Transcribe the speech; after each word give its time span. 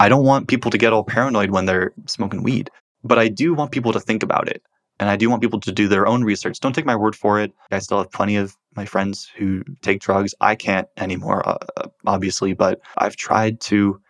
I 0.00 0.08
don't 0.08 0.24
want 0.24 0.48
people 0.48 0.70
to 0.70 0.78
get 0.78 0.94
all 0.94 1.04
paranoid 1.04 1.50
when 1.50 1.66
they're 1.66 1.92
smoking 2.06 2.42
weed, 2.42 2.70
but 3.04 3.18
I 3.18 3.28
do 3.28 3.52
want 3.52 3.70
people 3.70 3.92
to 3.92 4.00
think 4.00 4.22
about 4.22 4.48
it. 4.48 4.62
And 4.98 5.10
I 5.10 5.16
do 5.16 5.28
want 5.28 5.42
people 5.42 5.60
to 5.60 5.72
do 5.72 5.88
their 5.88 6.06
own 6.06 6.24
research. 6.24 6.58
Don't 6.58 6.74
take 6.74 6.86
my 6.86 6.96
word 6.96 7.14
for 7.14 7.38
it. 7.38 7.52
I 7.70 7.80
still 7.80 7.98
have 7.98 8.10
plenty 8.10 8.36
of 8.36 8.56
my 8.74 8.86
friends 8.86 9.30
who 9.36 9.62
take 9.82 10.00
drugs. 10.00 10.34
I 10.40 10.54
can't 10.54 10.88
anymore, 10.96 11.46
uh, 11.46 11.58
uh 11.76 11.88
obviously, 12.06 12.54
but 12.54 12.80
I've 12.96 13.16
tried 13.16 13.60
to 13.62 14.00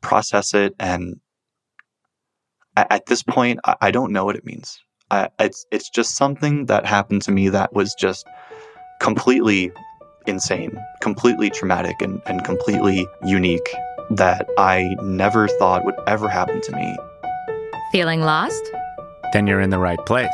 process 0.00 0.54
it. 0.54 0.74
And 0.78 1.20
at, 2.74 3.04
this 3.04 3.22
point, 3.22 3.60
I, 3.64 3.76
I, 3.82 3.90
don't 3.90 4.12
know 4.12 4.24
what 4.24 4.36
it 4.36 4.44
means. 4.44 4.78
I, 5.10 5.28
it's, 5.38 5.66
it's 5.70 5.90
just 5.90 6.16
something 6.16 6.66
that 6.66 6.86
happened 6.86 7.22
to 7.22 7.32
me 7.32 7.50
that 7.50 7.74
was 7.74 7.94
just 7.98 8.26
completely 9.00 9.72
insane, 10.26 10.76
completely 11.00 11.50
traumatic, 11.50 12.00
and, 12.00 12.20
and 12.26 12.44
completely 12.44 13.06
unique 13.24 13.74
that 14.10 14.48
I 14.58 14.96
never 15.02 15.48
thought 15.48 15.84
would 15.84 15.96
ever 16.06 16.28
happen 16.28 16.60
to 16.60 16.72
me. 16.76 16.96
Feeling 17.92 18.22
lost? 18.22 18.62
Then 19.32 19.46
you're 19.46 19.60
in 19.60 19.70
the 19.70 19.78
right 19.78 19.98
place. 20.06 20.30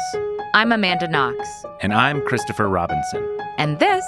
I'm 0.55 0.73
Amanda 0.73 1.09
Knox. 1.09 1.49
And 1.81 1.95
I'm 1.95 2.21
Christopher 2.23 2.69
Robinson. 2.69 3.39
And 3.59 3.79
this 3.79 4.05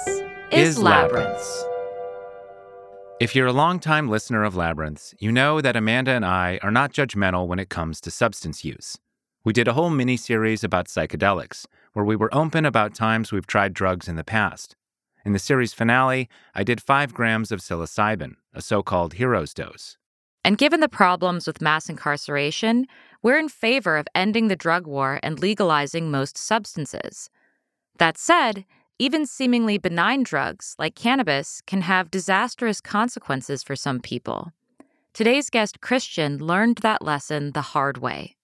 is, 0.51 0.77
is 0.77 0.79
Labyrinths. 0.79 1.15
Labyrinths. 1.17 1.65
If 3.19 3.33
you're 3.33 3.47
a 3.47 3.53
longtime 3.53 4.09
listener 4.09 4.43
of 4.43 4.55
Labyrinths, 4.55 5.15
you 5.19 5.31
know 5.31 5.61
that 5.61 5.75
Amanda 5.75 6.11
and 6.11 6.25
I 6.25 6.59
are 6.61 6.71
not 6.71 6.91
judgmental 6.91 7.47
when 7.47 7.59
it 7.59 7.69
comes 7.69 8.01
to 8.01 8.11
substance 8.11 8.65
use. 8.65 8.97
We 9.45 9.53
did 9.53 9.67
a 9.67 9.73
whole 9.73 9.89
mini 9.89 10.17
series 10.17 10.63
about 10.63 10.87
psychedelics, 10.87 11.65
where 11.93 12.03
we 12.03 12.15
were 12.15 12.33
open 12.35 12.65
about 12.65 12.93
times 12.93 13.31
we've 13.31 13.47
tried 13.47 13.73
drugs 13.73 14.07
in 14.07 14.15
the 14.15 14.23
past. 14.23 14.75
In 15.25 15.33
the 15.33 15.39
series 15.39 15.73
finale, 15.73 16.29
I 16.53 16.63
did 16.63 16.79
5 16.79 17.11
grams 17.11 17.51
of 17.51 17.59
psilocybin, 17.59 18.35
a 18.53 18.61
so 18.61 18.83
called 18.83 19.15
hero's 19.15 19.55
dose. 19.55 19.97
And 20.43 20.55
given 20.55 20.81
the 20.81 20.87
problems 20.87 21.47
with 21.47 21.63
mass 21.63 21.89
incarceration, 21.89 22.85
we're 23.23 23.39
in 23.39 23.49
favor 23.49 23.97
of 23.97 24.07
ending 24.13 24.49
the 24.49 24.55
drug 24.55 24.85
war 24.85 25.19
and 25.23 25.39
legalizing 25.39 26.11
most 26.11 26.37
substances. 26.37 27.31
That 27.97 28.19
said, 28.19 28.65
even 28.99 29.25
seemingly 29.25 29.79
benign 29.79 30.21
drugs 30.21 30.75
like 30.77 30.93
cannabis 30.93 31.63
can 31.65 31.81
have 31.81 32.11
disastrous 32.11 32.79
consequences 32.79 33.63
for 33.63 33.75
some 33.75 34.01
people. 34.01 34.51
Today's 35.11 35.49
guest, 35.49 35.81
Christian, 35.81 36.37
learned 36.37 36.77
that 36.83 37.01
lesson 37.01 37.53
the 37.53 37.73
hard 37.73 37.97
way. 37.97 38.35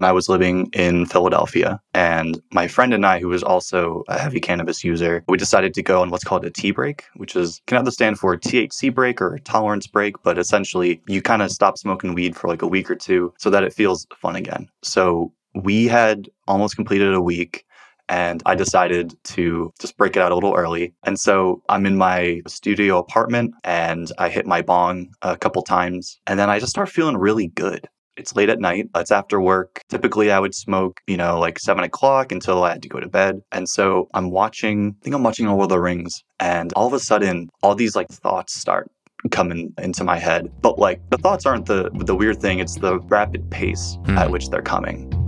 I 0.00 0.12
was 0.12 0.28
living 0.28 0.68
in 0.72 1.06
Philadelphia, 1.06 1.80
and 1.94 2.40
my 2.52 2.68
friend 2.68 2.92
and 2.92 3.06
I, 3.06 3.18
who 3.18 3.28
was 3.28 3.42
also 3.42 4.04
a 4.08 4.18
heavy 4.18 4.40
cannabis 4.40 4.84
user, 4.84 5.24
we 5.28 5.38
decided 5.38 5.74
to 5.74 5.82
go 5.82 6.02
on 6.02 6.10
what's 6.10 6.24
called 6.24 6.44
a 6.44 6.50
T 6.50 6.70
break, 6.70 7.04
which 7.14 7.34
is 7.36 7.62
can 7.66 7.78
either 7.78 7.90
stand 7.90 8.18
for 8.18 8.36
THC 8.36 8.94
break 8.94 9.22
or 9.22 9.38
tolerance 9.44 9.86
break, 9.86 10.22
but 10.22 10.38
essentially 10.38 11.00
you 11.06 11.22
kind 11.22 11.42
of 11.42 11.50
stop 11.50 11.78
smoking 11.78 12.14
weed 12.14 12.36
for 12.36 12.48
like 12.48 12.62
a 12.62 12.66
week 12.66 12.90
or 12.90 12.96
two 12.96 13.32
so 13.38 13.50
that 13.50 13.64
it 13.64 13.72
feels 13.72 14.06
fun 14.16 14.36
again. 14.36 14.68
So 14.82 15.32
we 15.54 15.86
had 15.86 16.28
almost 16.46 16.76
completed 16.76 17.14
a 17.14 17.20
week 17.20 17.64
and 18.08 18.42
I 18.46 18.54
decided 18.54 19.14
to 19.24 19.72
just 19.80 19.96
break 19.96 20.16
it 20.16 20.22
out 20.22 20.32
a 20.32 20.34
little 20.34 20.54
early. 20.54 20.94
And 21.04 21.18
so 21.18 21.62
I'm 21.68 21.86
in 21.86 21.96
my 21.96 22.42
studio 22.46 22.98
apartment 22.98 23.54
and 23.64 24.10
I 24.18 24.28
hit 24.28 24.46
my 24.46 24.62
bong 24.62 25.08
a 25.22 25.36
couple 25.36 25.62
times 25.62 26.18
and 26.26 26.38
then 26.38 26.50
I 26.50 26.58
just 26.58 26.70
start 26.70 26.88
feeling 26.88 27.16
really 27.16 27.48
good. 27.48 27.88
It's 28.16 28.34
late 28.34 28.48
at 28.48 28.60
night. 28.60 28.88
It's 28.94 29.10
after 29.10 29.40
work. 29.40 29.82
Typically, 29.88 30.30
I 30.30 30.38
would 30.38 30.54
smoke, 30.54 31.00
you 31.06 31.16
know, 31.16 31.38
like 31.38 31.58
seven 31.58 31.84
o'clock 31.84 32.32
until 32.32 32.64
I 32.64 32.72
had 32.72 32.82
to 32.82 32.88
go 32.88 33.00
to 33.00 33.08
bed. 33.08 33.42
And 33.52 33.68
so 33.68 34.08
I'm 34.14 34.30
watching, 34.30 34.96
I 35.00 35.04
think 35.04 35.16
I'm 35.16 35.22
watching 35.22 35.46
Lord 35.46 35.62
of 35.62 35.68
the 35.68 35.80
Rings. 35.80 36.22
And 36.40 36.72
all 36.74 36.86
of 36.86 36.92
a 36.92 37.00
sudden, 37.00 37.48
all 37.62 37.74
these 37.74 37.96
like 37.96 38.08
thoughts 38.08 38.54
start 38.54 38.90
coming 39.30 39.72
into 39.78 40.04
my 40.04 40.18
head. 40.18 40.50
But 40.60 40.78
like 40.78 41.00
the 41.10 41.18
thoughts 41.18 41.46
aren't 41.46 41.66
the 41.66 41.90
the 41.92 42.14
weird 42.14 42.40
thing, 42.40 42.58
it's 42.58 42.76
the 42.76 42.98
rapid 43.00 43.50
pace 43.50 43.98
mm. 44.04 44.16
at 44.16 44.30
which 44.30 44.50
they're 44.50 44.62
coming. 44.62 45.25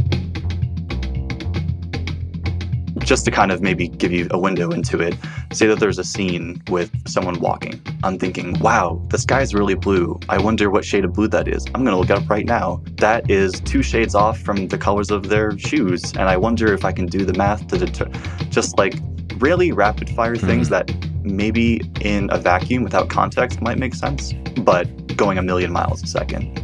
Just 3.08 3.24
to 3.24 3.30
kind 3.30 3.50
of 3.50 3.62
maybe 3.62 3.88
give 3.88 4.12
you 4.12 4.28
a 4.32 4.38
window 4.38 4.70
into 4.70 5.00
it, 5.00 5.16
say 5.50 5.66
that 5.66 5.80
there's 5.80 5.98
a 5.98 6.04
scene 6.04 6.62
with 6.68 6.90
someone 7.08 7.40
walking. 7.40 7.80
I'm 8.04 8.18
thinking, 8.18 8.58
wow, 8.60 9.02
the 9.08 9.16
sky's 9.16 9.54
really 9.54 9.74
blue. 9.74 10.20
I 10.28 10.36
wonder 10.38 10.68
what 10.68 10.84
shade 10.84 11.06
of 11.06 11.14
blue 11.14 11.26
that 11.28 11.48
is. 11.48 11.64
I'm 11.68 11.84
going 11.84 11.94
to 11.94 11.96
look 11.96 12.10
it 12.10 12.22
up 12.22 12.28
right 12.28 12.44
now. 12.44 12.82
That 12.98 13.30
is 13.30 13.60
two 13.60 13.82
shades 13.82 14.14
off 14.14 14.38
from 14.40 14.68
the 14.68 14.76
colors 14.76 15.10
of 15.10 15.30
their 15.30 15.58
shoes. 15.58 16.12
And 16.12 16.28
I 16.28 16.36
wonder 16.36 16.74
if 16.74 16.84
I 16.84 16.92
can 16.92 17.06
do 17.06 17.24
the 17.24 17.32
math 17.32 17.66
to 17.68 17.78
deter 17.78 18.10
just 18.50 18.76
like 18.76 18.96
really 19.38 19.72
rapid 19.72 20.10
fire 20.10 20.36
mm-hmm. 20.36 20.46
things 20.46 20.68
that 20.68 20.92
maybe 21.22 21.80
in 22.02 22.28
a 22.30 22.36
vacuum 22.36 22.82
without 22.82 23.08
context 23.08 23.62
might 23.62 23.78
make 23.78 23.94
sense, 23.94 24.34
but 24.58 24.84
going 25.16 25.38
a 25.38 25.42
million 25.42 25.72
miles 25.72 26.02
a 26.02 26.06
second. 26.06 26.62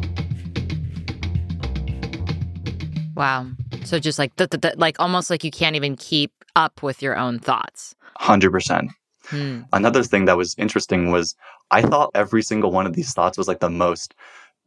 Wow. 3.16 3.46
So 3.84 3.98
just 3.98 4.18
like 4.18 4.34
th- 4.36 4.50
th- 4.50 4.60
th- 4.60 4.76
like 4.76 4.98
almost 5.00 5.30
like 5.30 5.44
you 5.44 5.50
can't 5.50 5.76
even 5.76 5.96
keep 5.96 6.32
up 6.56 6.82
with 6.82 7.02
your 7.02 7.16
own 7.16 7.38
thoughts. 7.38 7.94
100%. 8.20 8.88
Hmm. 9.26 9.60
Another 9.72 10.02
thing 10.02 10.26
that 10.26 10.36
was 10.36 10.54
interesting 10.58 11.10
was 11.10 11.34
I 11.70 11.82
thought 11.82 12.10
every 12.14 12.42
single 12.42 12.70
one 12.70 12.86
of 12.86 12.92
these 12.92 13.12
thoughts 13.12 13.38
was 13.38 13.48
like 13.48 13.60
the 13.60 13.70
most 13.70 14.14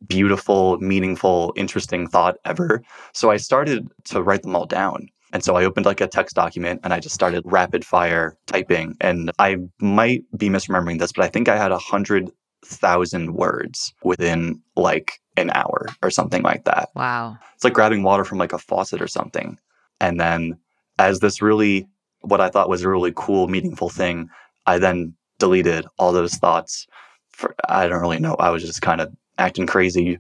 beautiful, 0.08 0.78
meaningful, 0.80 1.54
interesting 1.56 2.08
thought 2.08 2.38
ever. 2.46 2.84
So 3.14 3.32
I 3.32 3.38
started 3.38 3.88
to 4.06 4.22
write 4.22 4.44
them 4.44 4.56
all 4.56 4.66
down. 4.66 5.08
And 5.34 5.44
so 5.44 5.56
I 5.56 5.66
opened 5.66 5.86
like 5.86 6.02
a 6.02 6.08
text 6.08 6.36
document 6.36 6.82
and 6.84 6.94
I 6.94 7.00
just 7.00 7.16
started 7.16 7.44
rapid 7.46 7.86
fire 7.86 8.38
typing. 8.46 8.96
And 9.02 9.32
I 9.40 9.58
might 9.82 10.24
be 10.38 10.50
misremembering 10.50 11.00
this, 11.00 11.12
but 11.12 11.26
I 11.26 11.28
think 11.28 11.50
I 11.50 11.58
had 11.58 11.72
a 11.72 11.78
hundred 11.78 12.32
thousand 12.68 13.34
words 13.34 13.94
within 14.04 14.62
like 14.76 15.20
an 15.38 15.52
hour 15.52 15.88
or 16.02 16.10
something 16.10 16.44
like 16.44 16.66
that. 16.66 16.90
Wow. 16.96 17.38
It's 17.56 17.64
like 17.64 17.74
grabbing 17.74 18.04
water 18.04 18.26
from 18.26 18.38
like 18.38 18.54
a 18.54 18.58
faucet 18.58 19.02
or 19.02 19.08
something. 19.08 19.58
And 20.00 20.20
then 20.20 20.58
as 21.00 21.20
this 21.20 21.42
really, 21.42 21.88
what 22.22 22.42
I 22.42 22.50
thought 22.50 22.70
was 22.70 22.84
a 22.84 22.90
really 22.90 23.14
cool, 23.16 23.48
meaningful 23.48 23.90
thing, 23.90 24.30
I 24.66 24.80
then 24.80 25.14
deleted 25.40 25.86
all 25.98 26.12
those 26.12 26.36
thoughts. 26.36 26.88
For, 27.32 27.56
I 27.70 27.88
don't 27.88 28.02
really 28.02 28.20
know. 28.20 28.36
I 28.36 28.50
was 28.50 28.64
just 28.64 28.82
kind 28.82 29.02
of 29.02 29.14
acting 29.38 29.68
crazy. 29.68 30.20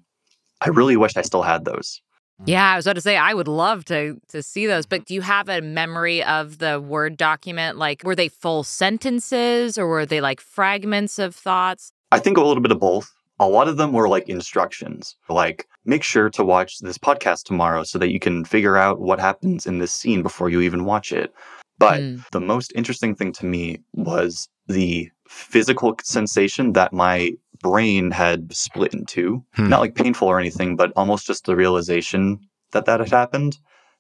I 0.62 0.70
really 0.70 0.98
wished 0.98 1.18
I 1.18 1.24
still 1.24 1.42
had 1.42 1.66
those. 1.66 2.02
Mm. 2.42 2.46
Yeah, 2.48 2.74
I 2.74 2.76
was 2.76 2.86
about 2.86 2.96
to 2.96 3.02
say 3.02 3.18
I 3.18 3.34
would 3.34 3.48
love 3.48 3.86
to 3.86 4.20
to 4.30 4.44
see 4.44 4.68
those, 4.68 4.86
but 4.86 5.06
do 5.06 5.16
you 5.16 5.22
have 5.22 5.50
a 5.50 5.62
memory 5.62 6.24
of 6.24 6.60
the 6.60 6.80
word 6.80 7.18
document? 7.18 7.78
Like 7.78 8.04
were 8.04 8.16
they 8.16 8.30
full 8.30 8.64
sentences 8.64 9.78
or 9.78 9.88
were 9.88 10.06
they 10.06 10.22
like 10.22 10.40
fragments 10.40 11.18
of 11.18 11.36
thoughts? 11.36 11.92
I 12.12 12.20
think 12.20 12.38
a 12.38 12.44
little 12.44 12.62
bit 12.62 12.72
of 12.72 12.80
both. 12.80 13.12
A 13.40 13.48
lot 13.48 13.68
of 13.68 13.78
them 13.78 13.94
were 13.94 14.10
like 14.10 14.30
instructions, 14.30 15.16
like 15.30 15.68
make 15.86 16.04
sure 16.04 16.30
to 16.32 16.44
watch 16.44 16.80
this 16.80 16.98
podcast 16.98 17.44
tomorrow 17.44 17.84
so 17.84 18.00
that 18.00 18.12
you 18.12 18.20
can 18.20 18.44
figure 18.44 18.78
out 18.78 19.00
what 19.00 19.20
happens 19.20 19.68
in 19.68 19.78
this 19.78 19.92
scene 19.92 20.24
before 20.24 20.50
you 20.50 20.62
even 20.62 20.86
watch 20.86 21.12
it. 21.12 21.32
But 21.78 22.00
mm. 22.02 22.28
the 22.32 22.42
most 22.42 22.74
interesting 22.76 23.14
thing 23.14 23.32
to 23.34 23.46
me 23.46 23.80
was 23.94 24.50
the 24.68 25.12
physical 25.28 25.96
sensation 26.02 26.74
that 26.74 26.94
my 26.94 27.34
brain 27.62 28.12
had 28.12 28.54
split 28.54 28.94
in 28.94 29.06
two. 29.06 29.44
Hmm. 29.54 29.70
Not 29.70 29.82
like 29.82 29.96
painful 29.96 30.28
or 30.28 30.40
anything, 30.40 30.76
but 30.76 30.92
almost 30.96 31.28
just 31.28 31.46
the 31.46 31.56
realization 31.56 32.40
that 32.72 32.86
that 32.86 33.00
had 33.00 33.10
happened. 33.10 33.58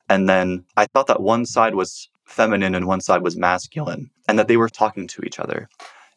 And 0.09 0.27
then 0.27 0.65
I 0.77 0.85
thought 0.85 1.07
that 1.07 1.21
one 1.21 1.45
side 1.45 1.75
was 1.75 2.09
feminine 2.25 2.75
and 2.75 2.87
one 2.87 3.01
side 3.01 3.21
was 3.21 3.37
masculine, 3.37 4.09
and 4.27 4.37
that 4.37 4.47
they 4.47 4.57
were 4.57 4.69
talking 4.69 5.07
to 5.07 5.21
each 5.23 5.39
other. 5.39 5.69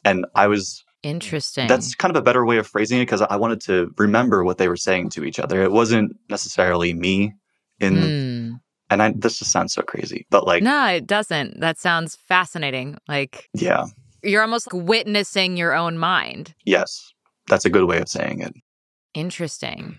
And 0.04 0.26
I 0.34 0.46
was 0.46 0.84
Interesting. 1.02 1.66
That's 1.66 1.94
kind 1.94 2.14
of 2.14 2.20
a 2.20 2.24
better 2.24 2.44
way 2.44 2.58
of 2.58 2.66
phrasing 2.66 2.98
it 2.98 3.06
because 3.06 3.22
I 3.22 3.36
wanted 3.36 3.60
to 3.62 3.92
remember 3.96 4.44
what 4.44 4.58
they 4.58 4.68
were 4.68 4.76
saying 4.76 5.10
to 5.10 5.24
each 5.24 5.38
other. 5.38 5.62
It 5.62 5.72
wasn't 5.72 6.16
necessarily 6.28 6.92
me 6.92 7.32
in 7.78 7.94
mm. 7.94 8.60
and 8.90 9.02
I 9.02 9.12
this 9.16 9.38
just 9.38 9.50
sounds 9.50 9.72
so 9.72 9.82
crazy. 9.82 10.26
But 10.30 10.46
like 10.46 10.62
No, 10.62 10.86
it 10.86 11.06
doesn't. 11.06 11.60
That 11.60 11.78
sounds 11.78 12.16
fascinating. 12.16 12.98
Like 13.08 13.48
Yeah. 13.54 13.86
You're 14.22 14.42
almost 14.42 14.72
like 14.72 14.86
witnessing 14.86 15.56
your 15.56 15.74
own 15.74 15.96
mind. 15.96 16.54
Yes. 16.64 17.12
That's 17.48 17.64
a 17.64 17.70
good 17.70 17.84
way 17.84 17.98
of 17.98 18.08
saying 18.08 18.42
it. 18.42 18.52
Interesting. 19.14 19.98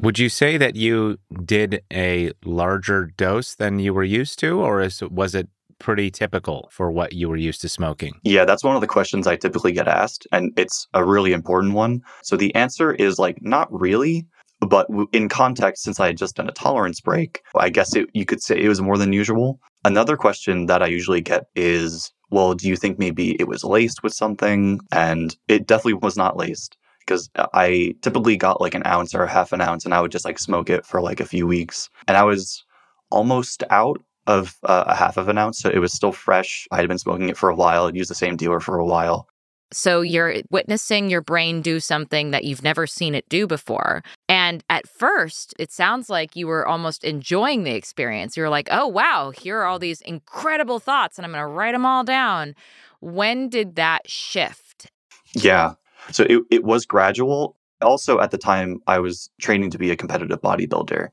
Would 0.00 0.18
you 0.18 0.28
say 0.28 0.56
that 0.56 0.76
you 0.76 1.18
did 1.44 1.82
a 1.92 2.32
larger 2.44 3.06
dose 3.16 3.54
than 3.54 3.78
you 3.78 3.92
were 3.92 4.04
used 4.04 4.38
to, 4.40 4.58
or 4.58 4.80
is, 4.80 5.02
was 5.02 5.34
it 5.34 5.48
pretty 5.80 6.10
typical 6.10 6.68
for 6.70 6.90
what 6.90 7.12
you 7.12 7.28
were 7.28 7.36
used 7.36 7.60
to 7.62 7.68
smoking? 7.68 8.14
Yeah, 8.22 8.44
that's 8.44 8.62
one 8.62 8.76
of 8.76 8.80
the 8.80 8.86
questions 8.86 9.26
I 9.26 9.36
typically 9.36 9.72
get 9.72 9.88
asked, 9.88 10.26
and 10.30 10.52
it's 10.56 10.86
a 10.94 11.04
really 11.04 11.32
important 11.32 11.74
one. 11.74 12.02
So 12.22 12.36
the 12.36 12.54
answer 12.54 12.92
is 12.94 13.18
like, 13.18 13.42
not 13.42 13.68
really. 13.72 14.26
But 14.60 14.88
in 15.12 15.30
context, 15.30 15.82
since 15.82 15.98
I 15.98 16.08
had 16.08 16.18
just 16.18 16.36
done 16.36 16.48
a 16.48 16.52
tolerance 16.52 17.00
break, 17.00 17.42
I 17.56 17.70
guess 17.70 17.96
it, 17.96 18.10
you 18.12 18.26
could 18.26 18.42
say 18.42 18.60
it 18.60 18.68
was 18.68 18.82
more 18.82 18.98
than 18.98 19.12
usual. 19.12 19.58
Another 19.86 20.18
question 20.18 20.66
that 20.66 20.82
I 20.82 20.86
usually 20.86 21.22
get 21.22 21.46
is, 21.56 22.12
well, 22.30 22.52
do 22.52 22.68
you 22.68 22.76
think 22.76 22.98
maybe 22.98 23.40
it 23.40 23.48
was 23.48 23.64
laced 23.64 24.02
with 24.02 24.12
something? 24.12 24.78
And 24.92 25.34
it 25.48 25.66
definitely 25.66 25.94
was 25.94 26.14
not 26.14 26.36
laced 26.36 26.76
because 27.00 27.30
I 27.54 27.94
typically 28.02 28.36
got 28.36 28.60
like 28.60 28.74
an 28.74 28.86
ounce 28.86 29.14
or 29.14 29.22
a 29.22 29.30
half 29.30 29.52
an 29.52 29.62
ounce 29.62 29.86
and 29.86 29.94
I 29.94 30.00
would 30.02 30.12
just 30.12 30.26
like 30.26 30.38
smoke 30.38 30.68
it 30.68 30.84
for 30.84 31.00
like 31.00 31.20
a 31.20 31.26
few 31.26 31.46
weeks. 31.46 31.88
And 32.06 32.18
I 32.18 32.24
was 32.24 32.62
almost 33.10 33.64
out 33.70 34.02
of 34.26 34.56
uh, 34.64 34.84
a 34.86 34.94
half 34.94 35.16
of 35.16 35.28
an 35.28 35.38
ounce. 35.38 35.58
So 35.58 35.70
it 35.70 35.78
was 35.78 35.92
still 35.92 36.12
fresh. 36.12 36.66
I 36.70 36.76
had 36.76 36.88
been 36.88 36.98
smoking 36.98 37.28
it 37.28 37.36
for 37.36 37.48
a 37.48 37.54
while. 37.54 37.86
I'd 37.86 37.96
used 37.96 38.10
the 38.10 38.14
same 38.14 38.36
dealer 38.36 38.60
for 38.60 38.78
a 38.78 38.84
while. 38.84 39.28
So 39.72 40.00
you're 40.00 40.34
witnessing 40.50 41.10
your 41.10 41.20
brain 41.20 41.62
do 41.62 41.78
something 41.78 42.32
that 42.32 42.42
you've 42.42 42.64
never 42.64 42.88
seen 42.88 43.14
it 43.14 43.28
do 43.28 43.46
before. 43.46 44.02
And 44.28 44.64
at 44.68 44.88
first, 44.88 45.54
it 45.60 45.70
sounds 45.70 46.10
like 46.10 46.34
you 46.34 46.48
were 46.48 46.66
almost 46.66 47.04
enjoying 47.04 47.62
the 47.62 47.74
experience. 47.74 48.36
You're 48.36 48.50
like, 48.50 48.68
oh, 48.70 48.88
wow, 48.88 49.30
here 49.30 49.58
are 49.58 49.66
all 49.66 49.78
these 49.78 50.00
incredible 50.00 50.80
thoughts, 50.80 51.18
and 51.18 51.24
I'm 51.24 51.30
going 51.30 51.42
to 51.42 51.46
write 51.46 51.72
them 51.72 51.86
all 51.86 52.02
down. 52.02 52.56
When 53.00 53.48
did 53.48 53.76
that 53.76 54.10
shift? 54.10 54.90
Yeah. 55.34 55.74
So 56.10 56.24
it, 56.28 56.42
it 56.50 56.64
was 56.64 56.84
gradual. 56.84 57.56
Also, 57.80 58.18
at 58.18 58.32
the 58.32 58.38
time, 58.38 58.80
I 58.88 58.98
was 58.98 59.30
training 59.40 59.70
to 59.70 59.78
be 59.78 59.92
a 59.92 59.96
competitive 59.96 60.42
bodybuilder. 60.42 61.08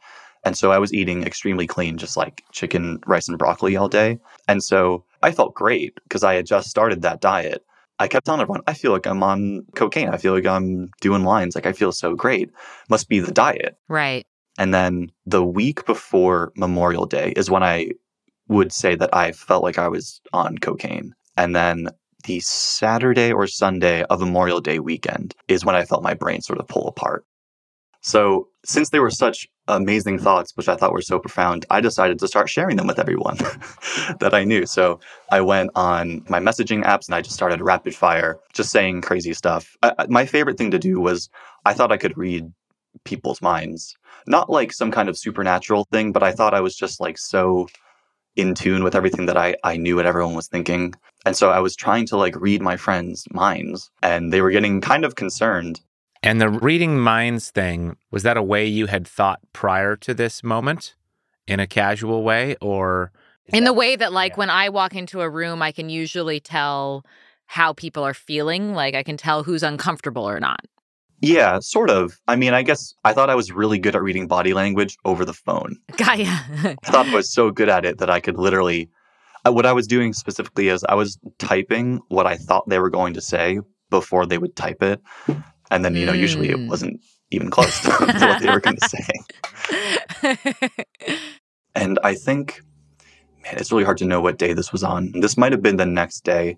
And 0.48 0.58
so 0.58 0.72
I 0.72 0.78
was 0.78 0.94
eating 0.94 1.24
extremely 1.24 1.68
clean, 1.68 1.98
just 1.98 2.16
like 2.16 2.42
chicken, 2.54 3.02
rice, 3.06 3.28
and 3.28 3.38
broccoli 3.38 3.76
all 3.76 3.90
day. 3.90 4.18
And 4.48 4.64
so 4.64 5.04
I 5.22 5.34
felt 5.34 5.54
great 5.54 6.00
because 6.04 6.24
I 6.24 6.36
had 6.36 6.46
just 6.46 6.70
started 6.70 7.02
that 7.02 7.20
diet. 7.20 7.66
I 8.00 8.08
kept 8.08 8.26
telling 8.26 8.40
everyone, 8.40 8.62
I 8.66 8.74
feel 8.74 8.94
like 8.94 9.06
I'm 9.06 9.24
on 9.24 9.66
cocaine. 9.76 10.08
I 10.08 10.16
feel 10.16 10.34
like 10.34 10.46
I'm 10.46 10.90
doing 11.02 11.26
lines. 11.26 11.54
Like 11.54 11.66
I 11.66 11.74
feel 11.74 11.92
so 11.92 12.16
great. 12.16 12.50
Must 12.90 13.10
be 13.10 13.20
the 13.20 13.34
diet. 13.34 13.76
Right. 13.90 14.26
And 14.58 14.74
then 14.74 15.12
the 15.26 15.44
week 15.44 15.86
before 15.86 16.54
Memorial 16.56 17.06
Day 17.06 17.34
is 17.36 17.50
when 17.50 17.62
I 17.62 17.92
would 18.48 18.72
say 18.72 18.96
that 18.96 19.14
I 19.14 19.34
felt 19.34 19.64
like 19.64 19.78
I 19.78 19.90
was 19.90 20.22
on 20.32 20.60
cocaine. 20.60 21.14
And 21.36 21.58
then 21.58 21.90
the 22.24 22.40
Saturday 22.40 23.34
or 23.34 23.48
Sunday 23.48 24.04
of 24.04 24.22
Memorial 24.22 24.62
Day 24.62 24.80
weekend 24.80 25.36
is 25.50 25.66
when 25.66 25.76
I 25.76 25.84
felt 25.84 26.04
my 26.04 26.14
brain 26.14 26.40
sort 26.40 26.60
of 26.60 26.70
pull 26.70 26.88
apart. 26.88 27.26
So, 28.02 28.48
since 28.66 28.90
they 28.90 29.00
were 29.00 29.10
such 29.10 29.48
amazing 29.68 30.20
thoughts, 30.20 30.56
which 30.56 30.70
I 30.70 30.76
thought 30.76 30.94
were 30.94 31.02
so 31.02 31.20
profound, 31.20 31.66
I 31.70 31.82
decided 31.82 32.20
to 32.20 32.28
start 32.28 32.50
sharing 32.50 32.78
them 32.78 32.88
with 32.88 33.00
everyone 33.00 33.38
that 34.20 34.34
I 34.34 34.44
knew. 34.44 34.66
So, 34.66 35.00
I 35.32 35.42
went 35.42 35.72
on 35.76 36.24
my 36.30 36.40
messaging 36.40 36.84
apps 36.84 37.08
and 37.08 37.16
I 37.16 37.22
just 37.22 37.36
started 37.36 37.62
rapid 37.62 37.96
fire, 37.96 38.40
just 38.54 38.72
saying 38.72 39.02
crazy 39.02 39.34
stuff. 39.34 39.76
I, 39.84 40.06
my 40.08 40.26
favorite 40.26 40.58
thing 40.58 40.72
to 40.72 40.80
do 40.80 41.00
was 41.00 41.30
I 41.66 41.74
thought 41.74 41.92
I 41.92 41.98
could 41.98 42.18
read 42.18 42.52
people's 43.04 43.42
minds. 43.42 43.96
Not 44.26 44.50
like 44.50 44.74
some 44.74 44.92
kind 44.92 45.10
of 45.10 45.18
supernatural 45.18 45.86
thing, 45.92 46.12
but 46.12 46.24
I 46.24 46.32
thought 46.32 46.54
I 46.54 46.62
was 46.62 46.76
just 46.76 47.00
like 47.00 47.18
so 47.18 47.68
in 48.36 48.54
tune 48.54 48.84
with 48.84 48.96
everything 48.96 49.26
that 49.26 49.38
I, 49.38 49.56
I 49.64 49.78
knew 49.78 49.96
what 49.96 50.06
everyone 50.06 50.36
was 50.36 50.48
thinking. 50.48 50.94
And 51.26 51.36
so 51.36 51.50
I 51.50 51.60
was 51.60 51.76
trying 51.76 52.06
to 52.08 52.18
like 52.18 52.40
read 52.40 52.62
my 52.62 52.78
friends' 52.78 53.26
minds 53.32 53.90
and 54.04 54.32
they 54.32 54.42
were 54.42 54.52
getting 54.52 54.80
kind 54.80 55.04
of 55.04 55.16
concerned. 55.16 55.82
And 56.24 56.42
the 56.42 56.50
reading 56.50 57.00
minds 57.00 57.52
thing, 57.52 57.96
was 58.12 58.24
that 58.24 58.38
a 58.38 58.44
way 58.44 58.66
you 58.66 58.88
had 58.88 59.08
thought 59.08 59.40
prior 59.54 59.96
to 59.98 60.14
this 60.14 60.44
moment 60.44 60.96
in 61.48 61.60
a 61.60 61.68
casual 61.68 62.24
way 62.24 62.56
or 62.62 63.12
in 63.48 63.64
the 63.64 63.74
way 63.74 63.96
that 63.96 64.12
like 64.12 64.34
yeah. 64.34 64.38
when 64.38 64.50
I 64.50 64.70
walk 64.70 64.94
into 64.94 65.22
a 65.22 65.30
room 65.30 65.62
I 65.62 65.72
can 65.72 65.90
usually 65.90 66.40
tell 66.40 67.06
how 67.46 67.74
people 67.74 68.04
are 68.04 68.14
feeling, 68.14 68.74
like 68.74 68.94
I 68.94 69.04
can 69.04 69.18
tell 69.18 69.44
who's 69.44 69.64
uncomfortable 69.64 70.28
or 70.28 70.40
not. 70.40 70.60
Yeah, 71.22 71.60
sort 71.60 71.90
of. 71.90 72.20
I 72.28 72.36
mean, 72.36 72.54
I 72.54 72.62
guess 72.62 72.94
I 73.04 73.14
thought 73.14 73.30
I 73.30 73.36
was 73.36 73.52
really 73.52 73.80
good 73.80 73.96
at 73.96 74.04
reading 74.04 74.28
body 74.28 74.54
language 74.54 74.98
over 75.04 75.26
the 75.26 75.34
phone. 75.34 75.78
Gaia. 75.98 76.26
I 76.28 76.76
thought 76.84 77.08
I 77.08 77.16
was 77.16 77.32
so 77.32 77.50
good 77.50 77.70
at 77.70 77.86
it 77.86 77.98
that 77.98 78.10
I 78.10 78.20
could 78.20 78.38
literally. 78.38 78.90
Uh, 79.46 79.52
what 79.52 79.66
I 79.66 79.74
was 79.74 79.88
doing 79.88 80.14
specifically 80.14 80.68
is 80.68 80.84
I 80.84 80.96
was 80.96 81.18
typing 81.40 82.02
what 82.10 82.28
I 82.28 82.36
thought 82.36 82.68
they 82.68 82.80
were 82.80 82.90
going 82.90 83.14
to 83.14 83.22
say 83.22 83.60
before 83.90 84.26
they 84.26 84.38
would 84.38 84.56
type 84.56 84.84
it. 84.84 85.02
And 85.72 85.84
then, 85.84 85.96
you 85.96 86.06
know, 86.06 86.14
mm. 86.14 86.20
usually 86.20 86.50
it 86.50 86.58
mm. 86.58 86.70
wasn't 86.70 87.02
even 87.32 87.50
close 87.50 87.80
to, 87.84 87.90
what 87.90 88.42
they 88.42 88.50
were 88.50 88.60
going 88.60 88.78
to 88.78 88.90
say. 88.90 89.08
and 91.76 92.00
I 92.04 92.14
think, 92.14 92.62
man, 93.44 93.56
it's 93.58 93.72
really 93.72 93.84
hard 93.84 93.98
to 93.98 94.06
know 94.06 94.22
what 94.22 94.38
day 94.38 94.54
this 94.54 94.72
was 94.72 94.84
on. 94.84 95.12
This 95.20 95.38
might 95.38 95.52
have 95.52 95.62
been 95.62 95.78
the 95.78 95.86
next 95.86 96.24
day, 96.24 96.58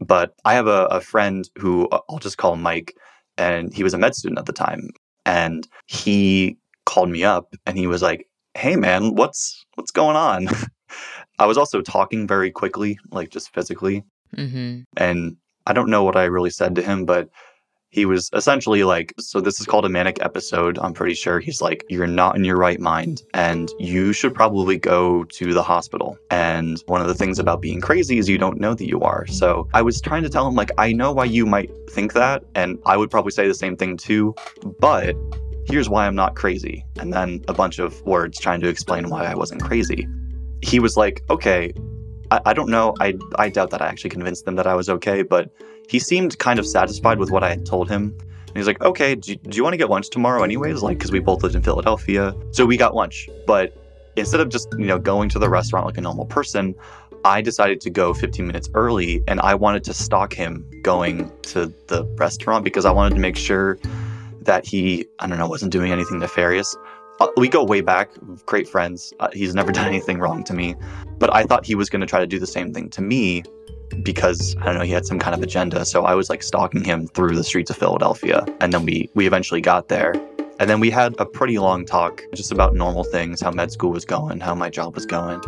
but 0.00 0.34
I 0.44 0.54
have 0.54 0.66
a, 0.66 0.86
a 0.86 1.00
friend 1.00 1.48
who 1.58 1.88
uh, 1.88 2.00
I'll 2.08 2.18
just 2.18 2.38
call 2.38 2.56
Mike 2.56 2.94
and 3.38 3.74
he 3.74 3.82
was 3.82 3.94
a 3.94 3.98
med 3.98 4.14
student 4.14 4.38
at 4.38 4.46
the 4.46 4.52
time 4.52 4.90
and 5.24 5.66
he 5.86 6.56
called 6.84 7.10
me 7.10 7.24
up 7.24 7.54
and 7.66 7.76
he 7.76 7.86
was 7.86 8.02
like 8.02 8.28
hey 8.54 8.76
man 8.76 9.14
what's 9.14 9.66
what's 9.74 9.90
going 9.90 10.16
on 10.16 10.48
i 11.38 11.46
was 11.46 11.58
also 11.58 11.82
talking 11.82 12.26
very 12.26 12.50
quickly 12.50 12.98
like 13.10 13.30
just 13.30 13.52
physically 13.52 14.04
mm-hmm. 14.34 14.80
and 14.96 15.36
i 15.66 15.72
don't 15.72 15.90
know 15.90 16.04
what 16.04 16.16
i 16.16 16.24
really 16.24 16.50
said 16.50 16.74
to 16.74 16.82
him 16.82 17.04
but 17.04 17.28
he 17.96 18.04
was 18.04 18.28
essentially 18.34 18.84
like, 18.84 19.14
so 19.18 19.40
this 19.40 19.58
is 19.58 19.64
called 19.64 19.86
a 19.86 19.88
manic 19.88 20.18
episode. 20.20 20.78
I'm 20.80 20.92
pretty 20.92 21.14
sure 21.14 21.40
he's 21.40 21.62
like, 21.62 21.82
you're 21.88 22.06
not 22.06 22.36
in 22.36 22.44
your 22.44 22.58
right 22.58 22.78
mind 22.78 23.22
and 23.32 23.70
you 23.78 24.12
should 24.12 24.34
probably 24.34 24.76
go 24.76 25.24
to 25.24 25.54
the 25.54 25.62
hospital. 25.62 26.18
And 26.30 26.78
one 26.88 27.00
of 27.00 27.06
the 27.08 27.14
things 27.14 27.38
about 27.38 27.62
being 27.62 27.80
crazy 27.80 28.18
is 28.18 28.28
you 28.28 28.36
don't 28.36 28.60
know 28.60 28.74
that 28.74 28.86
you 28.86 29.00
are. 29.00 29.26
So 29.28 29.66
I 29.72 29.80
was 29.80 29.98
trying 30.02 30.22
to 30.24 30.28
tell 30.28 30.46
him, 30.46 30.54
like, 30.54 30.70
I 30.76 30.92
know 30.92 31.10
why 31.10 31.24
you 31.24 31.46
might 31.46 31.70
think 31.88 32.12
that. 32.12 32.44
And 32.54 32.78
I 32.84 32.98
would 32.98 33.10
probably 33.10 33.32
say 33.32 33.48
the 33.48 33.54
same 33.54 33.78
thing 33.78 33.96
too. 33.96 34.34
But 34.78 35.16
here's 35.64 35.88
why 35.88 36.06
I'm 36.06 36.14
not 36.14 36.36
crazy. 36.36 36.84
And 37.00 37.14
then 37.14 37.42
a 37.48 37.54
bunch 37.54 37.78
of 37.78 38.02
words 38.02 38.38
trying 38.38 38.60
to 38.60 38.68
explain 38.68 39.08
why 39.08 39.24
I 39.24 39.34
wasn't 39.34 39.62
crazy. 39.62 40.06
He 40.60 40.80
was 40.80 40.98
like, 40.98 41.22
okay, 41.30 41.72
I, 42.30 42.40
I 42.46 42.52
don't 42.52 42.68
know. 42.68 42.94
I, 43.00 43.18
I 43.36 43.48
doubt 43.48 43.70
that 43.70 43.82
I 43.82 43.86
actually 43.86 44.10
convinced 44.10 44.44
them 44.44 44.56
that 44.56 44.66
I 44.66 44.74
was 44.74 44.88
okay, 44.88 45.22
but 45.22 45.50
he 45.88 45.98
seemed 45.98 46.38
kind 46.38 46.58
of 46.58 46.66
satisfied 46.66 47.18
with 47.18 47.30
what 47.30 47.42
I 47.42 47.50
had 47.50 47.66
told 47.66 47.88
him. 47.88 48.16
And 48.48 48.56
he's 48.56 48.66
like, 48.66 48.82
okay, 48.82 49.14
do, 49.14 49.36
do 49.36 49.56
you 49.56 49.62
want 49.62 49.74
to 49.74 49.78
get 49.78 49.90
lunch 49.90 50.10
tomorrow 50.10 50.42
anyways? 50.42 50.82
Like, 50.82 50.98
because 50.98 51.12
we 51.12 51.20
both 51.20 51.42
lived 51.42 51.54
in 51.54 51.62
Philadelphia. 51.62 52.34
So 52.52 52.64
we 52.66 52.76
got 52.76 52.94
lunch. 52.94 53.28
But 53.46 53.76
instead 54.16 54.40
of 54.40 54.48
just, 54.48 54.68
you 54.78 54.86
know, 54.86 54.98
going 54.98 55.28
to 55.30 55.38
the 55.38 55.48
restaurant 55.48 55.86
like 55.86 55.98
a 55.98 56.00
normal 56.00 56.24
person, 56.24 56.74
I 57.24 57.42
decided 57.42 57.80
to 57.82 57.90
go 57.90 58.14
15 58.14 58.46
minutes 58.46 58.70
early 58.74 59.22
and 59.26 59.40
I 59.40 59.54
wanted 59.54 59.84
to 59.84 59.94
stalk 59.94 60.32
him 60.32 60.64
going 60.82 61.30
to 61.42 61.72
the 61.88 62.04
restaurant 62.16 62.64
because 62.64 62.84
I 62.84 62.92
wanted 62.92 63.14
to 63.16 63.20
make 63.20 63.36
sure 63.36 63.78
that 64.42 64.64
he, 64.64 65.06
I 65.18 65.26
don't 65.26 65.38
know, 65.38 65.48
wasn't 65.48 65.72
doing 65.72 65.92
anything 65.92 66.20
nefarious. 66.20 66.76
Uh, 67.20 67.28
we 67.36 67.48
go 67.48 67.64
way 67.64 67.80
back, 67.80 68.10
great 68.44 68.68
friends. 68.68 69.12
Uh, 69.20 69.28
he's 69.32 69.54
never 69.54 69.72
done 69.78 69.86
anything 69.86 70.18
wrong 70.18 70.44
to 70.44 70.54
me. 70.54 70.74
But 71.18 71.34
I 71.34 71.44
thought 71.44 71.64
he 71.64 71.74
was 71.74 71.88
going 71.88 72.00
to 72.00 72.06
try 72.06 72.20
to 72.20 72.26
do 72.26 72.38
the 72.38 72.46
same 72.46 72.72
thing 72.72 72.90
to 72.90 73.02
me 73.02 73.42
because 74.02 74.56
I 74.60 74.66
don't 74.66 74.74
know, 74.74 74.80
he 74.82 74.92
had 74.92 75.06
some 75.06 75.18
kind 75.18 75.34
of 75.34 75.42
agenda. 75.42 75.84
So 75.84 76.04
I 76.04 76.14
was 76.14 76.28
like 76.28 76.42
stalking 76.42 76.84
him 76.84 77.06
through 77.08 77.36
the 77.36 77.44
streets 77.44 77.70
of 77.70 77.76
Philadelphia. 77.76 78.44
And 78.60 78.72
then 78.72 78.84
we 78.84 79.10
we 79.14 79.26
eventually 79.26 79.60
got 79.60 79.88
there. 79.88 80.14
And 80.58 80.70
then 80.70 80.80
we 80.80 80.90
had 80.90 81.14
a 81.18 81.26
pretty 81.26 81.58
long 81.58 81.84
talk 81.84 82.22
just 82.34 82.50
about 82.50 82.74
normal 82.74 83.04
things, 83.04 83.42
how 83.42 83.50
med 83.50 83.70
school 83.70 83.90
was 83.90 84.04
going, 84.04 84.40
how 84.40 84.54
my 84.54 84.70
job 84.70 84.94
was 84.94 85.04
going. 85.04 85.42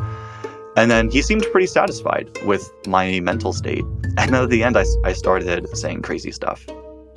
And 0.76 0.91
then 0.91 1.11
he 1.11 1.23
seemed 1.23 1.47
pretty 1.50 1.67
satisfied 1.67 2.31
with 2.44 2.70
my 2.87 3.20
mental 3.20 3.53
state. 3.53 3.85
And 4.19 4.35
then 4.35 4.43
at 4.43 4.50
the 4.50 4.65
end, 4.65 4.76
I, 4.76 4.85
I 5.05 5.12
started 5.12 5.69
saying 5.76 6.03
crazy 6.03 6.32
stuff. 6.32 6.67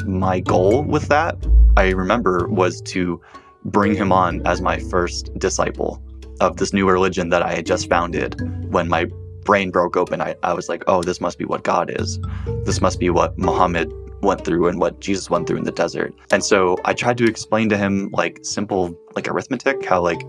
My 0.06 0.40
goal 0.40 0.84
with 0.84 1.08
that, 1.08 1.36
I 1.76 1.90
remember, 1.90 2.48
was 2.48 2.80
to 2.94 3.20
bring 3.66 3.96
him 3.96 4.12
on 4.12 4.46
as 4.46 4.62
my 4.62 4.80
first 4.80 5.34
disciple 5.38 6.02
of 6.40 6.58
this 6.58 6.74
new 6.74 6.90
religion 6.90 7.30
that 7.30 7.44
I 7.44 7.54
had 7.54 7.66
just 7.66 7.90
founded 7.90 8.40
when 8.72 8.88
my 8.88 9.06
brain 9.44 9.72
broke 9.72 9.96
open. 9.96 10.22
I, 10.22 10.36
I 10.44 10.54
was 10.54 10.70
like, 10.70 10.84
oh, 10.88 11.04
this 11.04 11.22
must 11.22 11.38
be 11.38 11.46
what 11.46 11.64
God 11.64 11.92
is. 12.00 12.20
This 12.66 12.82
must 12.82 13.00
be 13.00 13.10
what 13.10 13.38
Muhammad 13.38 13.92
went 14.22 14.46
through 14.46 14.68
and 14.68 14.80
what 14.80 15.00
Jesus 15.00 15.30
went 15.30 15.48
through 15.48 15.58
in 15.58 15.64
the 15.64 15.72
desert. 15.72 16.14
And 16.32 16.44
so 16.44 16.78
I 16.86 16.94
tried 16.94 17.18
to 17.20 17.26
explain 17.26 17.70
to 17.70 17.78
him 17.78 18.10
like 18.12 18.40
simple 18.44 18.96
like 19.16 19.28
arithmetic, 19.28 19.86
how 19.86 20.02
like 20.02 20.22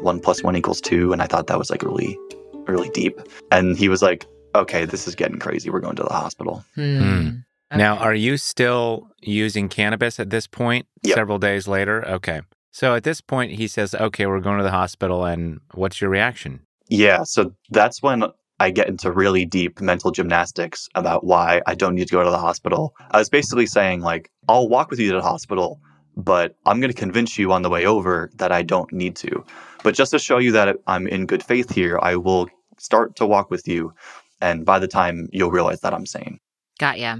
one 0.00 0.20
plus 0.20 0.42
one 0.42 0.56
equals 0.56 0.80
two. 0.80 1.12
And 1.12 1.22
I 1.22 1.26
thought 1.26 1.46
that 1.46 1.58
was 1.58 1.70
like 1.70 1.82
really, 1.82 2.18
really 2.66 2.90
deep. 2.90 3.20
And 3.50 3.76
he 3.76 3.88
was 3.88 4.02
like, 4.02 4.26
okay, 4.54 4.84
this 4.84 5.08
is 5.08 5.14
getting 5.14 5.38
crazy. 5.38 5.70
We're 5.70 5.80
going 5.80 5.96
to 5.96 6.02
the 6.02 6.12
hospital. 6.12 6.64
Hmm. 6.74 7.28
Okay. 7.70 7.76
Now, 7.76 7.98
are 7.98 8.14
you 8.14 8.38
still 8.38 9.10
using 9.20 9.68
cannabis 9.68 10.18
at 10.18 10.30
this 10.30 10.46
point, 10.46 10.86
yep. 11.02 11.16
several 11.16 11.38
days 11.38 11.68
later? 11.68 12.06
Okay. 12.08 12.40
So 12.78 12.94
at 12.94 13.02
this 13.02 13.20
point, 13.20 13.50
he 13.50 13.66
says, 13.66 13.92
okay, 13.92 14.26
we're 14.26 14.38
going 14.38 14.58
to 14.58 14.62
the 14.62 14.70
hospital. 14.70 15.24
And 15.24 15.58
what's 15.74 16.00
your 16.00 16.10
reaction? 16.10 16.60
Yeah. 16.88 17.24
So 17.24 17.52
that's 17.70 18.04
when 18.04 18.22
I 18.60 18.70
get 18.70 18.86
into 18.86 19.10
really 19.10 19.44
deep 19.44 19.80
mental 19.80 20.12
gymnastics 20.12 20.88
about 20.94 21.24
why 21.24 21.60
I 21.66 21.74
don't 21.74 21.96
need 21.96 22.06
to 22.06 22.12
go 22.12 22.22
to 22.22 22.30
the 22.30 22.38
hospital. 22.38 22.94
I 23.10 23.18
was 23.18 23.28
basically 23.28 23.66
saying, 23.66 24.02
like, 24.02 24.30
I'll 24.46 24.68
walk 24.68 24.90
with 24.90 25.00
you 25.00 25.10
to 25.10 25.16
the 25.16 25.22
hospital, 25.22 25.80
but 26.16 26.54
I'm 26.66 26.78
going 26.78 26.92
to 26.92 26.96
convince 26.96 27.36
you 27.36 27.50
on 27.50 27.62
the 27.62 27.68
way 27.68 27.84
over 27.84 28.30
that 28.36 28.52
I 28.52 28.62
don't 28.62 28.92
need 28.92 29.16
to. 29.16 29.44
But 29.82 29.96
just 29.96 30.12
to 30.12 30.20
show 30.20 30.38
you 30.38 30.52
that 30.52 30.76
I'm 30.86 31.08
in 31.08 31.26
good 31.26 31.42
faith 31.42 31.74
here, 31.74 31.98
I 32.00 32.14
will 32.14 32.48
start 32.78 33.16
to 33.16 33.26
walk 33.26 33.50
with 33.50 33.66
you. 33.66 33.92
And 34.40 34.64
by 34.64 34.78
the 34.78 34.86
time 34.86 35.28
you'll 35.32 35.50
realize 35.50 35.80
that 35.80 35.94
I'm 35.94 36.06
sane. 36.06 36.38
Got 36.78 37.00
ya. 37.00 37.16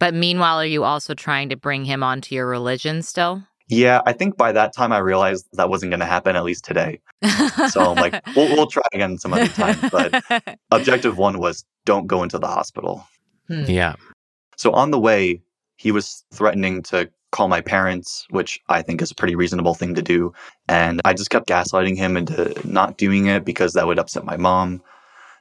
But 0.00 0.14
meanwhile, 0.14 0.62
are 0.62 0.64
you 0.64 0.82
also 0.82 1.12
trying 1.12 1.50
to 1.50 1.56
bring 1.56 1.84
him 1.84 2.02
onto 2.02 2.34
your 2.34 2.46
religion 2.46 3.02
still? 3.02 3.42
Yeah, 3.68 4.02
I 4.04 4.12
think 4.12 4.36
by 4.36 4.52
that 4.52 4.74
time 4.74 4.92
I 4.92 4.98
realized 4.98 5.46
that 5.54 5.70
wasn't 5.70 5.90
going 5.90 6.00
to 6.00 6.06
happen, 6.06 6.36
at 6.36 6.44
least 6.44 6.64
today. 6.64 7.00
so 7.70 7.80
I'm 7.80 7.96
like, 7.96 8.22
we'll, 8.36 8.54
we'll 8.54 8.66
try 8.66 8.82
again 8.92 9.16
some 9.18 9.32
other 9.32 9.48
time. 9.48 9.78
But 9.90 10.58
objective 10.70 11.16
one 11.16 11.38
was 11.38 11.64
don't 11.84 12.06
go 12.06 12.22
into 12.22 12.38
the 12.38 12.46
hospital. 12.46 13.06
Hmm. 13.48 13.64
Yeah. 13.64 13.94
So 14.56 14.72
on 14.72 14.90
the 14.90 15.00
way, 15.00 15.42
he 15.76 15.92
was 15.92 16.24
threatening 16.32 16.82
to 16.84 17.10
call 17.32 17.48
my 17.48 17.60
parents, 17.60 18.26
which 18.30 18.60
I 18.68 18.82
think 18.82 19.02
is 19.02 19.10
a 19.10 19.14
pretty 19.14 19.34
reasonable 19.34 19.74
thing 19.74 19.94
to 19.96 20.02
do. 20.02 20.32
And 20.68 21.00
I 21.04 21.14
just 21.14 21.30
kept 21.30 21.48
gaslighting 21.48 21.96
him 21.96 22.16
into 22.16 22.54
not 22.64 22.96
doing 22.96 23.26
it 23.26 23.44
because 23.44 23.72
that 23.72 23.86
would 23.86 23.98
upset 23.98 24.24
my 24.24 24.36
mom. 24.36 24.82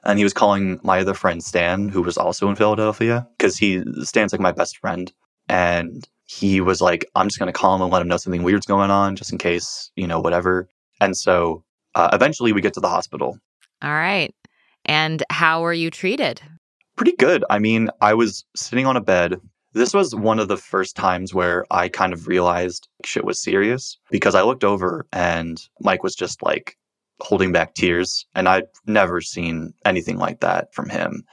And 0.03 0.17
he 0.17 0.23
was 0.23 0.33
calling 0.33 0.79
my 0.83 0.99
other 0.99 1.13
friend 1.13 1.43
Stan, 1.43 1.89
who 1.89 2.01
was 2.01 2.17
also 2.17 2.49
in 2.49 2.55
Philadelphia, 2.55 3.27
because 3.37 3.57
he 3.57 3.83
Stan's 4.01 4.33
like 4.33 4.41
my 4.41 4.51
best 4.51 4.77
friend. 4.77 5.13
And 5.47 6.07
he 6.39 6.61
was 6.61 6.81
like, 6.81 7.05
I'm 7.15 7.27
just 7.27 7.39
going 7.39 7.51
to 7.51 7.57
call 7.57 7.75
him 7.75 7.81
and 7.81 7.91
let 7.91 8.01
him 8.01 8.07
know 8.07 8.17
something 8.17 8.43
weird's 8.43 8.65
going 8.65 8.91
on, 8.91 9.15
just 9.15 9.31
in 9.31 9.37
case, 9.37 9.91
you 9.95 10.07
know, 10.07 10.19
whatever. 10.19 10.67
And 10.99 11.15
so 11.15 11.63
uh, 11.95 12.09
eventually 12.13 12.53
we 12.53 12.61
get 12.61 12.73
to 12.73 12.79
the 12.79 12.89
hospital. 12.89 13.37
All 13.81 13.91
right. 13.91 14.33
And 14.85 15.23
how 15.29 15.61
were 15.61 15.73
you 15.73 15.91
treated? 15.91 16.41
Pretty 16.95 17.15
good. 17.15 17.43
I 17.49 17.59
mean, 17.59 17.89
I 18.01 18.13
was 18.13 18.45
sitting 18.55 18.85
on 18.85 18.97
a 18.97 19.01
bed. 19.01 19.39
This 19.73 19.93
was 19.93 20.15
one 20.15 20.39
of 20.39 20.47
the 20.47 20.57
first 20.57 20.95
times 20.95 21.33
where 21.33 21.65
I 21.71 21.89
kind 21.89 22.13
of 22.13 22.27
realized 22.27 22.87
shit 23.05 23.25
was 23.25 23.41
serious 23.41 23.97
because 24.11 24.35
I 24.35 24.43
looked 24.43 24.63
over 24.63 25.05
and 25.11 25.59
Mike 25.79 26.03
was 26.03 26.15
just 26.15 26.43
like 26.43 26.77
holding 27.19 27.51
back 27.51 27.73
tears. 27.73 28.25
And 28.35 28.47
I'd 28.49 28.65
never 28.85 29.21
seen 29.21 29.73
anything 29.85 30.17
like 30.17 30.39
that 30.41 30.73
from 30.73 30.89
him. 30.89 31.23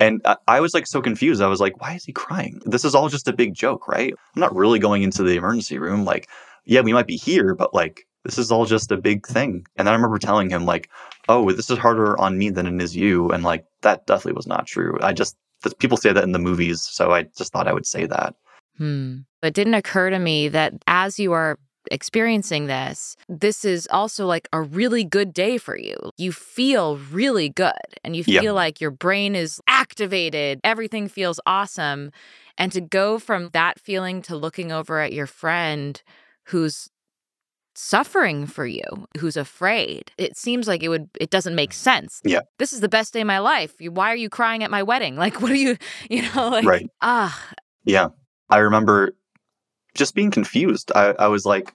And 0.00 0.24
I 0.48 0.60
was 0.60 0.72
like 0.72 0.86
so 0.86 1.02
confused. 1.02 1.42
I 1.42 1.46
was 1.46 1.60
like, 1.60 1.80
why 1.80 1.92
is 1.94 2.04
he 2.04 2.12
crying? 2.12 2.62
This 2.64 2.86
is 2.86 2.94
all 2.94 3.10
just 3.10 3.28
a 3.28 3.34
big 3.34 3.52
joke, 3.54 3.86
right? 3.86 4.14
I'm 4.34 4.40
not 4.40 4.56
really 4.56 4.78
going 4.78 5.02
into 5.02 5.22
the 5.22 5.36
emergency 5.36 5.78
room. 5.78 6.06
Like, 6.06 6.26
yeah, 6.64 6.80
we 6.80 6.94
might 6.94 7.06
be 7.06 7.16
here, 7.16 7.54
but 7.54 7.74
like, 7.74 8.06
this 8.24 8.38
is 8.38 8.50
all 8.50 8.64
just 8.64 8.90
a 8.90 8.96
big 8.96 9.26
thing. 9.26 9.66
And 9.76 9.88
I 9.88 9.92
remember 9.92 10.18
telling 10.18 10.48
him, 10.48 10.64
like, 10.64 10.88
oh, 11.28 11.52
this 11.52 11.70
is 11.70 11.78
harder 11.78 12.18
on 12.18 12.38
me 12.38 12.48
than 12.48 12.66
it 12.66 12.82
is 12.82 12.96
you. 12.96 13.30
And 13.30 13.44
like, 13.44 13.66
that 13.82 14.06
definitely 14.06 14.32
was 14.32 14.46
not 14.46 14.66
true. 14.66 14.98
I 15.02 15.12
just, 15.12 15.36
people 15.78 15.98
say 15.98 16.12
that 16.12 16.24
in 16.24 16.32
the 16.32 16.38
movies. 16.38 16.80
So 16.80 17.12
I 17.12 17.24
just 17.36 17.52
thought 17.52 17.68
I 17.68 17.72
would 17.72 17.86
say 17.86 18.06
that. 18.06 18.34
Hmm. 18.78 19.18
It 19.42 19.52
didn't 19.52 19.74
occur 19.74 20.08
to 20.08 20.18
me 20.18 20.48
that 20.48 20.74
as 20.86 21.18
you 21.18 21.32
are 21.32 21.58
experiencing 21.90 22.66
this, 22.66 23.16
this 23.28 23.64
is 23.64 23.88
also 23.90 24.26
like 24.26 24.48
a 24.52 24.60
really 24.60 25.04
good 25.04 25.32
day 25.32 25.58
for 25.58 25.76
you. 25.76 25.96
You 26.16 26.32
feel 26.32 26.98
really 27.10 27.48
good 27.48 27.72
and 28.04 28.14
you 28.14 28.24
feel 28.24 28.54
like 28.54 28.80
your 28.80 28.90
brain 28.90 29.34
is 29.34 29.60
activated, 29.66 30.60
everything 30.64 31.08
feels 31.08 31.40
awesome. 31.46 32.12
And 32.58 32.72
to 32.72 32.80
go 32.80 33.18
from 33.18 33.50
that 33.52 33.80
feeling 33.80 34.22
to 34.22 34.36
looking 34.36 34.72
over 34.72 35.00
at 35.00 35.12
your 35.12 35.26
friend 35.26 36.00
who's 36.44 36.90
suffering 37.74 38.46
for 38.46 38.66
you 38.66 38.82
who's 39.18 39.36
afraid 39.36 40.10
it 40.18 40.36
seems 40.36 40.66
like 40.66 40.82
it 40.82 40.88
would 40.88 41.08
it 41.18 41.30
doesn't 41.30 41.54
make 41.54 41.72
sense. 41.72 42.20
Yeah. 42.24 42.40
This 42.58 42.72
is 42.72 42.80
the 42.80 42.88
best 42.88 43.14
day 43.14 43.22
of 43.22 43.26
my 43.26 43.38
life. 43.38 43.74
Why 43.80 44.12
are 44.12 44.16
you 44.16 44.28
crying 44.28 44.62
at 44.62 44.70
my 44.70 44.82
wedding? 44.82 45.16
Like 45.20 45.40
what 45.40 45.50
are 45.52 45.56
you 45.56 45.76
you 46.10 46.22
know 46.22 46.48
like 46.48 46.64
right. 46.64 46.90
ah 47.00 47.54
yeah. 47.84 48.08
I 48.50 48.58
remember 48.58 49.14
just 49.94 50.14
being 50.14 50.30
confused. 50.30 50.92
I, 50.94 51.14
I 51.18 51.28
was 51.28 51.44
like, 51.44 51.74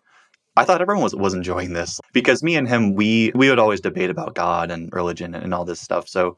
I 0.57 0.63
thought 0.63 0.81
everyone 0.81 1.03
was, 1.03 1.15
was 1.15 1.33
enjoying 1.33 1.73
this 1.73 1.99
because 2.13 2.41
me 2.41 2.55
and 2.55 2.67
him, 2.67 2.95
we 2.95 3.31
we 3.35 3.49
would 3.49 3.59
always 3.59 3.81
debate 3.81 4.09
about 4.09 4.35
God 4.35 4.71
and 4.71 4.91
religion 4.93 5.35
and 5.35 5.53
all 5.53 5.65
this 5.65 5.81
stuff. 5.81 6.07
So 6.07 6.37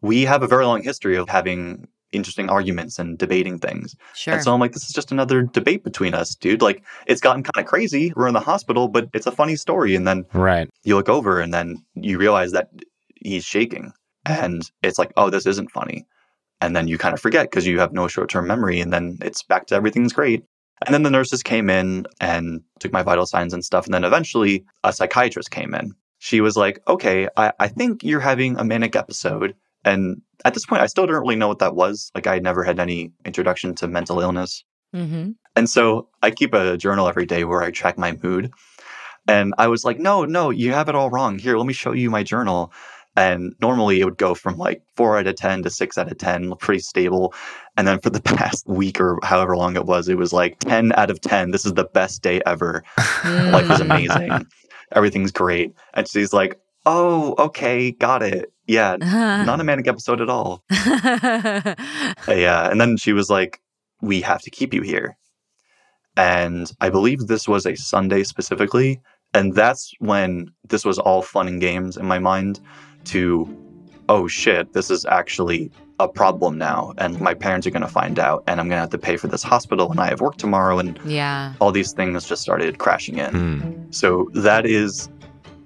we 0.00 0.22
have 0.22 0.42
a 0.42 0.46
very 0.46 0.64
long 0.64 0.82
history 0.82 1.16
of 1.16 1.28
having 1.28 1.88
interesting 2.12 2.48
arguments 2.48 2.98
and 2.98 3.18
debating 3.18 3.58
things. 3.58 3.96
Sure. 4.14 4.34
And 4.34 4.42
so 4.42 4.54
I'm 4.54 4.60
like, 4.60 4.72
this 4.72 4.84
is 4.84 4.92
just 4.92 5.10
another 5.10 5.42
debate 5.42 5.82
between 5.82 6.14
us, 6.14 6.34
dude. 6.34 6.62
Like 6.62 6.84
it's 7.06 7.20
gotten 7.20 7.42
kind 7.42 7.64
of 7.64 7.68
crazy. 7.68 8.12
We're 8.14 8.28
in 8.28 8.34
the 8.34 8.40
hospital, 8.40 8.88
but 8.88 9.08
it's 9.12 9.26
a 9.26 9.32
funny 9.32 9.56
story. 9.56 9.94
And 9.96 10.06
then 10.06 10.24
right. 10.32 10.68
you 10.84 10.94
look 10.94 11.08
over 11.08 11.40
and 11.40 11.52
then 11.52 11.84
you 11.94 12.18
realize 12.18 12.52
that 12.52 12.70
he's 13.16 13.44
shaking. 13.44 13.92
And 14.24 14.62
it's 14.82 14.98
like, 14.98 15.12
oh, 15.16 15.30
this 15.30 15.46
isn't 15.46 15.70
funny. 15.70 16.06
And 16.60 16.74
then 16.74 16.88
you 16.88 16.98
kind 16.98 17.14
of 17.14 17.20
forget 17.20 17.50
because 17.50 17.66
you 17.66 17.80
have 17.80 17.92
no 17.92 18.08
short 18.08 18.30
term 18.30 18.46
memory. 18.46 18.80
And 18.80 18.92
then 18.92 19.18
it's 19.20 19.42
back 19.42 19.66
to 19.66 19.74
everything's 19.74 20.12
great. 20.12 20.44
And 20.84 20.92
then 20.94 21.02
the 21.02 21.10
nurses 21.10 21.42
came 21.42 21.70
in 21.70 22.06
and 22.20 22.60
took 22.80 22.92
my 22.92 23.02
vital 23.02 23.26
signs 23.26 23.54
and 23.54 23.64
stuff. 23.64 23.86
And 23.86 23.94
then 23.94 24.04
eventually 24.04 24.64
a 24.84 24.92
psychiatrist 24.92 25.50
came 25.50 25.74
in. 25.74 25.94
She 26.18 26.40
was 26.40 26.56
like, 26.56 26.82
okay, 26.86 27.28
I, 27.36 27.52
I 27.58 27.68
think 27.68 28.02
you're 28.02 28.20
having 28.20 28.58
a 28.58 28.64
manic 28.64 28.96
episode. 28.96 29.54
And 29.84 30.22
at 30.44 30.54
this 30.54 30.66
point, 30.66 30.82
I 30.82 30.86
still 30.86 31.06
didn't 31.06 31.20
really 31.20 31.36
know 31.36 31.48
what 31.48 31.60
that 31.60 31.74
was. 31.74 32.10
Like, 32.14 32.26
I 32.26 32.34
had 32.34 32.42
never 32.42 32.64
had 32.64 32.80
any 32.80 33.12
introduction 33.24 33.74
to 33.76 33.88
mental 33.88 34.20
illness. 34.20 34.64
Mm-hmm. 34.94 35.32
And 35.54 35.70
so 35.70 36.08
I 36.22 36.30
keep 36.30 36.52
a 36.54 36.76
journal 36.76 37.08
every 37.08 37.26
day 37.26 37.44
where 37.44 37.62
I 37.62 37.70
track 37.70 37.96
my 37.96 38.18
mood. 38.22 38.52
And 39.28 39.54
I 39.58 39.68
was 39.68 39.84
like, 39.84 39.98
no, 39.98 40.24
no, 40.24 40.50
you 40.50 40.72
have 40.72 40.88
it 40.88 40.94
all 40.94 41.10
wrong. 41.10 41.38
Here, 41.38 41.56
let 41.56 41.66
me 41.66 41.72
show 41.72 41.92
you 41.92 42.10
my 42.10 42.22
journal. 42.22 42.72
And 43.16 43.54
normally 43.60 44.00
it 44.00 44.04
would 44.04 44.18
go 44.18 44.34
from 44.34 44.58
like 44.58 44.82
four 44.94 45.18
out 45.18 45.26
of 45.26 45.36
10 45.36 45.62
to 45.62 45.70
six 45.70 45.96
out 45.96 46.12
of 46.12 46.18
10, 46.18 46.54
pretty 46.56 46.80
stable. 46.80 47.32
And 47.76 47.88
then 47.88 47.98
for 47.98 48.10
the 48.10 48.20
past 48.36 48.66
week 48.68 49.00
or 49.00 49.18
however 49.22 49.56
long 49.56 49.74
it 49.76 49.86
was, 49.86 50.08
it 50.08 50.18
was 50.18 50.32
like 50.32 50.58
10 50.60 50.92
out 50.92 51.10
of 51.10 51.20
10. 51.20 51.50
This 51.50 51.64
is 51.64 51.72
the 51.74 51.84
best 51.84 52.22
day 52.22 52.42
ever. 52.44 52.84
Hmm. 52.96 53.52
Life 53.52 53.70
is 53.70 53.80
amazing. 53.80 54.46
Everything's 54.92 55.32
great. 55.32 55.74
And 55.94 56.06
she's 56.06 56.32
like, 56.32 56.60
oh, 56.84 57.34
okay, 57.38 57.90
got 57.90 58.22
it. 58.22 58.52
Yeah, 58.66 58.96
uh-huh. 59.00 59.44
not 59.44 59.60
a 59.60 59.64
manic 59.64 59.86
episode 59.86 60.20
at 60.20 60.28
all. 60.28 60.64
yeah. 60.70 62.68
And 62.70 62.80
then 62.80 62.96
she 62.96 63.12
was 63.12 63.30
like, 63.30 63.60
we 64.00 64.20
have 64.22 64.42
to 64.42 64.50
keep 64.50 64.74
you 64.74 64.82
here. 64.82 65.16
And 66.16 66.70
I 66.80 66.90
believe 66.90 67.26
this 67.26 67.46
was 67.46 67.66
a 67.66 67.76
Sunday 67.76 68.24
specifically. 68.24 69.00
And 69.34 69.54
that's 69.54 69.92
when 69.98 70.50
this 70.68 70.84
was 70.84 70.98
all 70.98 71.22
fun 71.22 71.46
and 71.46 71.60
games 71.60 71.96
in 71.96 72.06
my 72.06 72.18
mind 72.18 72.60
to, 73.06 73.48
oh 74.08 74.28
shit, 74.28 74.72
this 74.72 74.90
is 74.90 75.04
actually 75.06 75.70
a 75.98 76.08
problem 76.08 76.58
now. 76.58 76.92
And 76.98 77.20
my 77.20 77.34
parents 77.34 77.66
are 77.66 77.70
going 77.70 77.82
to 77.82 77.88
find 77.88 78.18
out. 78.18 78.44
And 78.46 78.60
I'm 78.60 78.68
going 78.68 78.76
to 78.76 78.80
have 78.80 78.90
to 78.90 78.98
pay 78.98 79.16
for 79.16 79.28
this 79.28 79.42
hospital. 79.42 79.90
And 79.90 80.00
I 80.00 80.08
have 80.08 80.20
work 80.20 80.36
tomorrow. 80.36 80.78
And 80.78 80.98
yeah. 81.04 81.54
all 81.60 81.72
these 81.72 81.92
things 81.92 82.26
just 82.26 82.42
started 82.42 82.78
crashing 82.78 83.18
in. 83.18 83.30
Hmm. 83.30 83.90
So 83.90 84.30
that 84.34 84.66
is 84.66 85.08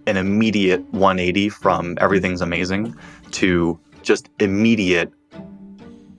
an 0.07 0.17
immediate 0.17 0.83
180 0.93 1.49
from 1.49 1.97
everything's 2.01 2.41
amazing 2.41 2.95
to 3.33 3.79
just 4.03 4.31
immediate 4.39 5.13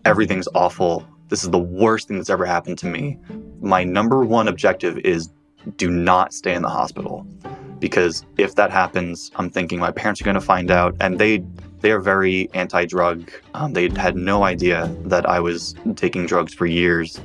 everything's 0.05 0.47
awful. 0.53 1.05
This 1.29 1.43
is 1.43 1.49
the 1.49 1.59
worst 1.59 2.07
thing 2.07 2.17
that's 2.17 2.29
ever 2.29 2.45
happened 2.45 2.77
to 2.79 2.87
me. 2.87 3.17
My 3.61 3.83
number 3.83 4.23
one 4.23 4.47
objective 4.47 4.97
is 4.99 5.29
do 5.77 5.89
not 5.89 6.33
stay 6.33 6.53
in 6.53 6.61
the 6.61 6.69
hospital 6.69 7.25
because 7.81 8.23
if 8.37 8.55
that 8.55 8.71
happens, 8.71 9.31
I'm 9.35 9.49
thinking 9.49 9.79
my 9.79 9.91
parents 9.91 10.21
are 10.21 10.23
going 10.23 10.35
to 10.35 10.41
find 10.41 10.71
out, 10.71 10.95
and 11.01 11.19
they 11.19 11.43
they 11.81 11.91
are 11.91 11.99
very 11.99 12.47
anti-drug. 12.53 13.29
Um, 13.55 13.73
they 13.73 13.89
had 13.89 14.15
no 14.15 14.43
idea 14.43 14.95
that 15.05 15.27
I 15.27 15.39
was 15.39 15.75
taking 15.95 16.27
drugs 16.27 16.53
for 16.53 16.67
years, 16.67 17.19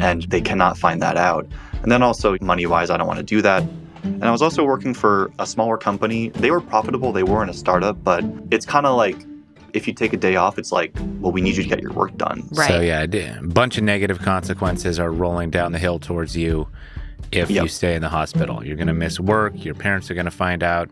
and 0.00 0.24
they 0.24 0.40
cannot 0.40 0.76
find 0.76 1.00
that 1.00 1.16
out. 1.16 1.46
And 1.82 1.90
then 1.90 2.02
also 2.02 2.36
money-wise, 2.40 2.90
I 2.90 2.96
don't 2.96 3.06
want 3.06 3.20
to 3.20 3.24
do 3.24 3.40
that. 3.40 3.62
And 4.02 4.24
I 4.24 4.32
was 4.32 4.42
also 4.42 4.64
working 4.64 4.94
for 4.94 5.30
a 5.38 5.46
smaller 5.46 5.78
company. 5.78 6.30
They 6.30 6.50
were 6.50 6.60
profitable. 6.60 7.12
They 7.12 7.22
weren't 7.22 7.50
a 7.50 7.54
startup, 7.54 8.02
but 8.02 8.24
it's 8.50 8.66
kind 8.66 8.84
of 8.84 8.96
like 8.96 9.16
if 9.72 9.86
you 9.86 9.94
take 9.94 10.12
a 10.12 10.16
day 10.16 10.34
off, 10.34 10.58
it's 10.58 10.72
like, 10.72 10.92
well, 11.20 11.30
we 11.30 11.40
need 11.40 11.56
you 11.56 11.62
to 11.62 11.68
get 11.68 11.80
your 11.80 11.92
work 11.92 12.16
done. 12.16 12.48
Right. 12.50 12.68
So 12.68 12.80
yeah, 12.80 13.02
a 13.02 13.42
bunch 13.42 13.78
of 13.78 13.84
negative 13.84 14.18
consequences 14.18 14.98
are 14.98 15.12
rolling 15.12 15.50
down 15.50 15.70
the 15.70 15.78
hill 15.78 16.00
towards 16.00 16.36
you 16.36 16.66
if 17.32 17.50
Yep. 17.50 17.62
you 17.62 17.68
stay 17.68 17.94
in 17.94 18.02
the 18.02 18.08
hospital. 18.08 18.64
You're 18.64 18.76
going 18.76 18.88
to 18.88 18.94
miss 18.94 19.18
work. 19.20 19.64
Your 19.64 19.74
parents 19.74 20.10
are 20.10 20.14
going 20.14 20.24
to 20.26 20.30
find 20.30 20.62
out. 20.62 20.88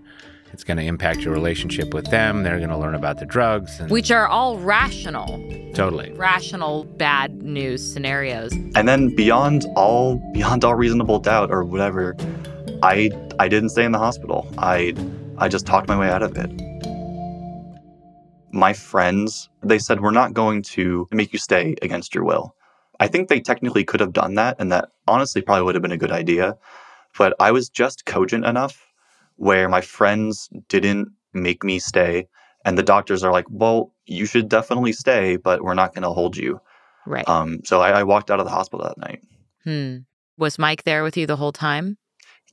It's 0.53 0.65
going 0.65 0.79
to 0.79 0.83
impact 0.85 1.21
your 1.21 1.35
relationship 1.35 1.93
with 1.93 2.07
them. 2.11 2.43
They're 2.43 2.57
going 2.59 2.71
to 2.71 2.77
learn 2.79 2.95
about 2.95 3.19
the 3.19 3.27
drugs. 3.27 3.79
And 3.81 3.91
Which 3.91 4.11
are 4.11 4.27
all 4.27 4.57
rational, 4.59 5.27
totally. 5.75 6.11
rational 6.13 6.85
bad 6.85 7.43
news 7.43 7.93
scenarios. 7.93 8.53
And 8.75 8.89
then 8.89 9.15
beyond 9.15 9.67
all 9.77 10.17
beyond 10.33 10.65
all 10.65 10.75
reasonable 10.75 11.19
doubt 11.19 11.51
or 11.51 11.65
whatever, 11.65 12.17
I 12.83 13.11
I 13.39 13.49
didn't 13.49 13.69
stay 13.71 13.85
in 13.85 13.93
the 13.93 13.99
hospital. 13.99 14.49
I 14.57 14.95
I 15.37 15.49
just 15.49 15.67
talked 15.67 15.87
my 15.87 15.99
way 15.99 16.09
out 16.09 16.23
of 16.23 16.37
it. 16.39 16.51
My 18.53 18.73
friends, 18.73 19.51
they 19.63 19.79
said 19.79 20.01
we're 20.01 20.11
not 20.11 20.33
going 20.33 20.63
to 20.63 21.07
make 21.11 21.33
you 21.33 21.39
stay 21.39 21.77
against 21.83 22.15
your 22.15 22.25
will. 22.25 22.55
I 23.01 23.07
think 23.07 23.29
they 23.29 23.39
technically 23.41 23.85
could 23.85 24.01
have 24.01 24.13
done 24.13 24.35
that 24.37 24.57
and 24.59 24.73
that 24.73 24.89
honestly 25.09 25.43
probably 25.43 25.65
would 25.65 25.75
have 25.75 25.83
been 25.83 25.93
a 25.93 25.99
good 25.99 26.12
idea, 26.12 26.57
but 27.17 27.35
I 27.41 27.50
was 27.50 27.69
just 27.69 28.07
cogent 28.07 28.45
enough 28.45 28.87
where 29.37 29.69
my 29.69 29.81
friends 29.81 30.49
didn't 30.69 31.09
make 31.33 31.62
me 31.65 31.79
stay 31.79 32.29
and 32.65 32.77
the 32.77 32.83
doctors 32.83 33.23
are 33.23 33.33
like, 33.33 33.47
"Well, 33.50 33.93
you 34.07 34.27
should 34.27 34.49
definitely 34.49 34.93
stay, 34.93 35.37
but 35.37 35.62
we're 35.62 35.75
not 35.75 35.95
going 35.95 36.03
to 36.03 36.11
hold 36.11 36.37
you." 36.37 36.61
Right. 37.07 37.29
Um, 37.29 37.61
so 37.65 37.81
I, 37.81 38.00
I 38.00 38.03
walked 38.03 38.31
out 38.31 38.41
of 38.41 38.47
the 38.47 38.53
hospital 38.53 38.87
that 38.87 38.99
night. 38.99 39.23
hmm. 39.65 39.99
Was 40.37 40.59
Mike 40.59 40.85
there 40.85 41.03
with 41.03 41.17
you 41.17 41.27
the 41.27 41.37
whole 41.37 41.53
time? 41.53 41.99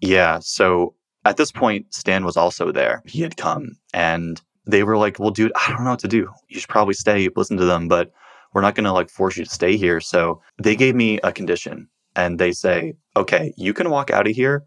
Yeah. 0.01 0.39
So 0.41 0.95
at 1.25 1.37
this 1.37 1.51
point, 1.51 1.93
Stan 1.93 2.25
was 2.25 2.37
also 2.37 2.71
there. 2.71 3.03
He 3.05 3.21
had 3.21 3.37
come 3.37 3.77
and 3.93 4.41
they 4.65 4.83
were 4.83 4.97
like, 4.97 5.19
well, 5.19 5.29
dude, 5.31 5.51
I 5.55 5.71
don't 5.71 5.83
know 5.83 5.91
what 5.91 5.99
to 5.99 6.07
do. 6.07 6.29
You 6.49 6.59
should 6.59 6.69
probably 6.69 6.93
stay, 6.93 7.29
listen 7.35 7.57
to 7.57 7.65
them, 7.65 7.87
but 7.87 8.11
we're 8.53 8.61
not 8.61 8.75
going 8.75 8.85
to 8.85 8.93
like 8.93 9.09
force 9.09 9.37
you 9.37 9.43
to 9.43 9.49
stay 9.49 9.77
here. 9.77 9.99
So 9.99 10.41
they 10.61 10.75
gave 10.75 10.95
me 10.95 11.19
a 11.23 11.31
condition 11.31 11.89
and 12.15 12.39
they 12.39 12.51
say, 12.51 12.95
okay, 13.15 13.53
you 13.57 13.73
can 13.73 13.89
walk 13.89 14.11
out 14.11 14.27
of 14.27 14.35
here, 14.35 14.63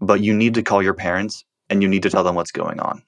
but 0.00 0.20
you 0.20 0.34
need 0.34 0.54
to 0.54 0.62
call 0.62 0.82
your 0.82 0.94
parents 0.94 1.44
and 1.68 1.82
you 1.82 1.88
need 1.88 2.02
to 2.02 2.10
tell 2.10 2.24
them 2.24 2.34
what's 2.34 2.52
going 2.52 2.80
on. 2.80 3.02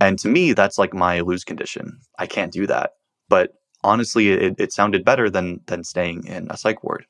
And 0.00 0.18
to 0.20 0.28
me, 0.28 0.52
that's 0.52 0.78
like 0.78 0.92
my 0.92 1.20
lose 1.20 1.44
condition. 1.44 1.98
I 2.18 2.26
can't 2.26 2.52
do 2.52 2.66
that. 2.66 2.92
But 3.28 3.52
honestly, 3.82 4.30
it, 4.30 4.54
it 4.58 4.72
sounded 4.72 5.04
better 5.04 5.30
than 5.30 5.60
than 5.66 5.84
staying 5.84 6.26
in 6.26 6.48
a 6.50 6.56
psych 6.56 6.82
ward. 6.84 7.06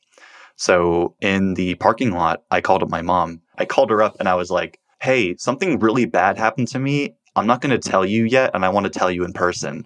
So 0.57 1.17
in 1.21 1.55
the 1.55 1.75
parking 1.77 2.13
lot, 2.13 2.45
I 2.51 2.61
called 2.61 2.83
up 2.83 2.91
my 2.91 3.03
mom. 3.03 3.41
I 3.59 3.65
called 3.65 3.91
her 3.91 4.03
up 4.03 4.17
and 4.21 4.29
I 4.29 4.35
was 4.35 4.51
like, 4.51 4.79
hey, 5.01 5.37
something 5.37 5.79
really 5.81 6.05
bad 6.05 6.39
happened 6.39 6.69
to 6.69 6.79
me. 6.79 7.17
I'm 7.37 7.47
not 7.47 7.61
going 7.61 7.79
to 7.79 7.91
tell 7.91 8.05
you 8.05 8.25
yet, 8.25 8.53
and 8.55 8.65
I 8.65 8.69
want 8.69 8.85
to 8.85 8.91
tell 8.91 9.11
you 9.11 9.25
in 9.25 9.33
person. 9.33 9.85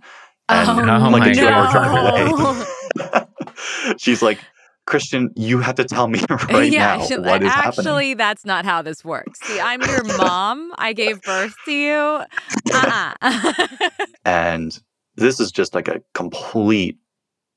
And 0.51 0.69
Oh, 0.69 1.11
like 1.11 1.23
my 1.23 1.31
a 1.31 1.35
two 1.35 1.49
hour 1.49 1.67
God. 1.67 1.73
drive 1.73 1.93
away. 3.01 3.97
She's 3.97 4.23
like, 4.23 4.39
Christian, 4.89 5.31
you 5.37 5.61
have 5.61 5.75
to 5.75 5.85
tell 5.85 6.09
me 6.09 6.21
right 6.51 6.73
yeah, 6.73 6.97
now 6.97 7.21
what 7.21 7.43
is 7.43 7.51
actually, 7.51 7.85
happening. 7.85 8.17
that's 8.17 8.47
not 8.47 8.65
how 8.65 8.81
this 8.81 9.05
works. 9.05 9.39
See, 9.41 9.61
I'm 9.61 9.83
your 9.83 10.03
mom. 10.17 10.73
I 10.79 10.95
gave 10.95 11.21
birth 11.23 11.55
to 11.67 11.73
you. 11.73 12.25
Uh-uh. 12.73 13.69
And 14.25 14.79
this 15.17 15.41
is 15.41 15.53
just 15.53 15.75
like 15.75 15.89
a 15.89 16.03
complete 16.15 16.97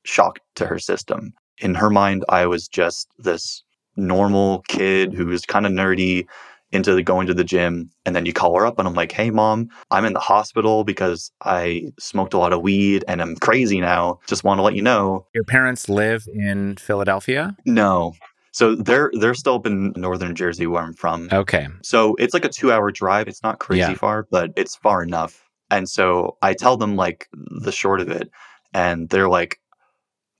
shock 0.04 0.40
to 0.56 0.66
her 0.66 0.78
system. 0.78 1.32
In 1.58 1.74
her 1.74 1.88
mind, 1.88 2.24
I 2.28 2.46
was 2.46 2.68
just 2.68 3.08
this 3.18 3.62
normal 3.96 4.62
kid 4.68 5.14
who 5.14 5.26
was 5.26 5.46
kind 5.46 5.66
of 5.66 5.72
nerdy 5.72 6.26
into 6.72 6.94
the, 6.94 7.02
going 7.02 7.26
to 7.26 7.34
the 7.34 7.44
gym. 7.44 7.90
And 8.06 8.16
then 8.16 8.26
you 8.26 8.32
call 8.32 8.56
her 8.58 8.66
up 8.66 8.78
and 8.78 8.88
I'm 8.88 8.94
like, 8.94 9.12
hey, 9.12 9.30
mom, 9.30 9.68
I'm 9.90 10.04
in 10.04 10.12
the 10.14 10.20
hospital 10.20 10.84
because 10.84 11.30
I 11.44 11.90
smoked 11.98 12.34
a 12.34 12.38
lot 12.38 12.52
of 12.52 12.62
weed 12.62 13.04
and 13.06 13.20
I'm 13.22 13.36
crazy 13.36 13.80
now. 13.80 14.18
Just 14.26 14.42
want 14.44 14.58
to 14.58 14.62
let 14.62 14.74
you 14.74 14.82
know. 14.82 15.26
Your 15.34 15.44
parents 15.44 15.88
live 15.88 16.26
in 16.32 16.76
Philadelphia? 16.76 17.56
No. 17.66 18.14
So 18.54 18.74
they're 18.74 19.10
they're 19.18 19.34
still 19.34 19.54
up 19.54 19.66
in 19.66 19.92
northern 19.96 20.34
Jersey 20.34 20.66
where 20.66 20.82
I'm 20.82 20.92
from. 20.92 21.28
Okay. 21.32 21.68
So 21.82 22.14
it's 22.16 22.34
like 22.34 22.44
a 22.44 22.50
two 22.50 22.70
hour 22.72 22.90
drive. 22.90 23.28
It's 23.28 23.42
not 23.42 23.58
crazy 23.60 23.80
Yeah. 23.80 23.94
far, 23.94 24.26
but 24.30 24.50
it's 24.56 24.76
far 24.76 25.02
enough. 25.02 25.48
And 25.70 25.88
so 25.88 26.36
I 26.42 26.52
tell 26.52 26.76
them 26.76 26.96
like 26.96 27.28
the 27.32 27.72
short 27.72 28.00
of 28.00 28.10
it, 28.10 28.30
and 28.74 29.08
they're 29.08 29.30
like, 29.30 29.58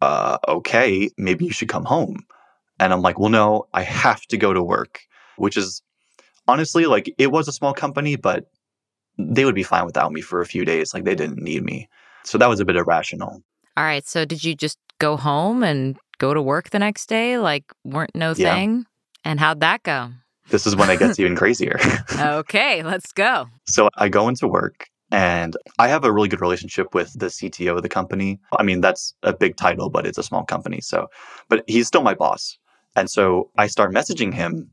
uh, 0.03 0.37
okay, 0.47 1.09
maybe 1.17 1.47
you 1.47 1.53
should 1.53 1.69
come 1.71 1.85
home. 1.87 2.19
And 2.79 2.93
I'm 2.93 3.01
like, 3.01 3.19
well, 3.19 3.31
no, 3.31 3.67
I 3.73 3.83
have 3.83 4.23
to 4.27 4.37
go 4.37 4.53
to 4.53 4.63
work, 4.63 5.01
which 5.37 5.57
is 5.57 5.81
honestly 6.49 6.87
like 6.87 7.13
it 7.19 7.33
was 7.33 7.49
a 7.49 7.53
small 7.53 7.73
company, 7.75 8.17
but 8.17 8.45
they 9.19 9.45
would 9.45 9.55
be 9.55 9.63
fine 9.63 9.85
without 9.87 10.13
me 10.13 10.21
for 10.21 10.41
a 10.41 10.47
few 10.47 10.65
days. 10.65 10.95
Like 10.95 11.05
they 11.05 11.15
didn't 11.15 11.43
need 11.43 11.63
me. 11.65 11.89
So 12.25 12.39
that 12.39 12.49
was 12.49 12.61
a 12.61 12.65
bit 12.65 12.77
irrational. 12.77 13.43
All 13.77 13.85
right. 13.85 14.07
So 14.07 14.25
did 14.25 14.45
you 14.45 14.55
just 14.55 14.79
go 14.99 15.17
home 15.17 15.63
and 15.63 15.97
go 16.19 16.35
to 16.35 16.43
work 16.43 16.71
the 16.71 16.79
next 16.79 17.09
day? 17.09 17.39
Like, 17.39 17.65
weren't 17.85 18.15
no 18.15 18.33
Yeah. 18.37 18.55
thing? 18.55 18.87
And 19.25 19.41
how'd 19.41 19.61
that 19.61 19.83
go? 19.83 20.11
This 20.49 20.67
is 20.67 20.77
when 20.77 20.91
it 20.91 20.99
gets 20.99 21.19
even 21.21 21.37
crazier. 21.37 21.79
Okay, 22.19 22.83
let's 22.83 23.13
go. 23.13 23.47
So 23.67 23.89
I 23.97 24.09
go 24.09 24.29
into 24.29 24.47
work 24.47 24.87
and 25.11 25.57
I 25.79 25.89
have 25.89 26.05
a 26.05 26.13
really 26.13 26.29
good 26.29 26.41
relationship 26.41 26.95
with 26.95 27.19
the 27.19 27.27
CTO 27.27 27.77
of 27.77 27.83
the 27.83 27.89
company. 27.89 28.39
I 28.59 28.63
mean, 28.63 28.81
that's 28.81 29.15
a 29.23 29.33
big 29.33 29.57
title, 29.57 29.89
but 29.91 30.07
it's 30.07 30.19
a 30.19 30.23
small 30.23 30.45
company. 30.45 30.81
So, 30.81 31.07
but 31.49 31.65
he's 31.67 31.87
still 31.87 32.03
my 32.03 32.15
boss. 32.15 32.59
And 32.97 33.11
so 33.11 33.51
I 33.57 33.67
start 33.69 33.93
messaging 33.95 34.35
him 34.35 34.71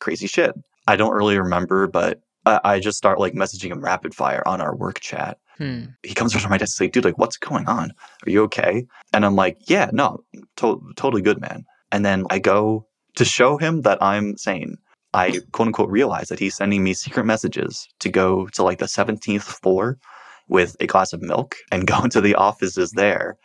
crazy 0.00 0.26
shit. 0.26 0.52
I 0.86 0.96
don't 0.96 1.14
really 1.14 1.38
remember, 1.38 1.86
but 1.86 2.20
I, 2.44 2.60
I 2.64 2.80
just 2.80 2.98
start 2.98 3.18
like 3.20 3.34
messaging 3.34 3.70
him 3.70 3.80
rapid 3.82 4.14
fire 4.14 4.42
on 4.46 4.60
our 4.60 4.74
work 4.74 5.00
chat. 5.00 5.38
Hmm. 5.58 5.84
He 6.02 6.14
comes 6.14 6.34
over 6.34 6.42
to 6.42 6.50
my 6.50 6.58
desk, 6.58 6.80
like, 6.80 6.92
dude, 6.92 7.04
like, 7.04 7.18
what's 7.18 7.36
going 7.36 7.66
on? 7.66 7.92
Are 8.26 8.30
you 8.30 8.42
okay? 8.44 8.86
And 9.12 9.24
I'm 9.24 9.36
like, 9.36 9.58
yeah, 9.68 9.90
no, 9.92 10.22
to- 10.56 10.82
totally 10.96 11.22
good, 11.22 11.40
man. 11.40 11.64
And 11.92 12.04
then 12.04 12.24
I 12.30 12.38
go 12.38 12.86
to 13.16 13.24
show 13.24 13.56
him 13.56 13.82
that 13.82 14.02
I'm 14.02 14.36
sane. 14.36 14.76
I 15.14 15.40
quote 15.52 15.68
unquote 15.68 15.90
realize 15.90 16.28
that 16.28 16.38
he's 16.38 16.56
sending 16.56 16.84
me 16.84 16.92
secret 16.92 17.24
messages 17.24 17.88
to 18.00 18.10
go 18.10 18.46
to 18.48 18.62
like 18.62 18.78
the 18.78 18.86
17th 18.86 19.42
floor 19.42 19.98
with 20.48 20.76
a 20.78 20.86
glass 20.86 21.12
of 21.12 21.22
milk 21.22 21.56
and 21.72 21.86
go 21.92 22.02
into 22.04 22.20
the 22.20 22.34
offices 22.34 22.92
there 22.92 23.36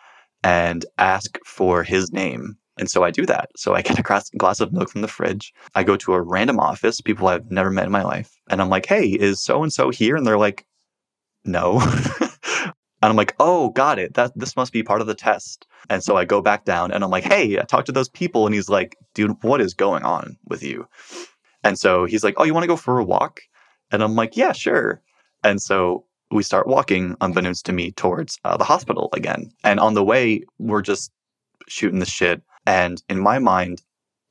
and 0.43 0.85
ask 0.97 1.37
for 1.45 1.83
his 1.83 2.11
name. 2.11 2.57
And 2.81 2.89
so 2.89 3.03
I 3.03 3.11
do 3.11 3.27
that. 3.27 3.51
So 3.55 3.75
I 3.75 3.83
get 3.83 3.99
a 3.99 4.01
glass, 4.01 4.31
glass 4.31 4.59
of 4.59 4.73
milk 4.73 4.89
from 4.89 5.01
the 5.01 5.07
fridge. 5.07 5.53
I 5.75 5.83
go 5.83 5.95
to 5.97 6.13
a 6.13 6.21
random 6.21 6.59
office, 6.59 6.99
people 6.99 7.27
I've 7.27 7.51
never 7.51 7.69
met 7.69 7.85
in 7.85 7.91
my 7.91 8.01
life. 8.01 8.35
And 8.49 8.59
I'm 8.59 8.69
like, 8.69 8.87
hey, 8.87 9.05
is 9.05 9.39
so 9.39 9.61
and 9.61 9.71
so 9.71 9.91
here? 9.91 10.15
And 10.15 10.25
they're 10.25 10.39
like, 10.39 10.65
no. 11.45 11.79
and 12.63 12.73
I'm 13.03 13.15
like, 13.15 13.35
oh, 13.39 13.69
got 13.69 13.99
it. 13.99 14.15
That 14.15 14.31
this 14.35 14.55
must 14.55 14.73
be 14.73 14.81
part 14.81 14.99
of 14.99 15.05
the 15.05 15.13
test. 15.13 15.67
And 15.91 16.03
so 16.03 16.17
I 16.17 16.25
go 16.25 16.41
back 16.41 16.65
down 16.65 16.91
and 16.91 17.03
I'm 17.03 17.11
like, 17.11 17.23
hey, 17.23 17.59
I 17.59 17.65
talked 17.65 17.85
to 17.85 17.91
those 17.91 18.09
people. 18.09 18.47
And 18.47 18.55
he's 18.55 18.67
like, 18.67 18.97
dude, 19.13 19.37
what 19.43 19.61
is 19.61 19.75
going 19.75 20.01
on 20.01 20.35
with 20.47 20.63
you? 20.63 20.87
And 21.63 21.77
so 21.77 22.05
he's 22.05 22.23
like, 22.23 22.33
oh, 22.37 22.45
you 22.45 22.53
want 22.55 22.63
to 22.63 22.67
go 22.67 22.75
for 22.75 22.97
a 22.97 23.05
walk? 23.05 23.41
And 23.91 24.01
I'm 24.01 24.15
like, 24.15 24.35
yeah, 24.35 24.53
sure. 24.53 25.03
And 25.43 25.61
so 25.61 26.03
we 26.31 26.41
start 26.41 26.65
walking, 26.65 27.15
unbeknownst 27.21 27.63
to 27.67 27.73
me, 27.73 27.91
towards 27.91 28.39
uh, 28.43 28.57
the 28.57 28.63
hospital 28.63 29.09
again. 29.13 29.51
And 29.63 29.79
on 29.79 29.93
the 29.93 30.03
way, 30.03 30.45
we're 30.57 30.81
just 30.81 31.11
shooting 31.67 31.99
the 31.99 32.07
shit. 32.07 32.41
And 32.65 33.01
in 33.09 33.19
my 33.19 33.39
mind, 33.39 33.81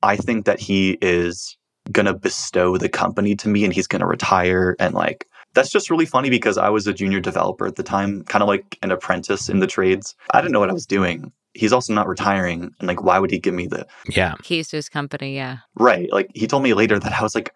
I 0.02 0.16
think 0.16 0.44
that 0.46 0.60
he 0.60 0.98
is 1.02 1.56
going 1.92 2.06
to 2.06 2.14
bestow 2.14 2.76
the 2.76 2.88
company 2.88 3.34
to 3.36 3.48
me 3.48 3.64
and 3.64 3.72
he's 3.72 3.86
going 3.86 4.00
to 4.00 4.06
retire. 4.06 4.76
And 4.78 4.94
like, 4.94 5.26
that's 5.54 5.70
just 5.70 5.90
really 5.90 6.06
funny 6.06 6.30
because 6.30 6.56
I 6.58 6.68
was 6.68 6.86
a 6.86 6.92
junior 6.92 7.20
developer 7.20 7.66
at 7.66 7.76
the 7.76 7.82
time, 7.82 8.22
kind 8.24 8.42
of 8.42 8.48
like 8.48 8.78
an 8.82 8.90
apprentice 8.92 9.48
in 9.48 9.58
the 9.60 9.66
trades. 9.66 10.14
I 10.32 10.40
didn't 10.40 10.52
know 10.52 10.60
what 10.60 10.70
I 10.70 10.74
was 10.74 10.86
doing. 10.86 11.32
He's 11.54 11.72
also 11.72 11.92
not 11.92 12.06
retiring. 12.06 12.70
And 12.78 12.86
like, 12.86 13.02
why 13.02 13.18
would 13.18 13.30
he 13.32 13.40
give 13.40 13.54
me 13.54 13.66
the 13.66 13.86
Yeah. 14.08 14.34
Keys 14.42 14.68
to 14.68 14.76
his 14.76 14.88
company, 14.88 15.34
yeah. 15.34 15.58
right? 15.74 16.08
Like, 16.12 16.30
he 16.34 16.46
told 16.46 16.62
me 16.62 16.74
later 16.74 16.98
that 16.98 17.12
I 17.12 17.22
was 17.22 17.34
like, 17.34 17.52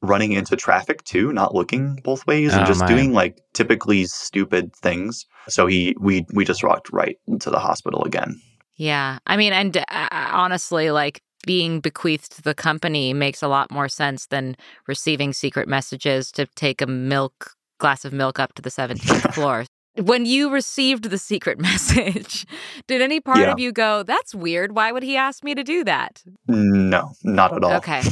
running 0.00 0.30
into 0.30 0.54
traffic 0.54 1.02
too, 1.02 1.32
not 1.32 1.56
looking 1.56 1.96
both 2.04 2.24
ways 2.24 2.52
and 2.52 2.62
Oh, 2.62 2.66
just 2.66 2.82
my. 2.82 2.86
doing 2.86 3.12
like 3.12 3.40
typically 3.52 4.04
stupid 4.04 4.72
things. 4.76 5.26
So 5.48 5.66
he 5.66 5.96
we 5.98 6.24
we 6.32 6.44
just 6.44 6.62
walked 6.62 6.92
right 6.92 7.16
into 7.26 7.50
the 7.50 7.58
hospital 7.58 8.04
again. 8.04 8.40
Yeah. 8.78 9.18
I 9.26 9.36
mean, 9.36 9.52
and 9.52 9.76
uh, 9.76 9.82
honestly, 10.12 10.90
like 10.90 11.20
being 11.46 11.80
bequeathed 11.80 12.32
to 12.36 12.42
the 12.42 12.54
company 12.54 13.12
makes 13.12 13.42
a 13.42 13.48
lot 13.48 13.70
more 13.70 13.88
sense 13.88 14.26
than 14.26 14.56
receiving 14.86 15.32
secret 15.32 15.68
messages 15.68 16.32
to 16.32 16.46
take 16.56 16.80
a 16.80 16.86
milk 16.86 17.52
glass 17.78 18.04
of 18.04 18.12
milk 18.12 18.38
up 18.38 18.54
to 18.54 18.62
the 18.62 18.70
17th 18.70 19.34
floor. 19.34 19.64
When 20.00 20.26
you 20.26 20.50
received 20.50 21.10
the 21.10 21.18
secret 21.18 21.58
message, 21.70 22.46
did 22.86 23.02
any 23.02 23.20
part 23.20 23.40
Yeah. 23.40 23.52
of 23.52 23.58
you 23.58 23.72
go, 23.72 24.02
that's 24.04 24.34
weird. 24.34 24.74
Why 24.74 24.92
would 24.92 25.02
he 25.02 25.16
ask 25.16 25.42
me 25.44 25.54
to 25.54 25.64
do 25.64 25.84
that? 25.84 26.22
No, 26.46 27.12
not 27.24 27.54
at 27.56 27.64
all. 27.64 27.74
Okay. 27.74 28.02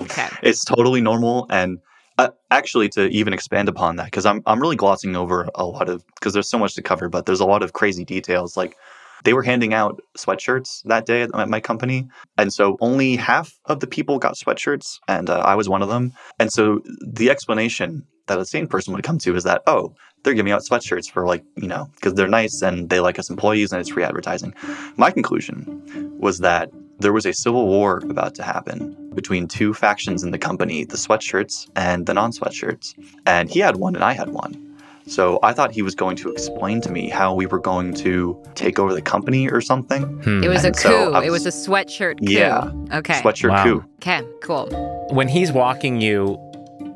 Okay. 0.00 0.28
It's 0.42 0.64
totally 0.64 1.00
normal 1.00 1.46
and 1.48 1.78
uh, 2.18 2.30
actually 2.50 2.88
to 2.90 3.06
even 3.08 3.32
expand 3.32 3.68
upon 3.68 3.94
that 3.96 4.06
because 4.06 4.26
I'm 4.26 4.42
I'm 4.44 4.60
really 4.60 4.74
glossing 4.74 5.14
over 5.14 5.48
a 5.54 5.64
lot 5.64 5.88
of 5.88 6.04
because 6.16 6.32
there's 6.34 6.48
so 6.48 6.58
much 6.58 6.74
to 6.74 6.82
cover, 6.82 7.08
but 7.08 7.24
there's 7.24 7.38
a 7.38 7.46
lot 7.46 7.62
of 7.62 7.72
crazy 7.72 8.04
details 8.04 8.56
like 8.56 8.76
they 9.24 9.34
were 9.34 9.42
handing 9.42 9.74
out 9.74 10.00
sweatshirts 10.18 10.82
that 10.84 11.06
day 11.06 11.22
at 11.22 11.30
my- 11.34 11.60
company, 11.60 12.06
and 12.38 12.52
so 12.52 12.76
only 12.80 13.16
half 13.16 13.58
of 13.64 13.80
the 13.80 13.86
people 13.86 14.18
got 14.18 14.34
sweatshirts, 14.34 14.98
and 15.08 15.30
uh, 15.30 15.38
I 15.38 15.54
was 15.54 15.68
one 15.68 15.82
of 15.82 15.88
them. 15.88 16.12
And 16.38 16.52
so 16.52 16.82
the 17.00 17.30
explanation 17.30 18.06
that 18.26 18.38
a 18.38 18.44
sane 18.44 18.66
person 18.66 18.92
would 18.92 19.02
come 19.02 19.18
to 19.18 19.34
is 19.34 19.44
that 19.44 19.62
oh, 19.66 19.94
they're 20.22 20.34
giving 20.34 20.52
out 20.52 20.62
sweatshirts 20.62 21.10
for 21.10 21.26
like 21.26 21.44
you 21.56 21.68
know 21.68 21.88
because 21.94 22.14
they're 22.14 22.28
nice 22.28 22.62
and 22.62 22.90
they 22.90 23.00
like 23.00 23.18
us 23.18 23.30
employees 23.30 23.72
and 23.72 23.80
it's 23.80 23.90
free 23.90 24.04
advertising. 24.04 24.54
My 24.96 25.10
conclusion 25.10 25.82
was 26.18 26.38
that 26.40 26.70
there 26.98 27.12
was 27.12 27.26
a 27.26 27.32
civil 27.32 27.66
war 27.66 28.02
about 28.08 28.34
to 28.36 28.42
happen 28.42 28.96
between 29.14 29.46
two 29.48 29.74
factions 29.74 30.22
in 30.22 30.30
the 30.30 30.38
company, 30.38 30.84
the 30.84 30.96
sweatshirts 30.96 31.68
and 31.76 32.06
the 32.06 32.14
non 32.14 32.32
sweatshirts. 32.32 32.94
And 33.26 33.50
he 33.50 33.60
had 33.60 33.76
one 33.76 33.94
and 33.94 34.04
I 34.04 34.12
had 34.12 34.30
one. 34.30 34.65
So 35.08 35.38
I 35.42 35.52
thought 35.52 35.70
he 35.72 35.82
was 35.82 35.94
going 35.94 36.16
to 36.16 36.30
explain 36.32 36.80
to 36.80 36.90
me 36.90 37.08
how 37.08 37.32
we 37.32 37.46
were 37.46 37.60
going 37.60 37.94
to 37.94 38.36
take 38.56 38.78
over 38.78 38.92
the 38.92 39.02
company 39.02 39.48
or 39.48 39.60
something. 39.60 40.02
Hmm. 40.22 40.42
It 40.42 40.48
was 40.48 40.64
a 40.64 40.68
And 40.68 40.76
so 40.76 41.12
coup. 41.12 41.20
It 41.20 41.30
was 41.30 41.44
was- 41.44 41.66
a 41.66 41.68
sweatshirt 41.70 42.18
coup. 42.26 42.32
Yeah. 42.32 42.70
Okay. 42.92 43.14
Sweatshirt 43.14 43.50
Wow. 43.50 43.64
coup. 43.64 43.84
Okay, 43.96 44.22
cool. 44.42 44.66
when 45.10 45.28
he's 45.28 45.52
walking 45.52 46.00
you 46.00 46.38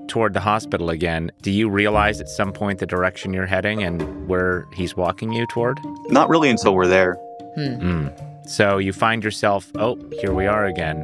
toward 0.09 0.33
the 0.35 0.41
hospital 0.41 0.91
again, 0.91 1.31
do 1.43 1.53
you 1.53 1.69
realize 1.71 2.21
at 2.21 2.29
some 2.29 2.53
point 2.53 2.81
the 2.81 2.87
direction 2.87 3.33
you're 3.33 3.47
heading 3.47 3.83
and 3.85 4.27
where 4.29 4.67
he's 4.75 4.97
walking 4.97 5.33
you 5.33 5.47
toward? 5.47 5.79
Not 6.09 6.29
really 6.29 6.51
until 6.51 6.75
we're 6.75 6.89
there. 6.89 7.15
Hmm. 7.55 8.09
So 8.47 8.79
you 8.79 8.93
find 8.93 9.23
yourself, 9.23 9.71
oh, 9.77 9.97
here 10.21 10.33
we 10.35 10.47
are 10.47 10.65
again. 10.67 11.03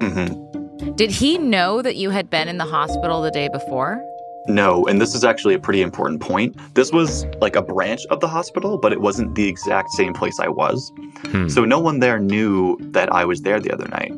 hmm 0.00 0.92
Did 0.94 1.10
he 1.10 1.36
know 1.38 1.82
that 1.82 1.96
you 1.96 2.10
had 2.10 2.30
been 2.30 2.46
in 2.46 2.58
the 2.58 2.64
hospital 2.64 3.22
the 3.22 3.32
day 3.32 3.48
before? 3.48 4.00
No, 4.46 4.84
and 4.86 5.00
this 5.00 5.14
is 5.14 5.24
actually 5.24 5.54
a 5.54 5.58
pretty 5.58 5.80
important 5.80 6.20
point. 6.20 6.56
This 6.74 6.92
was 6.92 7.24
like 7.40 7.56
a 7.56 7.62
branch 7.62 8.04
of 8.10 8.20
the 8.20 8.28
hospital, 8.28 8.76
but 8.76 8.92
it 8.92 9.00
wasn't 9.00 9.34
the 9.34 9.48
exact 9.48 9.90
same 9.92 10.12
place 10.12 10.38
I 10.38 10.48
was. 10.48 10.92
Hmm. 11.26 11.48
So 11.48 11.64
no 11.64 11.78
one 11.80 12.00
there 12.00 12.18
knew 12.18 12.76
that 12.80 13.10
I 13.12 13.24
was 13.24 13.40
there 13.40 13.58
the 13.58 13.72
other 13.72 13.88
night. 13.88 14.12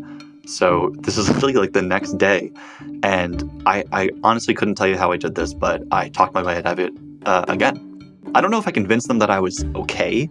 So 0.47 0.93
this 0.99 1.17
is 1.17 1.29
literally 1.35 1.55
like 1.55 1.73
the 1.73 1.83
next 1.83 2.19
day. 2.19 2.53
And 3.05 3.63
I, 3.67 3.85
I 3.93 4.11
honestly 4.25 4.53
couldn't 4.55 4.75
tell 4.75 4.89
you 4.89 4.97
how 4.97 5.13
I 5.13 5.17
did 5.17 5.37
this, 5.37 5.55
but 5.55 5.83
I 5.93 6.09
talked 6.09 6.35
my 6.35 6.43
way 6.43 6.57
out 6.57 6.67
of 6.67 6.79
it 6.81 6.93
uh, 7.25 7.45
again. 7.47 7.83
I 8.35 8.41
don't 8.41 8.51
know 8.51 8.59
if 8.59 8.67
I 8.67 8.73
convinced 8.73 9.07
them 9.07 9.21
that 9.21 9.31
I 9.31 9.39
was 9.39 9.65
okay, 9.77 10.29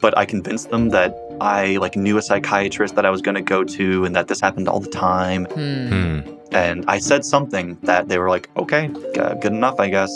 but 0.00 0.18
I 0.18 0.24
convinced 0.24 0.70
them 0.70 0.88
that 0.90 1.16
I 1.40 1.76
like 1.76 1.96
knew 1.96 2.18
a 2.18 2.22
psychiatrist 2.22 2.96
that 2.96 3.06
I 3.06 3.10
was 3.10 3.22
going 3.22 3.36
to 3.36 3.42
go 3.42 3.62
to 3.62 4.04
and 4.04 4.16
that 4.16 4.26
this 4.26 4.40
happened 4.40 4.68
all 4.68 4.80
the 4.80 4.90
time. 4.90 5.44
Hmm. 5.44 5.88
Hmm. 5.88 6.37
And 6.52 6.84
I 6.88 6.98
said 6.98 7.24
something 7.24 7.76
that 7.82 8.08
they 8.08 8.18
were 8.18 8.28
like, 8.28 8.48
okay, 8.56 8.88
good 8.88 9.52
enough, 9.52 9.78
I 9.78 9.88
guess. 9.88 10.10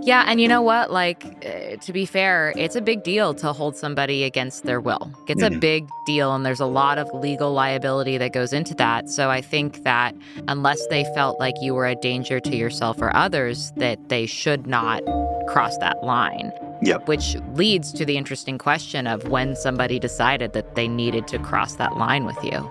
Yeah, 0.00 0.24
and 0.26 0.40
you 0.40 0.48
know 0.48 0.62
what? 0.62 0.90
Like, 0.90 1.22
uh, 1.44 1.76
to 1.76 1.92
be 1.92 2.06
fair, 2.06 2.54
it's 2.56 2.76
a 2.76 2.80
big 2.80 3.02
deal 3.02 3.34
to 3.34 3.52
hold 3.52 3.76
somebody 3.76 4.24
against 4.24 4.64
their 4.64 4.80
will. 4.80 5.10
It's 5.28 5.42
a 5.42 5.50
Mhm. 5.50 5.60
big 5.60 5.86
deal, 6.06 6.34
and 6.34 6.46
there's 6.46 6.60
a 6.60 6.66
lot 6.66 6.96
of 6.96 7.12
legal 7.12 7.52
liability 7.52 8.16
that 8.16 8.32
goes 8.32 8.54
into 8.54 8.74
that. 8.76 9.10
So 9.10 9.28
I 9.28 9.42
think 9.42 9.84
that 9.84 10.14
unless 10.48 10.84
they 10.86 11.04
felt 11.14 11.38
like 11.38 11.54
you 11.60 11.74
were 11.74 11.86
a 11.86 11.94
danger 11.94 12.40
to 12.40 12.56
yourself 12.56 13.02
or 13.02 13.14
others, 13.14 13.70
that 13.76 14.08
they 14.08 14.24
should 14.24 14.66
not 14.66 15.02
cross 15.46 15.76
that 15.78 16.02
line. 16.02 16.52
Yep. 16.82 17.06
Which 17.06 17.36
leads 17.54 17.92
to 17.92 18.06
the 18.06 18.16
interesting 18.16 18.56
question 18.58 19.06
of 19.06 19.28
when 19.28 19.54
somebody 19.54 19.98
decided 19.98 20.54
that 20.54 20.74
they 20.74 20.88
needed 20.88 21.28
to 21.28 21.38
cross 21.38 21.76
that 21.76 21.96
line 21.98 22.24
with 22.24 22.42
you. 22.42 22.68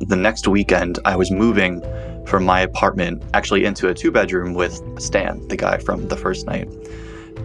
The 0.00 0.16
next 0.16 0.46
weekend, 0.46 0.98
I 1.04 1.16
was 1.16 1.30
moving 1.30 1.82
from 2.26 2.44
my 2.44 2.60
apartment 2.60 3.22
actually 3.34 3.64
into 3.64 3.88
a 3.88 3.94
two 3.94 4.10
bedroom 4.10 4.54
with 4.54 4.82
Stan, 5.00 5.46
the 5.48 5.56
guy 5.56 5.78
from 5.78 6.08
the 6.08 6.16
first 6.16 6.46
night. 6.46 6.68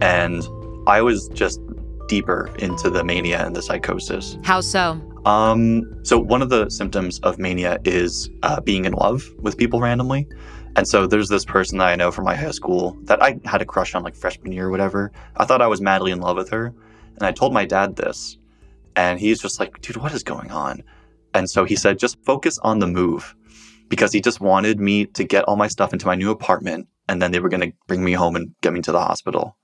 And 0.00 0.42
I 0.86 1.00
was 1.02 1.28
just 1.28 1.60
deeper 2.08 2.50
into 2.58 2.90
the 2.90 3.04
mania 3.04 3.44
and 3.44 3.56
the 3.56 3.62
psychosis. 3.62 4.36
How 4.42 4.60
so? 4.60 5.00
Um, 5.24 6.04
so 6.04 6.18
one 6.18 6.42
of 6.42 6.50
the 6.50 6.68
symptoms 6.68 7.20
of 7.20 7.38
mania 7.38 7.78
is 7.84 8.28
uh, 8.42 8.60
being 8.60 8.84
in 8.84 8.92
love 8.92 9.24
with 9.38 9.56
people 9.56 9.80
randomly. 9.80 10.28
And 10.74 10.88
so 10.88 11.06
there's 11.06 11.28
this 11.28 11.44
person 11.44 11.78
that 11.78 11.88
I 11.88 11.96
know 11.96 12.10
from 12.10 12.24
my 12.24 12.34
high 12.34 12.50
school 12.50 12.96
that 13.04 13.22
I 13.22 13.38
had 13.44 13.62
a 13.62 13.64
crush 13.64 13.94
on 13.94 14.02
like 14.02 14.16
freshman 14.16 14.52
year 14.52 14.66
or 14.66 14.70
whatever. 14.70 15.12
I 15.36 15.44
thought 15.44 15.62
I 15.62 15.66
was 15.68 15.80
madly 15.80 16.12
in 16.12 16.20
love 16.20 16.36
with 16.36 16.50
her. 16.50 16.74
And 17.16 17.22
I 17.22 17.32
told 17.32 17.52
my 17.52 17.64
dad 17.64 17.96
this. 17.96 18.38
And 18.96 19.20
he's 19.20 19.40
just 19.40 19.60
like, 19.60 19.80
dude, 19.80 19.96
what 19.96 20.12
is 20.12 20.22
going 20.22 20.50
on? 20.50 20.82
And 21.34 21.48
so 21.48 21.64
he 21.64 21.76
said, 21.76 21.98
just 21.98 22.22
focus 22.24 22.58
on 22.62 22.78
the 22.78 22.86
move 22.86 23.34
because 23.88 24.12
he 24.12 24.20
just 24.20 24.40
wanted 24.40 24.80
me 24.80 25.06
to 25.06 25.24
get 25.24 25.44
all 25.44 25.56
my 25.56 25.68
stuff 25.68 25.92
into 25.92 26.06
my 26.06 26.14
new 26.14 26.30
apartment 26.30 26.88
and 27.08 27.20
then 27.20 27.32
they 27.32 27.40
were 27.40 27.48
going 27.48 27.60
to 27.70 27.72
bring 27.86 28.04
me 28.04 28.12
home 28.12 28.36
and 28.36 28.54
get 28.62 28.72
me 28.72 28.80
to 28.82 28.92
the 28.92 29.00
hospital. 29.00 29.56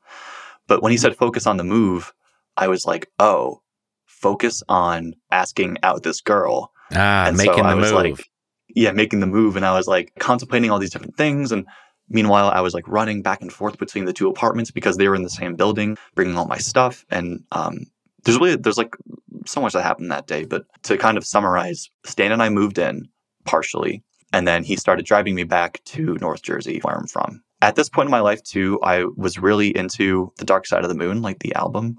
But 0.66 0.82
when 0.82 0.92
he 0.92 0.98
said 0.98 1.16
focus 1.16 1.46
on 1.46 1.56
the 1.56 1.64
move, 1.64 2.12
I 2.56 2.68
was 2.68 2.84
like, 2.84 3.10
oh, 3.18 3.62
focus 4.06 4.62
on 4.68 5.14
asking 5.30 5.78
out 5.82 6.02
this 6.02 6.20
girl. 6.20 6.72
Ah, 6.94 7.26
And 7.26 7.38
so 7.38 7.44
making 7.46 7.64
I 7.64 7.70
the 7.74 7.80
was 7.80 7.92
move. 7.92 8.02
like, 8.18 8.30
yeah, 8.68 8.92
making 8.92 9.20
the 9.20 9.26
move. 9.26 9.56
And 9.56 9.64
I 9.64 9.74
was 9.76 9.86
like 9.86 10.12
contemplating 10.18 10.70
all 10.70 10.78
these 10.78 10.90
different 10.90 11.16
things. 11.16 11.52
And 11.52 11.66
meanwhile, 12.08 12.50
I 12.50 12.60
was 12.60 12.74
like 12.74 12.86
running 12.88 13.22
back 13.22 13.40
and 13.40 13.52
forth 13.52 13.78
between 13.78 14.04
the 14.04 14.12
two 14.12 14.28
apartments 14.28 14.70
because 14.70 14.96
they 14.96 15.08
were 15.08 15.14
in 15.14 15.22
the 15.22 15.30
same 15.30 15.54
building, 15.54 15.96
bringing 16.14 16.36
all 16.36 16.46
my 16.46 16.58
stuff. 16.58 17.06
And 17.10 17.44
um, 17.52 17.86
there's 18.24 18.38
really, 18.38 18.56
there's 18.56 18.78
like 18.78 18.94
so 19.46 19.60
much 19.60 19.72
that 19.72 19.82
happened 19.82 20.10
that 20.10 20.26
day. 20.26 20.44
But 20.44 20.64
to 20.84 20.96
kind 20.96 21.16
of 21.16 21.26
summarize, 21.26 21.90
Stan 22.04 22.32
and 22.32 22.42
I 22.42 22.48
moved 22.48 22.78
in 22.78 23.08
partially. 23.44 24.02
And 24.32 24.46
then 24.46 24.62
he 24.62 24.76
started 24.76 25.06
driving 25.06 25.34
me 25.34 25.44
back 25.44 25.82
to 25.86 26.18
North 26.20 26.42
Jersey, 26.42 26.80
where 26.82 26.94
I'm 26.94 27.06
from. 27.06 27.42
At 27.62 27.76
this 27.76 27.88
point 27.88 28.06
in 28.06 28.10
my 28.10 28.20
life, 28.20 28.42
too, 28.42 28.78
I 28.82 29.04
was 29.16 29.38
really 29.38 29.74
into 29.76 30.32
The 30.36 30.44
Dark 30.44 30.66
Side 30.66 30.82
of 30.84 30.88
the 30.88 30.94
Moon, 30.94 31.22
like 31.22 31.38
the 31.40 31.54
album. 31.54 31.98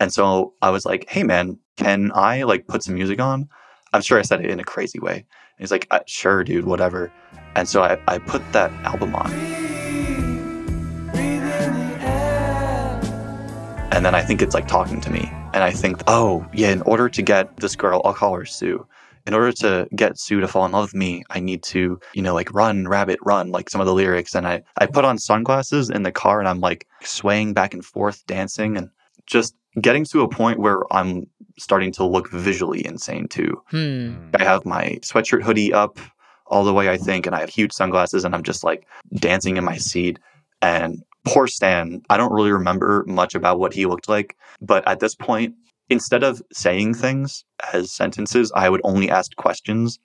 And 0.00 0.12
so 0.12 0.54
I 0.62 0.70
was 0.70 0.84
like, 0.84 1.08
hey, 1.08 1.22
man, 1.22 1.58
can 1.76 2.10
I 2.14 2.42
like 2.42 2.66
put 2.66 2.82
some 2.82 2.94
music 2.94 3.20
on? 3.20 3.48
I'm 3.92 4.02
sure 4.02 4.18
I 4.18 4.22
said 4.22 4.44
it 4.44 4.50
in 4.50 4.60
a 4.60 4.64
crazy 4.64 4.98
way. 4.98 5.14
And 5.14 5.24
he's 5.58 5.70
like, 5.70 5.86
uh, 5.90 6.00
sure, 6.06 6.42
dude, 6.44 6.64
whatever. 6.64 7.12
And 7.54 7.68
so 7.68 7.82
I, 7.82 7.98
I 8.08 8.18
put 8.18 8.42
that 8.52 8.72
album 8.84 9.14
on. 9.14 9.59
And 14.00 14.06
then 14.06 14.14
I 14.14 14.22
think 14.22 14.40
it's 14.40 14.54
like 14.54 14.66
talking 14.66 14.98
to 15.02 15.10
me. 15.10 15.30
And 15.52 15.62
I 15.62 15.72
think, 15.72 16.00
oh, 16.06 16.48
yeah, 16.54 16.70
in 16.70 16.80
order 16.82 17.10
to 17.10 17.20
get 17.20 17.54
this 17.58 17.76
girl, 17.76 18.00
I'll 18.02 18.14
call 18.14 18.34
her 18.34 18.46
Sue. 18.46 18.86
In 19.26 19.34
order 19.34 19.52
to 19.52 19.86
get 19.94 20.18
Sue 20.18 20.40
to 20.40 20.48
fall 20.48 20.64
in 20.64 20.72
love 20.72 20.84
with 20.84 20.94
me, 20.94 21.22
I 21.28 21.38
need 21.38 21.62
to, 21.64 22.00
you 22.14 22.22
know, 22.22 22.32
like 22.32 22.50
run, 22.54 22.88
rabbit, 22.88 23.18
run, 23.22 23.50
like 23.50 23.68
some 23.68 23.78
of 23.78 23.86
the 23.86 23.92
lyrics. 23.92 24.34
And 24.34 24.46
I, 24.46 24.62
I 24.78 24.86
put 24.86 25.04
on 25.04 25.18
sunglasses 25.18 25.90
in 25.90 26.02
the 26.02 26.12
car 26.12 26.38
and 26.38 26.48
I'm 26.48 26.60
like 26.60 26.86
swaying 27.02 27.52
back 27.52 27.74
and 27.74 27.84
forth, 27.84 28.24
dancing 28.24 28.78
and 28.78 28.88
just 29.26 29.54
getting 29.78 30.06
to 30.06 30.22
a 30.22 30.28
point 30.30 30.60
where 30.60 30.90
I'm 30.90 31.26
starting 31.58 31.92
to 31.92 32.04
look 32.06 32.30
visually 32.30 32.86
insane 32.86 33.28
too. 33.28 33.62
Hmm. 33.66 34.30
I 34.34 34.44
have 34.44 34.64
my 34.64 34.98
sweatshirt 35.02 35.42
hoodie 35.42 35.74
up 35.74 35.98
all 36.46 36.64
the 36.64 36.72
way, 36.72 36.88
I 36.88 36.96
think, 36.96 37.26
and 37.26 37.36
I 37.36 37.40
have 37.40 37.50
huge 37.50 37.72
sunglasses 37.74 38.24
and 38.24 38.34
I'm 38.34 38.44
just 38.44 38.64
like 38.64 38.86
dancing 39.16 39.58
in 39.58 39.64
my 39.64 39.76
seat. 39.76 40.18
And 40.62 41.04
poor 41.24 41.46
Stan, 41.46 42.02
I 42.08 42.16
don't 42.16 42.32
really 42.32 42.52
remember 42.52 43.04
much 43.06 43.34
about 43.34 43.58
what 43.58 43.74
he 43.74 43.86
looked 43.86 44.08
like. 44.08 44.36
But 44.60 44.86
at 44.88 45.00
this 45.00 45.14
point, 45.14 45.54
instead 45.88 46.22
of 46.22 46.42
saying 46.52 46.94
things 46.94 47.44
as 47.72 47.92
sentences, 47.92 48.52
I 48.54 48.68
would 48.68 48.80
only 48.84 49.10
ask 49.10 49.34
questions. 49.36 49.98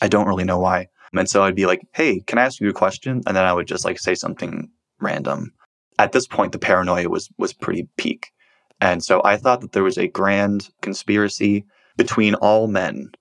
I 0.00 0.08
don't 0.08 0.26
really 0.26 0.44
know 0.44 0.58
why. 0.58 0.88
And 1.14 1.28
so 1.28 1.42
I'd 1.42 1.54
be 1.54 1.66
like, 1.66 1.82
hey, 1.92 2.20
can 2.20 2.38
I 2.38 2.44
ask 2.44 2.60
you 2.60 2.68
a 2.68 2.74
question? 2.74 3.22
And 3.26 3.36
then 3.36 3.44
I 3.44 3.52
would 3.52 3.66
just 3.66 3.84
like 3.84 3.98
say 3.98 4.14
something 4.14 4.70
random. 5.00 5.52
At 5.98 6.12
this 6.12 6.26
point, 6.26 6.52
the 6.52 6.58
paranoia 6.58 7.08
was 7.08 7.28
was 7.38 7.52
pretty 7.52 7.88
peak. 7.96 8.32
And 8.80 9.04
so 9.04 9.20
I 9.24 9.36
thought 9.36 9.60
that 9.60 9.72
there 9.72 9.84
was 9.84 9.98
a 9.98 10.08
grand 10.08 10.70
conspiracy 10.80 11.64
between 11.96 12.34
all 12.34 12.66
men, 12.66 13.12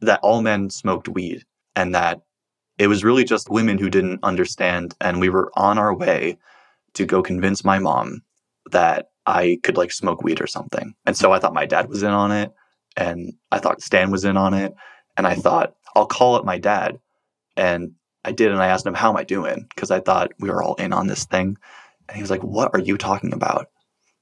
that 0.00 0.20
all 0.22 0.42
men 0.42 0.70
smoked 0.70 1.08
weed, 1.08 1.42
and 1.74 1.94
that 1.94 2.20
it 2.78 2.88
was 2.88 3.04
really 3.04 3.24
just 3.24 3.50
women 3.50 3.78
who 3.78 3.90
didn't 3.90 4.20
understand. 4.22 4.94
And 5.00 5.20
we 5.20 5.28
were 5.28 5.50
on 5.56 5.78
our 5.78 5.94
way 5.94 6.38
to 6.94 7.06
go 7.06 7.22
convince 7.22 7.64
my 7.64 7.78
mom 7.78 8.22
that 8.70 9.10
I 9.26 9.58
could 9.62 9.76
like 9.76 9.92
smoke 9.92 10.22
weed 10.22 10.40
or 10.40 10.46
something. 10.46 10.94
And 11.04 11.16
so 11.16 11.32
I 11.32 11.38
thought 11.38 11.54
my 11.54 11.66
dad 11.66 11.88
was 11.88 12.02
in 12.02 12.10
on 12.10 12.32
it, 12.32 12.52
and 12.96 13.34
I 13.50 13.58
thought 13.58 13.82
Stan 13.82 14.10
was 14.10 14.24
in 14.24 14.36
on 14.36 14.54
it. 14.54 14.74
And 15.16 15.26
I 15.26 15.34
thought, 15.34 15.74
I'll 15.94 16.06
call 16.06 16.34
up 16.34 16.44
my 16.44 16.58
dad. 16.58 17.00
And 17.56 17.92
I 18.24 18.32
did. 18.32 18.50
And 18.50 18.60
I 18.60 18.66
asked 18.66 18.86
him, 18.86 18.94
How 18.94 19.10
am 19.10 19.16
I 19.16 19.24
doing? 19.24 19.66
Because 19.74 19.90
I 19.90 20.00
thought 20.00 20.32
we 20.38 20.50
were 20.50 20.62
all 20.62 20.74
in 20.74 20.92
on 20.92 21.06
this 21.06 21.24
thing. 21.24 21.56
And 22.08 22.16
he 22.16 22.22
was 22.22 22.30
like, 22.30 22.42
What 22.42 22.70
are 22.74 22.80
you 22.80 22.98
talking 22.98 23.32
about? 23.32 23.68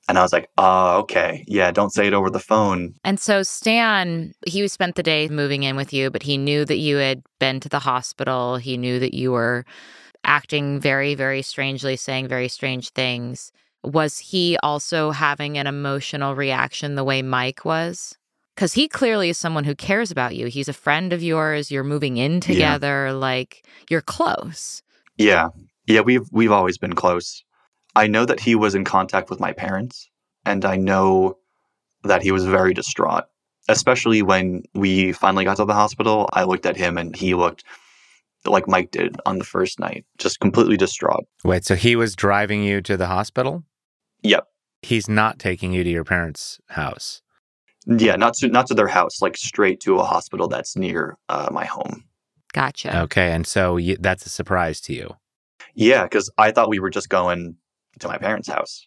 And 0.08 0.18
I 0.18 0.22
was 0.22 0.32
like, 0.32 0.48
Oh, 0.58 0.98
okay. 1.00 1.44
Yeah, 1.48 1.70
don't 1.70 1.92
say 1.92 2.06
it 2.06 2.14
over 2.14 2.30
the 2.30 2.38
phone. 2.40 2.94
And 3.04 3.18
so 3.18 3.42
Stan, 3.42 4.34
he 4.46 4.66
spent 4.68 4.96
the 4.96 5.02
day 5.02 5.28
moving 5.28 5.62
in 5.62 5.76
with 5.76 5.92
you, 5.92 6.10
but 6.10 6.22
he 6.22 6.36
knew 6.36 6.64
that 6.64 6.76
you 6.76 6.96
had 6.96 7.22
been 7.38 7.60
to 7.60 7.68
the 7.68 7.78
hospital. 7.78 8.56
He 8.56 8.76
knew 8.76 8.98
that 8.98 9.14
you 9.14 9.32
were 9.32 9.64
acting 10.24 10.80
very, 10.80 11.14
very 11.14 11.42
strangely, 11.42 11.96
saying 11.96 12.28
very 12.28 12.48
strange 12.48 12.90
things. 12.90 13.52
Was 13.82 14.18
he 14.18 14.56
also 14.62 15.10
having 15.10 15.58
an 15.58 15.66
emotional 15.66 16.34
reaction 16.34 16.94
the 16.94 17.04
way 17.04 17.20
Mike 17.22 17.64
was? 17.64 18.16
Because 18.54 18.72
he 18.74 18.88
clearly 18.88 19.30
is 19.30 19.38
someone 19.38 19.64
who 19.64 19.74
cares 19.74 20.10
about 20.10 20.36
you. 20.36 20.46
He's 20.46 20.68
a 20.68 20.72
friend 20.72 21.12
of 21.12 21.22
yours. 21.22 21.70
You're 21.70 21.84
moving 21.84 22.16
in 22.16 22.40
together. 22.40 23.12
Like 23.12 23.66
you're 23.90 24.00
close. 24.00 24.82
Yeah. 25.16 25.48
Yeah, 25.86 26.00
we've 26.00 26.26
we've 26.32 26.52
always 26.52 26.78
been 26.78 26.94
close. 26.94 27.44
I 27.96 28.06
know 28.06 28.24
that 28.24 28.40
he 28.40 28.54
was 28.54 28.74
in 28.74 28.84
contact 28.84 29.30
with 29.30 29.40
my 29.40 29.52
parents, 29.52 30.08
and 30.44 30.64
I 30.64 30.76
know 30.76 31.38
that 32.02 32.22
he 32.22 32.32
was 32.32 32.44
very 32.44 32.74
distraught. 32.74 33.24
Especially 33.66 34.20
when 34.20 34.62
we 34.74 35.12
finally 35.12 35.44
got 35.44 35.56
to 35.56 35.64
the 35.64 35.72
hospital, 35.72 36.28
I 36.34 36.44
looked 36.44 36.66
at 36.66 36.76
him 36.76 36.98
and 36.98 37.16
he 37.16 37.34
looked 37.34 37.64
like 38.44 38.68
Mike 38.68 38.90
did 38.90 39.16
on 39.24 39.38
the 39.38 39.44
first 39.44 39.78
night, 39.78 40.04
just 40.18 40.38
completely 40.38 40.76
distraught. 40.76 41.24
Wait, 41.44 41.64
so 41.64 41.74
he 41.74 41.96
was 41.96 42.14
driving 42.14 42.62
you 42.62 42.82
to 42.82 42.96
the 42.98 43.06
hospital? 43.06 43.64
Yep. 44.22 44.46
He's 44.82 45.08
not 45.08 45.38
taking 45.38 45.72
you 45.72 45.82
to 45.82 45.88
your 45.88 46.04
parents' 46.04 46.60
house. 46.68 47.22
Yeah, 47.86 48.16
not 48.16 48.34
to 48.34 48.48
not 48.48 48.66
to 48.68 48.74
their 48.74 48.88
house, 48.88 49.22
like 49.22 49.36
straight 49.36 49.80
to 49.80 49.98
a 49.98 50.04
hospital 50.04 50.48
that's 50.48 50.76
near 50.76 51.16
uh, 51.28 51.48
my 51.50 51.64
home. 51.64 52.04
Gotcha. 52.52 53.00
Okay, 53.02 53.32
and 53.32 53.46
so 53.46 53.76
you, 53.76 53.96
that's 53.98 54.24
a 54.26 54.30
surprise 54.30 54.80
to 54.82 54.94
you. 54.94 55.16
Yeah, 55.74 56.04
because 56.04 56.30
I 56.38 56.50
thought 56.50 56.68
we 56.68 56.78
were 56.78 56.90
just 56.90 57.08
going 57.08 57.56
to 58.00 58.08
my 58.08 58.18
parents' 58.18 58.48
house. 58.48 58.86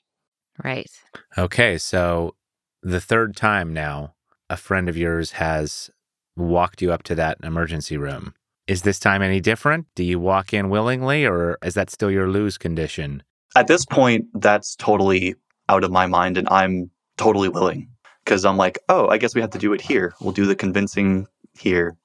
Right. 0.63 0.89
Okay, 1.38 1.78
so 1.78 2.36
the 2.82 3.02
third 3.02 3.36
time 3.36 3.74
now, 3.74 4.15
a 4.50 4.58
friend 4.58 4.89
of 4.89 4.98
yours 4.98 5.34
has 5.34 5.89
walked 6.36 6.82
you 6.82 6.91
up 6.91 7.04
to 7.04 7.15
that 7.15 7.38
emergency 7.43 7.98
room. 7.98 8.34
Is 8.67 8.82
this 8.82 9.00
time 9.00 9.22
any 9.22 9.39
different? 9.39 9.88
Do 9.96 10.04
you 10.04 10.20
walk 10.20 10.54
in 10.54 10.70
willingly, 10.70 11.26
or 11.26 11.58
is 11.63 11.74
that 11.76 11.89
still 11.89 12.12
your 12.12 12.30
lose 12.30 12.58
condition? 12.58 13.24
At 13.56 13.67
this 13.67 13.86
point, 13.86 14.26
that's 14.36 14.76
totally 14.76 15.36
out 15.70 15.84
of 15.84 15.91
my 15.91 16.06
mind, 16.06 16.38
and 16.38 16.48
I'm 16.50 16.91
totally 17.17 17.50
willing 17.50 17.89
because 18.24 18.46
I'm 18.46 18.58
like, 18.58 18.78
oh, 18.89 19.08
I 19.08 19.17
guess 19.17 19.34
we 19.34 19.41
have 19.41 19.52
to 19.52 19.58
do 19.58 19.74
it 19.74 19.82
here. 19.82 20.13
We'll 20.20 20.34
do 20.34 20.46
the 20.46 20.56
convincing 20.56 21.28
here. 21.58 21.96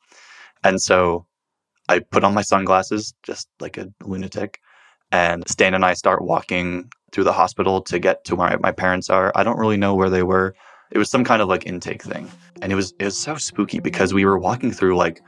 And 0.64 0.80
so 0.80 1.26
I 1.88 1.98
put 1.98 2.24
on 2.24 2.32
my 2.32 2.42
sunglasses, 2.42 3.12
just 3.22 3.48
like 3.60 3.76
a 3.76 3.88
lunatic, 4.04 4.60
and 5.12 5.48
Stan 5.48 5.74
and 5.74 5.84
I 5.84 5.92
start 5.92 6.22
walking 6.22 6.90
through 7.12 7.24
the 7.24 7.32
hospital 7.32 7.82
to 7.82 7.98
get 7.98 8.24
to 8.24 8.34
where 8.34 8.58
my 8.58 8.72
parents 8.72 9.10
are. 9.10 9.30
I 9.34 9.44
don't 9.44 9.58
really 9.58 9.76
know 9.76 9.94
where 9.94 10.10
they 10.10 10.22
were. 10.22 10.54
It 10.90 10.98
was 10.98 11.10
some 11.10 11.24
kind 11.24 11.40
of 11.42 11.48
like 11.48 11.66
intake 11.66 12.02
thing. 12.02 12.30
And 12.62 12.72
it 12.72 12.74
was 12.74 12.94
it 12.98 13.04
was 13.04 13.16
so 13.16 13.36
spooky 13.36 13.80
because 13.80 14.14
we 14.14 14.24
were 14.24 14.38
walking 14.38 14.72
through 14.72 14.96
like 14.96 15.20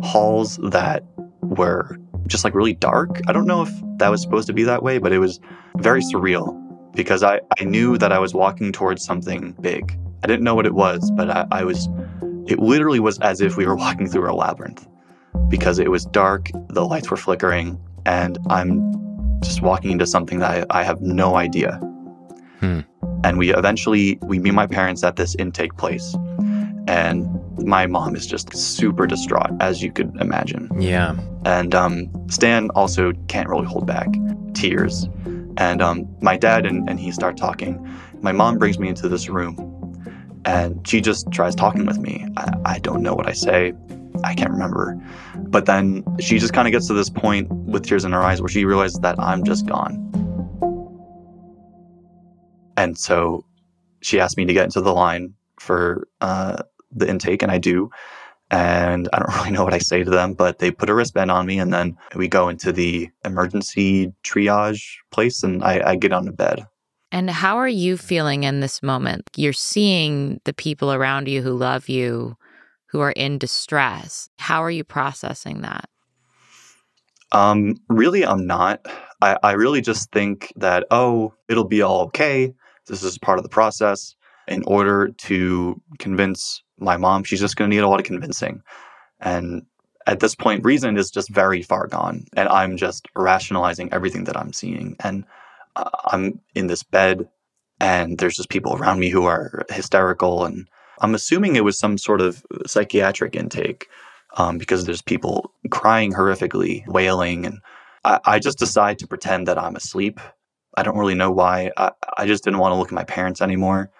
halls 0.00 0.58
that 0.58 1.04
were 1.40 1.98
just 2.28 2.44
like 2.44 2.54
really 2.54 2.74
dark. 2.74 3.20
I 3.26 3.32
don't 3.32 3.46
know 3.46 3.62
if 3.62 3.70
that 3.98 4.08
was 4.08 4.22
supposed 4.22 4.46
to 4.46 4.52
be 4.52 4.62
that 4.64 4.82
way, 4.82 4.98
but 4.98 5.12
it 5.12 5.18
was 5.18 5.40
very 5.78 6.02
surreal 6.02 6.58
because 6.94 7.22
I, 7.22 7.40
I 7.58 7.64
knew 7.64 7.98
that 7.98 8.12
I 8.12 8.18
was 8.18 8.34
walking 8.34 8.72
towards 8.72 9.04
something 9.04 9.52
big. 9.60 9.98
I 10.22 10.26
didn't 10.26 10.44
know 10.44 10.54
what 10.54 10.66
it 10.66 10.74
was, 10.74 11.10
but 11.16 11.30
I, 11.30 11.46
I 11.50 11.64
was, 11.64 11.88
it 12.46 12.58
literally 12.58 13.00
was 13.00 13.18
as 13.20 13.40
if 13.40 13.56
we 13.56 13.66
were 13.66 13.74
walking 13.74 14.08
through 14.08 14.30
a 14.30 14.34
labyrinth 14.34 14.86
because 15.48 15.78
it 15.78 15.90
was 15.90 16.04
dark, 16.04 16.50
the 16.68 16.84
lights 16.84 17.10
were 17.10 17.16
flickering, 17.16 17.80
and 18.06 18.38
I'm 18.50 18.92
just 19.42 19.62
walking 19.62 19.90
into 19.90 20.06
something 20.06 20.38
that 20.38 20.66
I, 20.70 20.80
I 20.80 20.84
have 20.84 21.00
no 21.00 21.36
idea. 21.36 21.76
Hmm. 22.60 22.80
And 23.24 23.38
we 23.38 23.54
eventually 23.54 24.18
we 24.22 24.38
meet 24.38 24.54
my 24.54 24.66
parents 24.66 25.02
at 25.04 25.16
this 25.16 25.34
intake 25.36 25.76
place, 25.76 26.14
and 26.88 27.28
my 27.64 27.86
mom 27.86 28.16
is 28.16 28.26
just 28.26 28.54
super 28.56 29.06
distraught, 29.06 29.50
as 29.60 29.82
you 29.82 29.92
could 29.92 30.16
imagine. 30.20 30.68
Yeah. 30.80 31.16
And 31.44 31.74
um, 31.74 32.08
Stan 32.28 32.70
also 32.70 33.12
can't 33.28 33.48
really 33.48 33.66
hold 33.66 33.86
back 33.86 34.08
tears. 34.54 35.08
And 35.58 35.82
um, 35.82 36.08
my 36.20 36.36
dad 36.36 36.66
and, 36.66 36.88
and 36.88 36.98
he 36.98 37.12
start 37.12 37.36
talking. 37.36 37.88
My 38.20 38.32
mom 38.32 38.58
brings 38.58 38.78
me 38.78 38.88
into 38.88 39.08
this 39.08 39.28
room 39.28 39.56
and 40.44 40.86
she 40.86 41.00
just 41.00 41.30
tries 41.30 41.54
talking 41.54 41.86
with 41.86 41.98
me. 41.98 42.26
I, 42.36 42.54
I 42.64 42.78
don't 42.78 43.02
know 43.02 43.14
what 43.14 43.28
I 43.28 43.32
say. 43.32 43.74
I 44.24 44.34
can't 44.34 44.50
remember. 44.50 44.98
But 45.36 45.66
then 45.66 46.04
she 46.20 46.38
just 46.38 46.52
kind 46.52 46.68
of 46.68 46.72
gets 46.72 46.86
to 46.88 46.94
this 46.94 47.10
point 47.10 47.50
with 47.50 47.84
tears 47.84 48.04
in 48.04 48.12
her 48.12 48.22
eyes 48.22 48.40
where 48.40 48.48
she 48.48 48.64
realizes 48.64 48.98
that 49.00 49.18
I'm 49.18 49.44
just 49.44 49.66
gone. 49.66 49.98
And 52.76 52.98
so 52.98 53.44
she 54.00 54.20
asked 54.20 54.36
me 54.36 54.44
to 54.44 54.52
get 54.52 54.64
into 54.64 54.80
the 54.80 54.92
line 54.92 55.34
for 55.58 56.08
uh, 56.20 56.62
the 56.90 57.08
intake, 57.08 57.42
and 57.42 57.52
I 57.52 57.58
do. 57.58 57.90
And 58.50 59.08
I 59.12 59.18
don't 59.18 59.34
really 59.36 59.50
know 59.50 59.64
what 59.64 59.74
I 59.74 59.78
say 59.78 60.02
to 60.02 60.10
them, 60.10 60.34
but 60.34 60.58
they 60.58 60.70
put 60.70 60.90
a 60.90 60.94
wristband 60.94 61.30
on 61.30 61.46
me, 61.46 61.58
and 61.58 61.72
then 61.72 61.96
we 62.14 62.28
go 62.28 62.48
into 62.48 62.72
the 62.72 63.10
emergency 63.24 64.12
triage 64.24 64.96
place, 65.10 65.42
and 65.42 65.62
I, 65.62 65.90
I 65.90 65.96
get 65.96 66.12
on 66.12 66.24
the 66.24 66.32
bed. 66.32 66.66
And 67.10 67.28
how 67.28 67.58
are 67.58 67.68
you 67.68 67.98
feeling 67.98 68.44
in 68.44 68.60
this 68.60 68.82
moment? 68.82 69.28
You're 69.36 69.52
seeing 69.52 70.40
the 70.44 70.54
people 70.54 70.92
around 70.92 71.28
you 71.28 71.42
who 71.42 71.52
love 71.52 71.88
you 71.90 72.36
who 72.92 73.00
are 73.00 73.12
in 73.12 73.38
distress. 73.38 74.28
How 74.38 74.62
are 74.62 74.70
you 74.70 74.84
processing 74.84 75.62
that? 75.62 75.88
Um, 77.32 77.76
really, 77.88 78.24
I'm 78.24 78.46
not. 78.46 78.86
I, 79.22 79.38
I 79.42 79.52
really 79.52 79.80
just 79.80 80.12
think 80.12 80.52
that, 80.56 80.84
oh, 80.90 81.32
it'll 81.48 81.64
be 81.64 81.80
all 81.80 82.02
okay. 82.02 82.52
This 82.86 83.02
is 83.02 83.16
part 83.16 83.38
of 83.38 83.42
the 83.42 83.48
process. 83.48 84.14
In 84.46 84.62
order 84.66 85.08
to 85.08 85.80
convince 85.98 86.62
my 86.78 86.98
mom, 86.98 87.24
she's 87.24 87.40
just 87.40 87.56
going 87.56 87.70
to 87.70 87.74
need 87.74 87.82
a 87.82 87.88
lot 87.88 88.00
of 88.00 88.04
convincing. 88.06 88.62
And 89.20 89.62
at 90.06 90.20
this 90.20 90.34
point, 90.34 90.64
reason 90.64 90.98
is 90.98 91.10
just 91.10 91.30
very 91.30 91.62
far 91.62 91.86
gone. 91.86 92.26
And 92.36 92.48
I'm 92.48 92.76
just 92.76 93.06
rationalizing 93.16 93.92
everything 93.92 94.24
that 94.24 94.36
I'm 94.36 94.52
seeing. 94.52 94.96
And 95.00 95.24
uh, 95.76 95.88
I'm 96.04 96.40
in 96.54 96.66
this 96.66 96.82
bed, 96.82 97.28
and 97.80 98.18
there's 98.18 98.36
just 98.36 98.50
people 98.50 98.76
around 98.76 98.98
me 98.98 99.08
who 99.08 99.24
are 99.24 99.64
hysterical. 99.70 100.44
And 100.44 100.68
I'm 101.00 101.14
assuming 101.14 101.56
it 101.56 101.64
was 101.64 101.78
some 101.78 101.98
sort 101.98 102.20
of 102.20 102.44
psychiatric 102.66 103.34
intake 103.34 103.88
um, 104.36 104.58
because 104.58 104.84
there's 104.84 105.02
people 105.02 105.52
crying 105.70 106.12
horrifically, 106.12 106.86
wailing. 106.86 107.46
And 107.46 107.58
I, 108.04 108.20
I 108.24 108.38
just 108.38 108.58
decide 108.58 108.98
to 109.00 109.06
pretend 109.06 109.46
that 109.48 109.58
I'm 109.58 109.76
asleep. 109.76 110.20
I 110.76 110.82
don't 110.82 110.96
really 110.96 111.14
know 111.14 111.30
why. 111.30 111.70
I, 111.76 111.90
I 112.18 112.26
just 112.26 112.44
didn't 112.44 112.58
want 112.60 112.72
to 112.72 112.76
look 112.76 112.88
at 112.88 112.94
my 112.94 113.04
parents 113.04 113.40
anymore. 113.42 113.90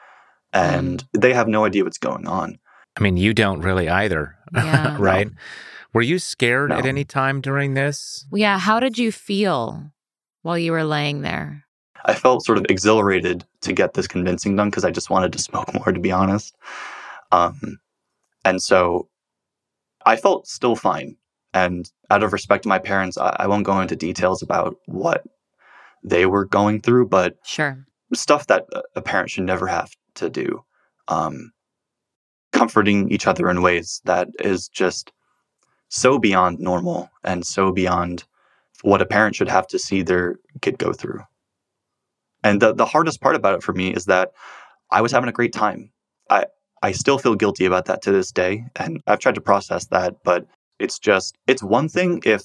And 0.52 1.02
Mm. 1.14 1.20
they 1.20 1.32
have 1.32 1.48
no 1.48 1.64
idea 1.64 1.82
what's 1.84 1.98
going 1.98 2.26
on. 2.28 2.58
I 2.96 3.02
mean, 3.02 3.16
you 3.16 3.32
don't 3.32 3.60
really 3.62 3.88
either, 3.88 4.36
Yeah. 4.54 4.96
right? 5.00 5.28
Were 5.94 6.02
you 6.02 6.18
scared 6.18 6.72
at 6.72 6.86
any 6.86 7.04
time 7.04 7.40
during 7.40 7.74
this? 7.74 8.26
Yeah, 8.32 8.58
how 8.58 8.80
did 8.80 8.96
you 8.98 9.12
feel 9.12 9.92
while 10.42 10.58
you 10.58 10.72
were 10.72 10.84
laying 10.84 11.22
there? 11.22 11.61
I 12.04 12.14
felt 12.14 12.44
sort 12.44 12.58
of 12.58 12.66
exhilarated 12.68 13.44
to 13.62 13.72
get 13.72 13.94
this 13.94 14.08
convincing 14.08 14.56
done 14.56 14.70
because 14.70 14.84
I 14.84 14.90
just 14.90 15.10
wanted 15.10 15.32
to 15.32 15.38
smoke 15.38 15.72
more, 15.74 15.92
to 15.92 16.00
be 16.00 16.12
honest. 16.12 16.56
Um, 17.30 17.78
and 18.44 18.62
so 18.62 19.08
I 20.04 20.16
felt 20.16 20.46
still 20.46 20.76
fine. 20.76 21.16
And 21.54 21.90
out 22.10 22.22
of 22.22 22.32
respect 22.32 22.62
to 22.64 22.68
my 22.68 22.78
parents, 22.78 23.16
I, 23.18 23.36
I 23.40 23.46
won't 23.46 23.64
go 23.66 23.80
into 23.80 23.94
details 23.94 24.42
about 24.42 24.76
what 24.86 25.24
they 26.02 26.26
were 26.26 26.44
going 26.44 26.80
through, 26.80 27.08
but 27.08 27.36
Sure. 27.44 27.86
stuff 28.14 28.46
that 28.48 28.66
a- 28.96 29.02
parent 29.02 29.30
should 29.30 29.44
never 29.44 29.66
have 29.66 29.90
to 30.16 30.28
do. 30.30 30.64
Um, 31.08 31.52
comforting 32.52 33.10
each 33.10 33.26
other 33.26 33.48
in 33.48 33.62
ways 33.62 34.00
that 34.04 34.28
is 34.40 34.68
just 34.68 35.12
so 35.88 36.18
beyond 36.18 36.58
normal 36.58 37.10
and 37.24 37.46
so 37.46 37.70
beyond 37.72 38.24
what 38.82 39.02
a 39.02 39.06
parent 39.06 39.34
should 39.36 39.48
have 39.48 39.66
to 39.68 39.78
see 39.78 40.02
their 40.02 40.36
kid 40.60 40.78
go 40.78 40.92
through. 40.92 41.20
And 42.44 42.60
the, 42.60 42.74
the 42.74 42.86
hardest 42.86 43.20
part 43.20 43.36
about 43.36 43.54
it 43.54 43.62
for 43.62 43.72
me 43.72 43.92
is 43.92 44.06
that 44.06 44.32
I 44.90 45.00
was 45.00 45.12
having 45.12 45.28
a 45.28 45.32
great 45.32 45.52
time. 45.52 45.90
I, 46.30 46.46
I 46.82 46.92
still 46.92 47.18
feel 47.18 47.34
guilty 47.34 47.64
about 47.64 47.86
that 47.86 48.02
to 48.02 48.12
this 48.12 48.32
day. 48.32 48.64
And 48.76 49.00
I've 49.06 49.20
tried 49.20 49.36
to 49.36 49.40
process 49.40 49.86
that, 49.86 50.22
but 50.24 50.46
it's 50.78 50.98
just, 50.98 51.36
it's 51.46 51.62
one 51.62 51.88
thing 51.88 52.20
if 52.24 52.42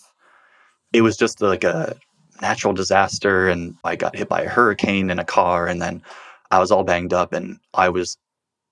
it 0.94 1.02
was 1.02 1.18
just 1.18 1.42
like 1.42 1.64
a 1.64 1.98
natural 2.42 2.74
disaster 2.74 3.50
and 3.50 3.76
I 3.84 3.96
got 3.96 4.16
hit 4.16 4.30
by 4.30 4.42
a 4.42 4.50
hurricane 4.50 5.10
in 5.10 5.20
a 5.20 5.26
car 5.26 5.68
and 5.68 5.82
then 5.82 6.04
I 6.52 6.60
was 6.60 6.72
all 6.72 6.84
banged 6.84 7.14
up 7.14 7.34
and 7.34 7.58
I 7.74 7.90
was 7.90 8.18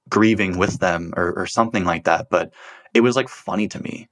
grieving 0.08 0.58
with 0.58 0.80
them 0.80 1.14
or, 1.18 1.34
or 1.34 1.48
something 1.48 1.84
like 1.84 2.04
that. 2.06 2.28
But 2.30 2.54
it 2.94 3.02
was 3.02 3.16
like 3.16 3.28
funny 3.28 3.68
to 3.70 3.82
me. 3.82 4.08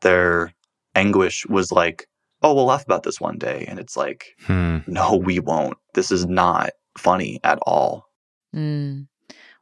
Their 0.00 0.54
anguish 0.94 1.46
was 1.46 1.70
like, 1.70 2.08
oh, 2.42 2.54
we'll 2.54 2.64
laugh 2.66 2.84
about 2.84 3.02
this 3.02 3.20
one 3.20 3.38
day. 3.38 3.64
And 3.68 3.78
it's 3.78 3.96
like, 3.96 4.34
Hmm. 4.46 4.78
no, 4.86 5.16
we 5.16 5.40
won't. 5.40 5.76
This 5.94 6.10
is 6.10 6.26
not 6.26 6.70
funny 6.96 7.40
at 7.44 7.58
all. 7.62 8.06
Mm. 8.54 9.06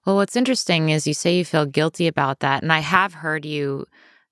Well, 0.06 0.16
what's 0.16 0.36
interesting 0.36 0.88
is 0.90 1.06
you 1.06 1.14
say 1.14 1.36
you 1.36 1.44
feel 1.44 1.66
guilty 1.66 2.06
about 2.06 2.40
that. 2.40 2.62
And 2.62 2.72
I 2.72 2.78
have 2.78 3.14
heard 3.14 3.44
you 3.44 3.84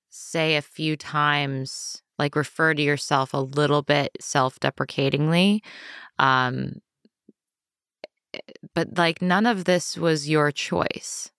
say 0.09 0.57
a 0.57 0.63
few 0.63 0.97
times, 0.97 2.03
like 2.19 2.35
refer 2.37 2.73
to 2.73 2.83
yourself 2.83 3.35
a 3.35 3.39
little 3.39 3.83
bit 3.83 4.17
self 4.21 4.59
deprecatingly. 4.61 5.63
Um, 6.19 6.81
but 8.75 8.97
like 8.97 9.21
none 9.21 9.45
of 9.47 9.65
this 9.65 9.97
was 9.97 10.29
your 10.29 10.51
choice, 10.53 11.31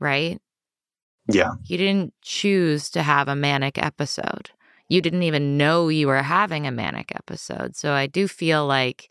right? 0.00 0.40
Yeah. 1.30 1.52
You 1.66 1.76
didn't 1.76 2.14
choose 2.22 2.88
to 2.90 3.02
have 3.02 3.28
a 3.28 3.36
manic 3.36 3.76
episode. 3.82 4.50
You 4.88 5.00
didn't 5.00 5.22
even 5.22 5.56
know 5.56 5.88
you 5.88 6.06
were 6.06 6.22
having 6.22 6.66
a 6.66 6.70
manic 6.70 7.12
episode. 7.14 7.76
So 7.76 7.92
I 7.92 8.06
do 8.06 8.26
feel 8.26 8.66
like 8.66 9.10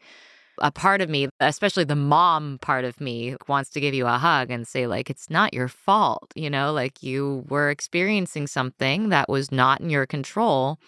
a 0.60 0.72
part 0.72 1.02
of 1.02 1.10
me, 1.10 1.30
especially 1.40 1.84
the 1.84 1.96
mom 1.96 2.58
part 2.62 2.84
of 2.84 3.00
me, 3.00 3.36
wants 3.48 3.70
to 3.72 3.80
give 3.80 3.94
you 3.94 4.08
a 4.08 4.18
hug 4.18 4.50
and 4.50 4.68
say, 4.68 4.88
like, 4.88 5.10
it's 5.10 5.30
not 5.30 5.54
your 5.54 5.68
fault. 5.68 6.32
You 6.36 6.50
know, 6.50 6.74
like 6.74 7.04
you 7.04 7.46
were 7.48 7.70
experiencing 7.70 8.48
something 8.48 9.10
that 9.10 9.30
was 9.30 9.52
not 9.52 9.82
in 9.82 9.90
your 9.90 10.08
control 10.08 10.80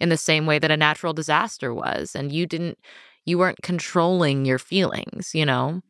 in 0.00 0.08
the 0.08 0.16
same 0.16 0.46
way 0.46 0.58
that 0.58 0.72
a 0.72 0.76
natural 0.76 1.12
disaster 1.12 1.72
was. 1.72 2.16
And 2.16 2.32
you 2.32 2.46
didn't, 2.46 2.78
you 3.24 3.38
weren't 3.38 3.62
controlling 3.62 4.44
your 4.44 4.58
feelings, 4.58 5.34
you 5.34 5.46
know? 5.46 5.82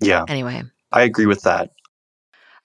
Yeah. 0.00 0.24
Anyway. 0.26 0.62
I 0.92 1.02
agree 1.02 1.26
with 1.26 1.42
that. 1.42 1.70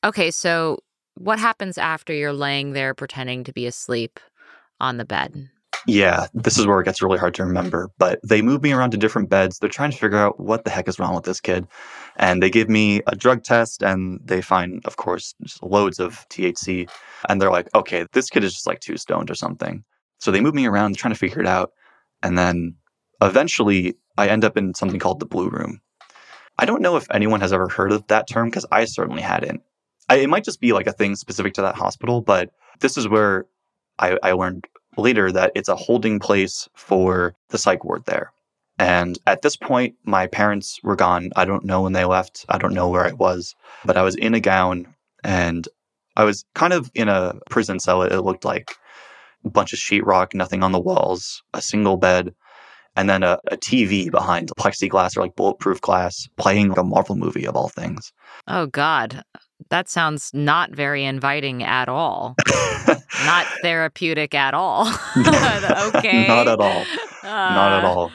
Okay, 0.04 0.32
so 0.32 0.80
what 1.16 1.40
happens 1.40 1.78
after 1.78 2.14
you're 2.14 2.32
laying 2.32 2.72
there 2.72 2.94
pretending 2.94 3.44
to 3.44 3.52
be 3.52 3.66
asleep 3.66 4.20
on 4.80 4.98
the 4.98 5.06
bed? 5.06 5.50
Yeah, 5.88 6.28
this 6.34 6.58
is 6.58 6.68
where 6.68 6.82
it 6.82 6.86
gets 6.86 7.02
really 7.02 7.18
hard 7.18 7.34
to 7.36 7.46
remember. 7.46 7.90
But 7.98 8.20
they 8.24 8.42
move 8.42 8.62
me 8.62 8.74
around 8.74 8.92
to 8.92 8.98
different 8.98 9.30
beds. 9.30 9.60
They're 9.60 9.70
trying 9.70 9.92
to 9.92 9.98
figure 9.98 10.18
out 10.18 10.40
what 10.40 10.64
the 10.64 10.70
heck 10.70 10.88
is 10.88 11.00
wrong 11.00 11.16
with 11.16 11.24
this 11.24 11.40
kid. 11.40 11.68
And 12.18 12.44
they 12.44 12.50
give 12.50 12.70
me 12.70 13.02
a 13.08 13.16
drug 13.16 13.44
test 13.44 13.82
and 13.82 14.20
they 14.24 14.42
find, 14.42 14.86
of 14.86 14.98
course, 14.98 15.34
loads 15.62 16.00
of 16.00 16.28
THC. 16.30 16.90
And 17.28 17.42
they're 17.42 17.52
like, 17.52 17.70
okay, 17.74 18.06
this 18.14 18.30
kid 18.30 18.44
is 18.44 18.54
just 18.54 18.68
like 18.68 18.82
too 18.82 18.98
stoned 18.98 19.32
or 19.32 19.36
something. 19.36 19.84
So 20.20 20.32
they 20.32 20.42
move 20.42 20.54
me 20.54 20.68
around 20.68 20.98
trying 20.98 21.14
to 21.14 21.20
figure 21.20 21.42
it 21.42 21.48
out. 21.48 21.72
And 22.22 22.38
then 22.38 22.76
eventually 23.22 23.96
I 24.18 24.28
end 24.28 24.44
up 24.44 24.58
in 24.58 24.74
something 24.74 25.00
called 25.00 25.20
the 25.20 25.26
Blue 25.26 25.50
Room. 25.50 25.80
I 26.58 26.66
don't 26.66 26.82
know 26.82 26.98
if 26.98 27.08
anyone 27.10 27.40
has 27.40 27.54
ever 27.54 27.70
heard 27.70 27.94
of 27.94 28.06
that 28.08 28.28
term 28.28 28.50
because 28.50 28.66
I 28.70 28.84
certainly 28.84 29.22
hadn't. 29.22 29.62
I, 30.10 30.18
it 30.18 30.30
might 30.30 30.44
just 30.44 30.60
be 30.60 30.74
like 30.74 30.88
a 30.88 30.92
thing 30.92 31.16
specific 31.16 31.54
to 31.54 31.62
that 31.62 31.76
hospital, 31.76 32.22
but 32.22 32.50
this 32.82 32.98
is 32.98 33.08
where 33.08 33.46
I, 34.00 34.18
I 34.24 34.32
learned 34.32 34.66
later 34.98 35.32
that 35.32 35.52
it's 35.56 35.70
a 35.70 35.76
holding 35.76 36.20
place 36.20 36.68
for 36.76 37.36
the 37.50 37.58
psych 37.58 37.84
ward 37.84 38.06
there. 38.06 38.32
And 38.78 39.20
at 39.28 39.42
this 39.42 39.58
point, 39.58 39.96
my 40.06 40.28
parents 40.28 40.80
were 40.84 40.96
gone. 40.96 41.32
I 41.36 41.46
don't 41.46 41.66
know 41.66 41.82
when 41.82 41.94
they 41.94 42.06
left. 42.06 42.46
I 42.48 42.58
don't 42.58 42.74
know 42.74 42.88
where 42.88 43.06
I 43.06 43.12
was, 43.12 43.54
but 43.84 43.98
I 43.98 44.04
was 44.04 44.16
in 44.16 44.34
a 44.34 44.40
gown 44.40 44.88
and 45.24 45.68
I 46.16 46.24
was 46.24 46.46
kind 46.56 46.74
of 46.74 46.90
in 46.96 47.10
a 47.10 47.36
prison 47.50 47.80
cell. 47.80 48.02
It 48.04 48.16
looked 48.22 48.46
like 48.46 48.76
a 49.44 49.50
bunch 49.50 49.74
of 49.74 49.80
sheetrock, 49.80 50.34
nothing 50.34 50.64
on 50.64 50.72
the 50.72 50.80
walls, 50.80 51.44
a 51.54 51.62
single 51.62 51.98
bed, 51.98 52.34
and 52.96 53.10
then 53.10 53.24
a, 53.24 53.40
a 53.48 53.58
TV 53.58 54.10
behind 54.10 54.52
plexiglass 54.58 55.16
or 55.16 55.22
like 55.22 55.36
bulletproof 55.36 55.82
glass 55.82 56.28
playing 56.38 56.70
like 56.70 56.78
a 56.78 56.84
Marvel 56.84 57.16
movie 57.16 57.46
of 57.46 57.56
all 57.56 57.70
things. 57.70 58.14
Oh, 58.48 58.66
God. 58.68 59.24
That 59.70 59.90
sounds 59.90 60.32
not 60.34 60.72
very 60.72 61.04
inviting 61.04 61.64
at 61.64 61.90
all. 61.90 62.36
not 63.26 63.46
therapeutic 63.62 64.34
at 64.36 64.54
all. 64.54 64.88
okay. 65.18 66.28
Not 66.28 66.48
at 66.48 66.60
all. 66.60 66.86
Not 67.24 67.74
at 67.80 67.84
Uh, 67.86 67.88
all. 67.88 68.12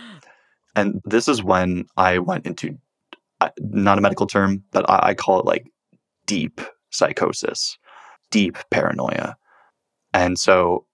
And 0.77 1.01
this 1.05 1.29
is 1.29 1.43
when 1.43 1.87
I 1.97 2.19
went 2.19 2.47
into 2.47 2.77
uh, 3.41 3.51
not 3.59 3.99
a 3.99 4.01
medical 4.01 4.27
term, 4.27 4.65
but 4.73 4.89
I, 4.89 5.11
I 5.11 5.15
call 5.15 5.41
it 5.41 5.47
like 5.47 5.65
deep 6.27 6.61
psychosis, 6.91 7.79
deep 8.31 8.57
paranoia. 8.71 9.37
And 10.13 10.39
so 10.39 10.87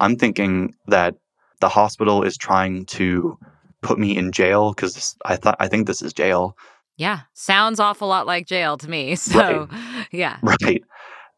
I'm 0.00 0.16
thinking 0.16 0.74
that 0.86 1.14
the 1.60 1.68
hospital 1.68 2.22
is 2.22 2.36
trying 2.36 2.86
to 2.86 3.38
put 3.82 3.98
me 3.98 4.16
in 4.16 4.32
jail 4.32 4.72
because 4.72 5.16
I 5.24 5.36
thought 5.36 5.56
I 5.60 5.68
think 5.68 5.86
this 5.86 6.02
is 6.02 6.12
jail. 6.12 6.56
Yeah, 6.96 7.20
sounds 7.34 7.78
awful 7.78 8.08
lot 8.08 8.26
like 8.26 8.46
jail 8.46 8.76
to 8.78 8.88
me. 8.88 9.14
So, 9.16 9.68
yeah. 10.10 10.38
Right. 10.42 10.82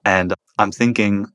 And 0.06 0.32
I'm 0.58 0.72
thinking 0.72 1.26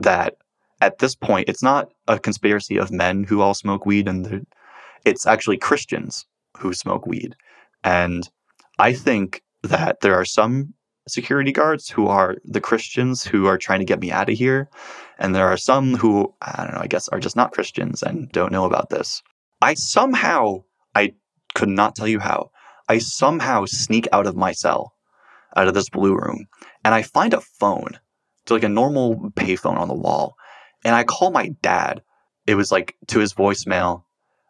that 0.00 0.36
at 0.80 0.98
this 0.98 1.14
point, 1.14 1.48
it's 1.48 1.62
not 1.62 1.90
a 2.06 2.18
conspiracy 2.18 2.76
of 2.76 2.92
men 2.92 3.24
who 3.24 3.40
all 3.40 3.54
smoke 3.54 3.84
weed, 3.84 4.08
and 4.08 4.46
it's 5.04 5.26
actually 5.26 5.58
Christians 5.58 6.26
who 6.56 6.72
smoke 6.72 7.06
weed. 7.06 7.34
And 7.84 8.28
I 8.78 8.92
think 8.92 9.42
that 9.62 10.00
there 10.00 10.14
are 10.14 10.24
some 10.24 10.74
security 11.08 11.52
guards 11.52 11.88
who 11.88 12.06
are 12.06 12.36
the 12.44 12.60
Christians 12.60 13.24
who 13.24 13.46
are 13.46 13.58
trying 13.58 13.80
to 13.80 13.84
get 13.84 14.00
me 14.00 14.10
out 14.10 14.28
of 14.28 14.36
here. 14.36 14.68
And 15.18 15.34
there 15.34 15.48
are 15.48 15.56
some 15.56 15.94
who, 15.94 16.32
I 16.42 16.64
don't 16.64 16.74
know, 16.74 16.82
I 16.82 16.86
guess 16.86 17.08
are 17.08 17.20
just 17.20 17.36
not 17.36 17.52
Christians 17.52 18.02
and 18.02 18.30
don't 18.30 18.52
know 18.52 18.64
about 18.64 18.90
this. 18.90 19.22
I 19.60 19.74
somehow, 19.74 20.64
I 20.94 21.14
could 21.54 21.68
not 21.68 21.96
tell 21.96 22.06
you 22.06 22.20
how, 22.20 22.50
I 22.88 22.98
somehow 22.98 23.64
sneak 23.64 24.06
out 24.12 24.26
of 24.26 24.36
my 24.36 24.52
cell, 24.52 24.92
out 25.56 25.68
of 25.68 25.74
this 25.74 25.90
blue 25.90 26.14
room, 26.14 26.46
and 26.84 26.94
I 26.94 27.02
find 27.02 27.34
a 27.34 27.40
phone. 27.40 27.98
It's 28.48 28.50
like 28.50 28.62
a 28.62 28.68
normal 28.70 29.30
payphone 29.32 29.76
on 29.76 29.88
the 29.88 29.94
wall. 29.94 30.38
And 30.82 30.94
I 30.94 31.04
call 31.04 31.30
my 31.30 31.48
dad. 31.60 32.00
It 32.46 32.54
was 32.54 32.72
like 32.72 32.96
to 33.08 33.18
his 33.18 33.34
voicemail. 33.34 34.04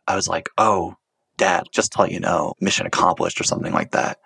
I 0.07 0.15
was 0.15 0.29
like, 0.29 0.49
oh, 0.57 0.95
dad, 1.37 1.65
just 1.73 1.91
to 1.93 2.03
let 2.03 2.13
you 2.13 2.21
know, 2.21 2.55
mission 2.61 2.87
accomplished 2.87 3.41
or 3.41 3.45
something 3.45 3.73
like 3.73 3.91
that. 3.91 4.19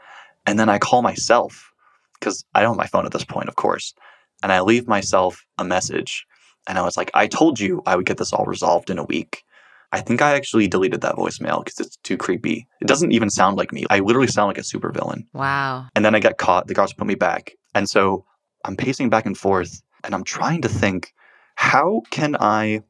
And 0.44 0.58
then 0.58 0.68
I 0.68 0.76
call 0.76 1.00
myself 1.00 1.72
because 2.20 2.44
I 2.54 2.60
don't 2.60 2.72
have 2.72 2.76
my 2.76 2.86
phone 2.86 3.06
at 3.06 3.12
this 3.12 3.24
point, 3.24 3.48
of 3.48 3.56
course. 3.56 3.94
And 4.42 4.52
I 4.52 4.60
leave 4.60 4.86
myself 4.86 5.42
a 5.56 5.64
message. 5.64 6.26
And 6.68 6.76
I 6.76 6.82
was 6.82 6.98
like, 6.98 7.10
I 7.14 7.26
told 7.26 7.58
you 7.58 7.80
I 7.86 7.96
would 7.96 8.04
get 8.04 8.18
this 8.18 8.34
all 8.34 8.44
resolved 8.44 8.90
in 8.90 8.98
a 8.98 9.04
week. 9.04 9.42
I 9.90 10.02
think 10.02 10.20
I 10.20 10.34
actually 10.34 10.68
deleted 10.68 11.00
that 11.00 11.16
voicemail 11.16 11.64
because 11.64 11.80
it's 11.80 11.96
too 12.02 12.18
creepy. 12.18 12.68
It 12.82 12.88
doesn't 12.88 13.12
even 13.12 13.30
sound 13.30 13.56
like 13.56 13.72
me. 13.72 13.86
I 13.88 14.00
literally 14.00 14.28
sound 14.28 14.48
like 14.48 14.58
a 14.58 14.60
supervillain. 14.60 15.28
Wow. 15.32 15.86
And 15.94 16.04
then 16.04 16.14
I 16.14 16.20
got 16.20 16.36
caught. 16.36 16.66
The 16.66 16.74
guards 16.74 16.92
put 16.92 17.06
me 17.06 17.14
back. 17.14 17.52
And 17.74 17.88
so 17.88 18.26
I'm 18.64 18.76
pacing 18.76 19.10
back 19.10 19.26
and 19.26 19.36
forth 19.36 19.82
and 20.04 20.14
I'm 20.14 20.24
trying 20.24 20.62
to 20.62 20.68
think, 20.68 21.12
how 21.56 22.02
can 22.10 22.36
I 22.40 22.82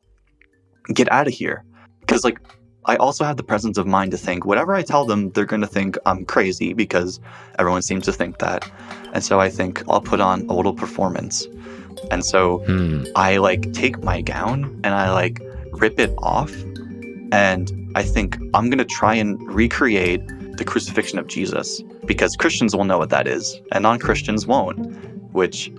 get 0.93 1.11
out 1.13 1.27
of 1.27 1.33
here? 1.35 1.65
Because, 2.01 2.25
like, 2.25 2.39
I 2.87 2.97
also 2.97 3.25
have 3.25 3.37
the 3.37 3.45
presence 3.45 3.79
of 3.79 3.87
mind 3.87 4.11
to 4.11 4.17
think 4.17 4.45
whatever 4.45 4.75
I 4.75 4.83
tell 4.83 5.05
them, 5.05 5.31
they're 5.31 5.47
going 5.47 5.61
to 5.61 5.69
think 5.69 5.97
I'm 6.05 6.25
crazy 6.25 6.73
because 6.73 7.21
everyone 7.59 7.83
seems 7.83 8.05
to 8.07 8.13
think 8.13 8.39
that. 8.39 8.69
And 9.13 9.23
so 9.23 9.39
I 9.41 9.51
think 9.51 9.83
I'll 9.89 10.01
put 10.01 10.21
on 10.21 10.43
a 10.49 10.55
little 10.55 10.75
performance. 10.75 11.47
And 12.11 12.25
so 12.25 12.59
Hmm. 12.67 13.05
I 13.15 13.37
like 13.37 13.73
take 13.73 14.03
my 14.03 14.21
gown 14.21 14.65
and 14.83 14.95
I 14.95 15.13
like 15.13 15.41
rip 15.73 15.99
it 16.01 16.13
off. 16.19 16.53
And 17.31 17.71
I 17.95 18.03
think 18.03 18.37
I'm 18.55 18.69
going 18.69 18.79
to 18.79 18.85
try 18.85 19.15
and 19.15 19.41
recreate 19.53 20.21
the 20.57 20.65
crucifixion 20.65 21.19
of 21.19 21.29
Jesus 21.29 21.83
because 22.05 22.35
Christians 22.37 22.75
will 22.75 22.85
know 22.85 22.99
what 22.99 23.11
that 23.11 23.27
is 23.27 23.61
and 23.71 23.83
non 23.83 23.99
Christians 23.99 24.47
won't, 24.47 24.77
which 25.33 25.73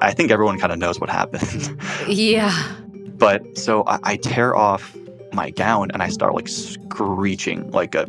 I 0.00 0.12
think 0.12 0.30
everyone 0.30 0.58
kind 0.58 0.72
of 0.72 0.78
knows 0.78 1.00
what 1.00 1.10
happened. 1.10 1.80
Yeah. 2.08 2.72
But 3.18 3.56
so 3.56 3.82
I, 3.86 3.98
I 4.02 4.16
tear 4.16 4.54
off 4.54 4.94
my 5.32 5.50
gown 5.50 5.90
and 5.90 6.02
I 6.02 6.08
start 6.08 6.34
like 6.34 6.48
screeching 6.48 7.70
like 7.70 7.94
a 7.94 8.06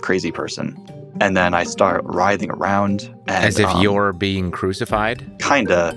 crazy 0.00 0.32
person. 0.32 0.76
And 1.20 1.36
then 1.36 1.52
I 1.52 1.64
start 1.64 2.02
writhing 2.04 2.50
around. 2.50 3.14
And, 3.26 3.44
As 3.44 3.58
if 3.58 3.66
um, 3.66 3.82
you're 3.82 4.12
being 4.12 4.50
crucified? 4.50 5.30
Kinda. 5.40 5.94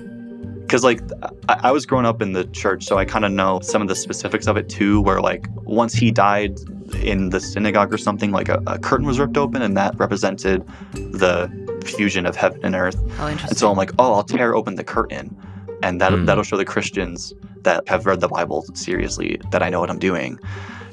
Because 0.60 0.84
like 0.84 1.00
I, 1.48 1.60
I 1.64 1.72
was 1.72 1.86
growing 1.86 2.06
up 2.06 2.20
in 2.20 2.32
the 2.32 2.44
church, 2.46 2.84
so 2.84 2.98
I 2.98 3.04
kind 3.04 3.24
of 3.24 3.32
know 3.32 3.60
some 3.60 3.82
of 3.82 3.88
the 3.88 3.94
specifics 3.94 4.46
of 4.46 4.56
it 4.56 4.68
too. 4.68 5.00
Where 5.00 5.20
like 5.20 5.46
once 5.64 5.94
he 5.94 6.10
died 6.10 6.58
in 7.02 7.30
the 7.30 7.40
synagogue 7.40 7.92
or 7.92 7.98
something, 7.98 8.30
like 8.32 8.48
a, 8.48 8.62
a 8.66 8.78
curtain 8.78 9.06
was 9.06 9.18
ripped 9.18 9.36
open, 9.36 9.62
and 9.62 9.76
that 9.76 9.96
represented 9.98 10.66
the 10.92 11.50
fusion 11.88 12.26
of 12.26 12.36
heaven 12.36 12.60
and 12.64 12.74
earth. 12.74 12.96
Oh, 13.18 13.28
interesting. 13.28 13.48
And 13.50 13.58
so 13.58 13.70
I'm 13.70 13.76
like, 13.76 13.92
oh, 13.98 14.14
I'll 14.14 14.22
tear 14.24 14.54
open 14.54 14.76
the 14.76 14.84
curtain, 14.84 15.36
and 15.82 16.00
that 16.00 16.12
Hmm. 16.12 16.24
that'll 16.24 16.44
show 16.44 16.56
the 16.56 16.64
Christians 16.64 17.32
that 17.62 17.88
have 17.88 18.06
read 18.06 18.20
the 18.20 18.28
Bible 18.28 18.64
seriously 18.74 19.40
that 19.50 19.62
I 19.62 19.68
know 19.70 19.80
what 19.80 19.90
I'm 19.90 19.98
doing. 19.98 20.38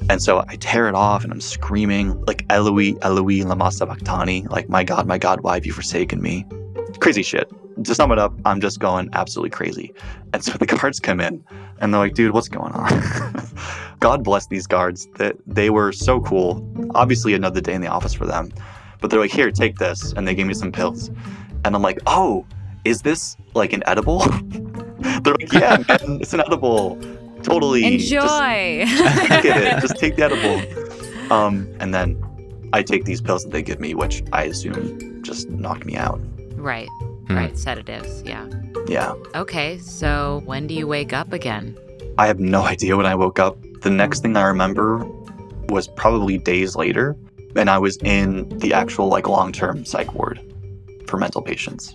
And 0.08 0.22
so 0.22 0.44
I 0.48 0.56
tear 0.56 0.88
it 0.88 0.94
off, 0.94 1.22
and 1.24 1.32
I'm 1.32 1.40
screaming 1.40 2.20
like 2.26 2.44
Eloi, 2.50 2.94
Eloi, 3.02 3.44
lama 3.44 3.70
sabachthani, 3.70 4.46
like 4.50 4.68
my 4.68 4.82
God, 4.84 5.06
my 5.06 5.18
God, 5.18 5.40
why 5.42 5.54
have 5.54 5.66
you 5.66 5.72
forsaken 5.72 6.20
me? 6.22 6.46
Crazy 7.00 7.22
shit. 7.22 7.50
To 7.84 7.94
sum 7.94 8.10
it 8.12 8.18
up, 8.18 8.32
I'm 8.44 8.60
just 8.60 8.78
going 8.78 9.08
absolutely 9.12 9.50
crazy. 9.50 9.94
And 10.32 10.44
so 10.44 10.52
the 10.58 10.66
guards 10.66 11.00
come 11.00 11.20
in, 11.20 11.44
and 11.80 11.92
they're 11.94 12.00
like, 12.00 12.14
dude, 12.14 12.32
what's 12.34 12.48
going 12.48 12.72
on? 12.72 12.90
God 14.00 14.24
bless 14.24 14.46
these 14.46 14.66
guards. 14.66 15.06
That 15.16 15.36
they 15.46 15.70
were 15.70 15.92
so 15.92 16.20
cool. 16.20 16.64
Obviously, 16.94 17.34
another 17.34 17.60
day 17.60 17.74
in 17.74 17.80
the 17.80 17.88
office 17.88 18.14
for 18.14 18.26
them. 18.26 18.50
But 19.00 19.10
they're 19.10 19.20
like, 19.20 19.32
here, 19.32 19.50
take 19.50 19.78
this. 19.78 20.12
And 20.12 20.26
they 20.26 20.34
gave 20.34 20.46
me 20.46 20.54
some 20.54 20.72
pills. 20.72 21.10
And 21.64 21.74
I'm 21.74 21.82
like, 21.82 21.98
oh, 22.06 22.46
is 22.84 23.02
this 23.02 23.36
like 23.54 23.72
an 23.72 23.82
edible? 23.86 24.18
they're 25.22 25.34
like, 25.34 25.52
yeah, 25.52 25.76
man, 25.88 26.20
it's 26.20 26.32
an 26.32 26.40
edible. 26.40 26.98
Totally. 27.42 27.98
Just 27.98 28.12
Enjoy. 28.12 28.84
take 29.28 29.44
it. 29.44 29.80
Just 29.80 29.96
take 29.98 30.16
the 30.16 30.24
edible. 30.24 31.32
Um, 31.32 31.68
and 31.80 31.94
then 31.94 32.22
I 32.72 32.82
take 32.82 33.04
these 33.04 33.20
pills 33.20 33.44
that 33.44 33.52
they 33.52 33.62
give 33.62 33.80
me, 33.80 33.94
which 33.94 34.22
I 34.32 34.44
assume 34.44 35.22
just 35.22 35.48
knocked 35.48 35.84
me 35.84 35.96
out. 35.96 36.20
right. 36.56 36.88
Hmm. 37.26 37.36
Right. 37.36 37.56
Sedatives. 37.56 38.22
Yeah. 38.24 38.48
Yeah. 38.88 39.14
Okay. 39.34 39.78
So 39.78 40.42
when 40.44 40.66
do 40.66 40.74
you 40.74 40.86
wake 40.86 41.12
up 41.12 41.32
again? 41.32 41.76
I 42.18 42.26
have 42.26 42.40
no 42.40 42.62
idea 42.62 42.96
when 42.96 43.06
I 43.06 43.14
woke 43.14 43.38
up. 43.38 43.56
The 43.82 43.90
next 43.90 44.20
thing 44.20 44.36
I 44.36 44.42
remember 44.42 45.06
was 45.68 45.86
probably 45.88 46.36
days 46.38 46.74
later, 46.76 47.16
and 47.56 47.70
I 47.70 47.78
was 47.78 47.96
in 47.98 48.48
the 48.58 48.72
actual 48.72 49.08
like 49.08 49.28
long-term 49.28 49.84
psych 49.84 50.14
ward 50.14 50.40
for 51.06 51.16
mental 51.16 51.42
patients. 51.42 51.94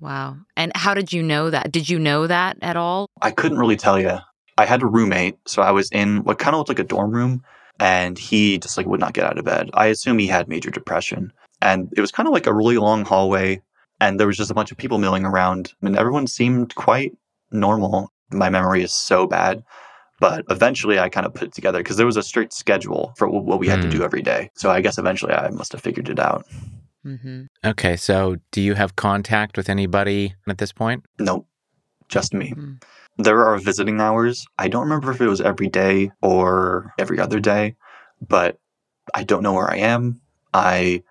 Wow. 0.00 0.36
And 0.56 0.72
how 0.74 0.94
did 0.94 1.12
you 1.12 1.22
know 1.22 1.50
that? 1.50 1.70
Did 1.70 1.88
you 1.88 1.98
know 1.98 2.26
that 2.26 2.56
at 2.60 2.76
all? 2.76 3.06
I 3.20 3.30
couldn't 3.30 3.58
really 3.58 3.76
tell 3.76 4.00
you. 4.00 4.18
I 4.58 4.64
had 4.64 4.82
a 4.82 4.86
roommate, 4.86 5.38
so 5.46 5.62
I 5.62 5.70
was 5.70 5.88
in 5.92 6.24
what 6.24 6.38
kind 6.38 6.54
of 6.54 6.58
looked 6.58 6.70
like 6.70 6.78
a 6.80 6.84
dorm 6.84 7.12
room, 7.12 7.42
and 7.78 8.18
he 8.18 8.58
just 8.58 8.76
like 8.76 8.86
would 8.86 9.00
not 9.00 9.14
get 9.14 9.24
out 9.24 9.38
of 9.38 9.44
bed. 9.44 9.70
I 9.74 9.86
assume 9.86 10.18
he 10.18 10.26
had 10.26 10.48
major 10.48 10.70
depression, 10.70 11.32
and 11.60 11.88
it 11.96 12.00
was 12.00 12.10
kind 12.10 12.26
of 12.26 12.32
like 12.32 12.46
a 12.46 12.52
really 12.52 12.78
long 12.78 13.04
hallway, 13.04 13.62
and 14.00 14.18
there 14.18 14.26
was 14.26 14.36
just 14.36 14.50
a 14.50 14.54
bunch 14.54 14.72
of 14.72 14.76
people 14.76 14.98
milling 14.98 15.24
around, 15.24 15.72
and 15.82 15.96
everyone 15.96 16.26
seemed 16.26 16.74
quite 16.74 17.16
normal. 17.50 18.12
My 18.30 18.50
memory 18.50 18.82
is 18.82 18.92
so 18.92 19.26
bad, 19.26 19.62
but 20.22 20.44
eventually 20.50 21.00
I 21.00 21.08
kind 21.08 21.26
of 21.26 21.34
put 21.34 21.48
it 21.48 21.52
together 21.52 21.80
because 21.80 21.96
there 21.96 22.06
was 22.06 22.16
a 22.16 22.22
strict 22.22 22.52
schedule 22.52 23.12
for 23.16 23.26
what 23.28 23.58
we 23.58 23.66
had 23.66 23.80
to 23.82 23.88
Hmm. 23.88 23.96
do 23.96 24.04
every 24.04 24.22
day. 24.22 24.50
So 24.54 24.70
I 24.70 24.80
guess 24.80 24.96
eventually 24.96 25.34
I 25.34 25.50
must 25.50 25.72
have 25.72 25.82
figured 25.82 26.08
it 26.08 26.20
out. 26.20 26.46
Mm-hmm. 27.04 27.46
Okay, 27.64 27.96
so 27.96 28.36
do 28.52 28.60
you 28.60 28.74
have 28.74 28.94
contact 28.94 29.56
with 29.56 29.68
anybody 29.68 30.36
at 30.46 30.58
this 30.58 30.72
point? 30.72 31.04
Nope, 31.18 31.48
just 32.08 32.32
me. 32.32 32.54
Mm. 32.56 32.80
There 33.18 33.44
are 33.44 33.58
visiting 33.58 34.00
hours. 34.00 34.46
I 34.58 34.68
don't 34.68 34.84
remember 34.84 35.10
if 35.10 35.20
it 35.20 35.26
was 35.26 35.40
every 35.40 35.68
day 35.68 36.12
or 36.22 36.94
every 37.00 37.18
other 37.18 37.40
day, 37.40 37.74
but 38.26 38.60
I 39.12 39.24
don't 39.24 39.42
know 39.42 39.54
where 39.54 39.70
I 39.70 39.78
am. 39.78 40.20
I 40.54 41.02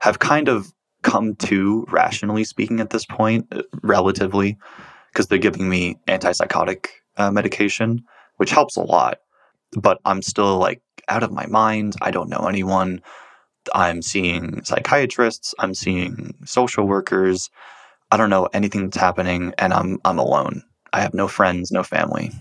have 0.00 0.18
kind 0.18 0.48
of 0.48 0.70
come 1.00 1.36
to, 1.36 1.86
rationally 1.88 2.44
speaking, 2.44 2.80
at 2.80 2.90
this 2.90 3.06
point, 3.06 3.46
uh, 3.50 3.62
relatively, 3.82 4.58
because 5.08 5.28
they're 5.28 5.38
giving 5.38 5.70
me 5.70 5.96
antipsychotic 6.06 6.88
uh, 7.16 7.30
medication, 7.30 8.04
which 8.36 8.50
helps 8.50 8.76
a 8.76 8.82
lot. 8.82 9.18
But 9.72 9.98
I'm 10.04 10.22
still 10.22 10.58
like 10.58 10.82
out 11.08 11.22
of 11.22 11.32
my 11.32 11.46
mind. 11.46 11.94
I 12.02 12.10
don't 12.10 12.28
know 12.28 12.46
anyone. 12.46 13.02
I'm 13.74 14.02
seeing 14.02 14.64
psychiatrists. 14.64 15.54
I'm 15.58 15.74
seeing 15.74 16.34
social 16.44 16.86
workers. 16.86 17.50
I 18.10 18.16
don't 18.16 18.30
know 18.30 18.48
anything 18.52 18.84
that's 18.84 18.96
happening, 18.96 19.54
and 19.58 19.72
I'm 19.72 19.98
I'm 20.04 20.18
alone. 20.18 20.62
I 20.92 21.00
have 21.00 21.14
no 21.14 21.28
friends, 21.28 21.70
no 21.72 21.82
family. 21.82 22.32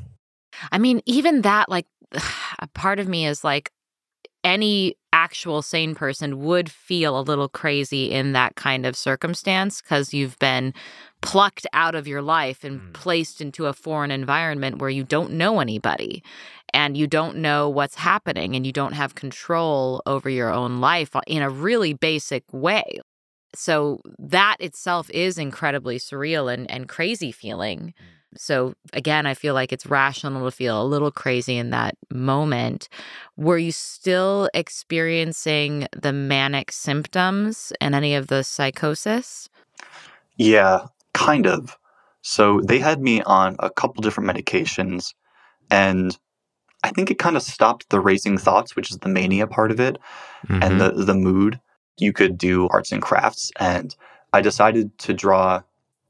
I 0.72 0.78
mean, 0.78 1.02
even 1.06 1.42
that, 1.44 1.70
like, 1.70 1.88
a 2.60 2.68
part 2.74 3.00
of 3.00 3.08
me 3.08 3.26
is 3.26 3.44
like, 3.44 3.72
any 4.44 4.98
actual 5.14 5.62
sane 5.62 5.96
person 5.96 6.40
would 6.44 6.70
feel 6.72 7.20
a 7.20 7.22
little 7.22 7.50
crazy 7.50 8.12
in 8.12 8.34
that 8.34 8.56
kind 8.56 8.86
of 8.86 8.96
circumstance 8.96 9.82
because 9.82 10.14
you've 10.14 10.40
been 10.40 10.74
plucked 11.22 11.68
out 11.74 11.96
of 11.96 12.08
your 12.08 12.22
life 12.22 12.64
and 12.64 12.80
Mm. 12.82 12.94
placed 12.94 13.42
into 13.42 13.68
a 13.68 13.74
foreign 13.74 14.12
environment 14.12 14.80
where 14.80 14.90
you 14.90 15.04
don't 15.04 15.32
know 15.32 15.60
anybody 15.60 16.24
and 16.74 16.98
you 16.98 17.08
don't 17.08 17.38
know 17.38 17.70
what's 17.70 17.96
happening 17.96 18.56
and 18.56 18.66
you 18.66 18.72
don't 18.72 18.94
have 18.94 19.14
control 19.16 20.02
over 20.06 20.30
your 20.30 20.50
own 20.52 20.80
life 20.80 21.16
uh, 21.16 21.22
in 21.28 21.42
a 21.42 21.50
really 21.50 21.94
basic 21.94 22.44
way. 22.54 23.00
So 23.54 24.00
that 24.18 24.56
itself 24.60 25.10
is 25.10 25.38
incredibly 25.38 26.00
surreal 26.00 26.52
and, 26.52 26.70
and 26.72 26.88
crazy 26.88 27.32
feeling. 27.32 27.94
So 28.36 28.74
again, 28.94 29.26
I 29.26 29.34
feel 29.34 29.54
like 29.54 29.74
it's 29.74 29.86
rational 29.86 30.46
to 30.46 30.52
feel 30.56 30.82
a 30.82 30.86
little 30.86 31.12
crazy 31.12 31.58
in 31.58 31.70
that 31.72 31.98
moment. 32.12 32.88
Were 33.38 33.58
you 33.58 33.72
still 33.72 34.50
experiencing 34.54 35.88
the 35.96 36.14
manic 36.14 36.72
symptoms 36.72 37.74
and 37.82 37.94
any 37.94 38.16
of 38.16 38.28
the 38.28 38.44
psychosis? 38.44 39.50
Yeah, 40.38 40.86
kind 41.14 41.46
of. 41.46 41.78
So 42.22 42.62
they 42.62 42.80
had 42.80 43.02
me 43.02 43.22
on 43.24 43.56
a 43.60 43.70
couple 43.70 44.02
different 44.02 44.30
medications, 44.30 45.14
and 45.70 46.18
I 46.84 46.92
think 46.92 47.12
it 47.12 47.20
kind 47.20 47.36
of 47.36 47.42
stopped 47.44 47.90
the 47.90 48.00
racing 48.00 48.38
thoughts, 48.38 48.76
which 48.76 48.92
is 48.92 48.98
the 49.00 49.10
mania 49.10 49.48
part 49.48 49.72
of 49.72 49.80
it, 49.80 49.98
Mhm. 50.48 50.62
and 50.62 50.82
the 50.82 50.92
the 50.92 51.14
mood. 51.16 51.60
You 51.98 52.14
could 52.14 52.38
do 52.38 52.68
arts 52.70 52.92
and 52.92 53.02
crafts, 53.02 53.52
and 53.60 53.96
I 54.34 54.42
decided 54.42 54.98
to 55.00 55.14
draw 55.14 55.62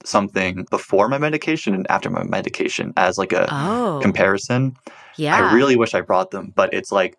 something 0.05 0.65
before 0.69 1.07
my 1.07 1.17
medication 1.17 1.73
and 1.73 1.89
after 1.89 2.09
my 2.09 2.23
medication 2.23 2.93
as 2.97 3.17
like 3.17 3.33
a 3.33 3.47
Oh, 3.51 3.99
comparison. 4.01 4.75
yeah. 5.17 5.35
I 5.35 5.53
really 5.53 5.75
wish 5.75 5.93
I 5.93 6.01
brought 6.01 6.31
them, 6.31 6.51
but 6.55 6.73
it's 6.73 6.91
like 6.91 7.17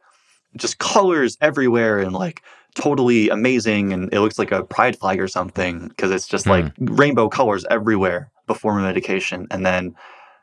just 0.56 0.78
colors 0.78 1.36
everywhere 1.40 1.98
and 1.98 2.12
like 2.12 2.42
totally 2.74 3.28
amazing. 3.28 3.92
And 3.92 4.12
it 4.12 4.20
looks 4.20 4.38
like 4.38 4.52
a 4.52 4.64
pride 4.64 4.98
flag 4.98 5.20
or 5.20 5.28
something 5.28 5.88
because 5.88 6.10
it's 6.10 6.26
just 6.26 6.46
like 6.46 6.74
hmm. 6.76 6.94
rainbow 6.94 7.28
colors 7.28 7.64
everywhere 7.70 8.30
before 8.46 8.74
my 8.74 8.82
medication. 8.82 9.46
And 9.50 9.64
then 9.64 9.94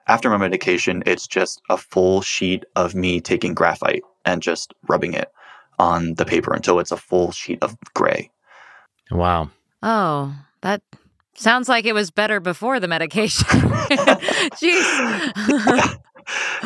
after 0.08 0.30
my 0.30 0.38
medication, 0.38 1.04
it's 1.06 1.28
just 1.28 1.62
a 1.70 1.78
full 1.78 2.22
sheet 2.22 2.66
of 2.76 2.96
me 2.96 3.22
taking 3.22 3.54
graphite 3.54 4.04
and 4.26 4.42
just 4.42 4.74
rubbing 4.88 5.14
it 5.14 5.32
on 5.78 6.16
the 6.16 6.26
paper 6.26 6.54
until 6.54 6.80
it's 6.80 6.92
a 6.92 6.98
full 6.98 7.32
sheet 7.32 7.60
of 7.62 7.76
gray. 7.94 8.30
wow. 9.12 9.50
Oh, 9.82 10.36
that 10.62 10.82
sounds 11.36 11.70
like 11.70 11.86
it 11.86 11.94
was 11.94 12.12
better 12.12 12.40
before 12.40 12.80
the 12.80 12.88
medication. 12.88 13.46
Jeez. 14.60 16.00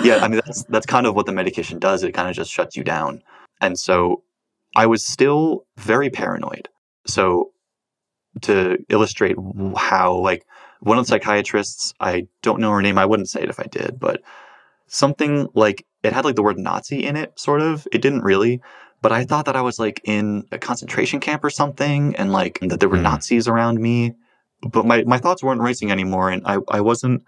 yeah, 0.03 0.17
I 0.17 0.27
mean 0.27 0.41
that's 0.45 0.63
that's 0.65 0.85
kind 0.85 1.05
of 1.07 1.15
what 1.15 1.25
the 1.25 1.31
medication 1.31 1.79
does. 1.79 2.03
It 2.03 2.13
kind 2.13 2.29
of 2.29 2.35
just 2.35 2.51
shuts 2.51 2.75
you 2.75 2.83
down. 2.83 3.21
And 3.61 3.79
so 3.79 4.23
I 4.75 4.85
was 4.85 5.03
still 5.03 5.65
very 5.77 6.09
paranoid. 6.09 6.67
So 7.07 7.51
to 8.41 8.77
illustrate 8.89 9.37
how 9.77 10.15
like 10.15 10.45
one 10.81 10.97
of 10.97 11.05
the 11.05 11.09
psychiatrists, 11.09 11.93
I 11.99 12.27
don't 12.41 12.59
know 12.59 12.71
her 12.71 12.81
name, 12.81 12.97
I 12.97 13.05
wouldn't 13.05 13.29
say 13.29 13.41
it 13.41 13.49
if 13.49 13.59
I 13.59 13.63
did, 13.63 13.99
but 13.99 14.21
something 14.87 15.47
like 15.53 15.85
it 16.03 16.11
had 16.11 16.25
like 16.25 16.35
the 16.35 16.43
word 16.43 16.57
Nazi 16.57 17.05
in 17.05 17.15
it, 17.15 17.39
sort 17.39 17.61
of. 17.61 17.87
It 17.93 18.01
didn't 18.01 18.23
really, 18.23 18.61
but 19.01 19.11
I 19.13 19.23
thought 19.23 19.45
that 19.45 19.55
I 19.55 19.61
was 19.61 19.79
like 19.79 20.01
in 20.03 20.45
a 20.51 20.57
concentration 20.57 21.19
camp 21.21 21.43
or 21.43 21.49
something 21.49 22.15
and 22.17 22.31
like 22.33 22.59
that 22.61 22.79
there 22.79 22.89
were 22.89 22.97
Hmm. 22.97 23.03
Nazis 23.03 23.47
around 23.47 23.79
me. 23.79 24.13
But 24.71 24.85
my, 24.85 25.03
my 25.03 25.17
thoughts 25.17 25.43
weren't 25.43 25.61
racing 25.61 25.91
anymore 25.91 26.29
and 26.29 26.41
I, 26.45 26.57
I 26.69 26.81
wasn't 26.81 27.23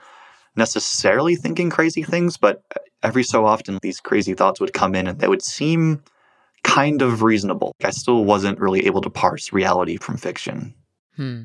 necessarily 0.55 1.35
thinking 1.35 1.69
crazy 1.69 2.03
things, 2.03 2.37
but 2.37 2.63
every 3.03 3.23
so 3.23 3.45
often 3.45 3.77
these 3.81 3.99
crazy 3.99 4.33
thoughts 4.33 4.59
would 4.59 4.73
come 4.73 4.95
in 4.95 5.07
and 5.07 5.19
they 5.19 5.27
would 5.27 5.41
seem 5.41 6.01
kind 6.63 7.01
of 7.01 7.21
reasonable. 7.21 7.73
I 7.83 7.91
still 7.91 8.23
wasn't 8.25 8.59
really 8.59 8.85
able 8.85 9.01
to 9.01 9.09
parse 9.09 9.51
reality 9.53 9.97
from 9.97 10.17
fiction. 10.17 10.73
Hmm. 11.15 11.43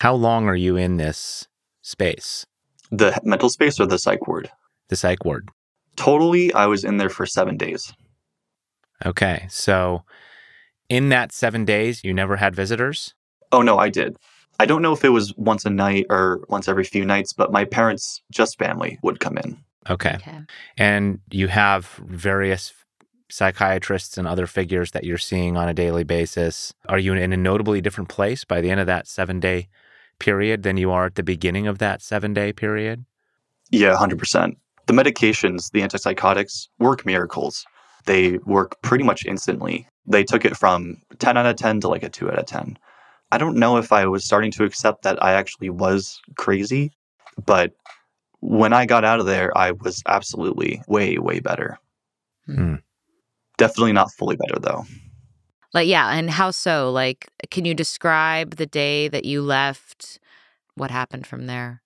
How 0.00 0.14
long 0.14 0.46
are 0.48 0.54
you 0.56 0.76
in 0.76 0.96
this 0.96 1.48
space, 1.82 2.46
The 2.90 3.18
mental 3.24 3.50
space 3.50 3.80
or 3.80 3.86
the 3.86 3.98
psych 3.98 4.26
ward? 4.28 4.50
the 4.88 4.96
psych 4.96 5.24
ward? 5.24 5.48
Totally, 5.96 6.52
I 6.54 6.66
was 6.66 6.84
in 6.84 6.96
there 6.96 7.10
for 7.10 7.26
seven 7.26 7.56
days. 7.56 7.92
Okay. 9.04 9.46
So 9.50 10.04
in 10.88 11.08
that 11.10 11.32
seven 11.32 11.64
days, 11.64 12.02
you 12.04 12.14
never 12.14 12.36
had 12.36 12.54
visitors? 12.54 13.14
Oh, 13.52 13.62
no, 13.62 13.78
I 13.78 13.88
did. 13.90 14.16
I 14.58 14.66
don't 14.66 14.82
know 14.82 14.92
if 14.92 15.04
it 15.04 15.10
was 15.10 15.36
once 15.36 15.64
a 15.64 15.70
night 15.70 16.06
or 16.10 16.40
once 16.48 16.68
every 16.68 16.84
few 16.84 17.04
nights, 17.04 17.32
but 17.32 17.52
my 17.52 17.64
parents' 17.64 18.22
just 18.30 18.58
family 18.58 18.98
would 19.02 19.20
come 19.20 19.38
in. 19.38 19.58
Okay. 19.88 20.16
Okay. 20.16 20.40
And 20.76 21.20
you 21.30 21.48
have 21.48 21.86
various 22.06 22.72
psychiatrists 23.30 24.18
and 24.18 24.26
other 24.26 24.46
figures 24.46 24.92
that 24.92 25.04
you're 25.04 25.18
seeing 25.18 25.56
on 25.56 25.68
a 25.68 25.74
daily 25.74 26.04
basis. 26.04 26.74
Are 26.88 26.98
you 26.98 27.12
in 27.14 27.32
a 27.32 27.36
notably 27.36 27.80
different 27.80 28.08
place 28.08 28.44
by 28.44 28.60
the 28.60 28.70
end 28.70 28.80
of 28.80 28.86
that 28.86 29.06
seven 29.06 29.38
day 29.40 29.68
period 30.18 30.62
than 30.62 30.76
you 30.76 30.90
are 30.90 31.06
at 31.06 31.14
the 31.14 31.22
beginning 31.22 31.66
of 31.66 31.78
that 31.78 32.02
seven 32.02 32.34
day 32.34 32.52
period? 32.52 33.04
Yeah, 33.70 33.94
100%. 33.94 34.56
The 34.86 34.92
medications, 34.94 35.70
the 35.70 35.82
antipsychotics, 35.82 36.68
work 36.78 37.04
miracles. 37.04 37.64
They 38.06 38.38
work 38.38 38.80
pretty 38.82 39.04
much 39.04 39.26
instantly. 39.26 39.86
They 40.06 40.24
took 40.24 40.46
it 40.46 40.56
from 40.56 41.02
10 41.18 41.36
out 41.36 41.44
of 41.44 41.56
10 41.56 41.80
to 41.82 41.88
like 41.88 42.02
a 42.02 42.08
2 42.08 42.30
out 42.30 42.38
of 42.38 42.46
10. 42.46 42.78
I 43.30 43.38
don't 43.38 43.56
know 43.56 43.76
if 43.76 43.92
I 43.92 44.06
was 44.06 44.24
starting 44.24 44.50
to 44.52 44.64
accept 44.64 45.02
that 45.02 45.22
I 45.22 45.32
actually 45.32 45.70
was 45.70 46.20
crazy, 46.36 46.92
but 47.44 47.72
when 48.40 48.72
I 48.72 48.86
got 48.86 49.04
out 49.04 49.20
of 49.20 49.26
there, 49.26 49.56
I 49.56 49.72
was 49.72 50.02
absolutely 50.06 50.82
way, 50.88 51.18
way 51.18 51.40
better. 51.40 51.78
Hmm. 52.46 52.76
Definitely 53.58 53.92
not 53.92 54.12
fully 54.12 54.36
better 54.36 54.58
though. 54.58 54.84
Like, 55.74 55.88
yeah. 55.88 56.10
And 56.12 56.30
how 56.30 56.50
so? 56.50 56.90
Like, 56.90 57.28
can 57.50 57.64
you 57.64 57.74
describe 57.74 58.56
the 58.56 58.66
day 58.66 59.08
that 59.08 59.24
you 59.24 59.42
left? 59.42 60.18
What 60.76 60.90
happened 60.90 61.26
from 61.26 61.46
there? 61.46 61.82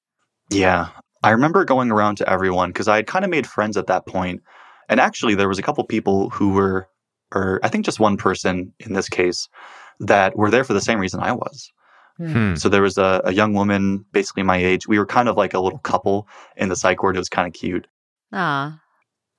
Yeah. 0.50 0.88
I 1.24 1.30
remember 1.30 1.64
going 1.64 1.90
around 1.90 2.16
to 2.16 2.28
everyone 2.28 2.70
because 2.70 2.88
I 2.88 2.96
had 2.96 3.06
kind 3.06 3.24
of 3.24 3.30
made 3.30 3.46
friends 3.46 3.76
at 3.76 3.86
that 3.88 4.06
point. 4.06 4.42
And 4.88 5.00
actually, 5.00 5.34
there 5.34 5.48
was 5.48 5.58
a 5.58 5.62
couple 5.62 5.82
people 5.84 6.30
who 6.30 6.50
were, 6.50 6.88
or 7.34 7.58
I 7.62 7.68
think 7.68 7.84
just 7.84 7.98
one 8.00 8.16
person 8.16 8.72
in 8.80 8.92
this 8.92 9.08
case, 9.08 9.48
that 10.06 10.36
were 10.36 10.50
there 10.50 10.64
for 10.64 10.72
the 10.74 10.80
same 10.80 10.98
reason 10.98 11.20
I 11.20 11.32
was. 11.32 11.72
Hmm. 12.18 12.54
So 12.56 12.68
there 12.68 12.82
was 12.82 12.98
a, 12.98 13.22
a 13.24 13.32
young 13.32 13.54
woman, 13.54 14.04
basically 14.12 14.42
my 14.42 14.56
age. 14.58 14.86
We 14.86 14.98
were 14.98 15.06
kind 15.06 15.28
of 15.28 15.36
like 15.36 15.54
a 15.54 15.60
little 15.60 15.78
couple 15.80 16.28
in 16.56 16.68
the 16.68 16.76
psych 16.76 17.02
ward. 17.02 17.16
It 17.16 17.20
was 17.20 17.28
kind 17.28 17.48
of 17.48 17.54
cute. 17.54 17.86
Ah, 18.32 18.80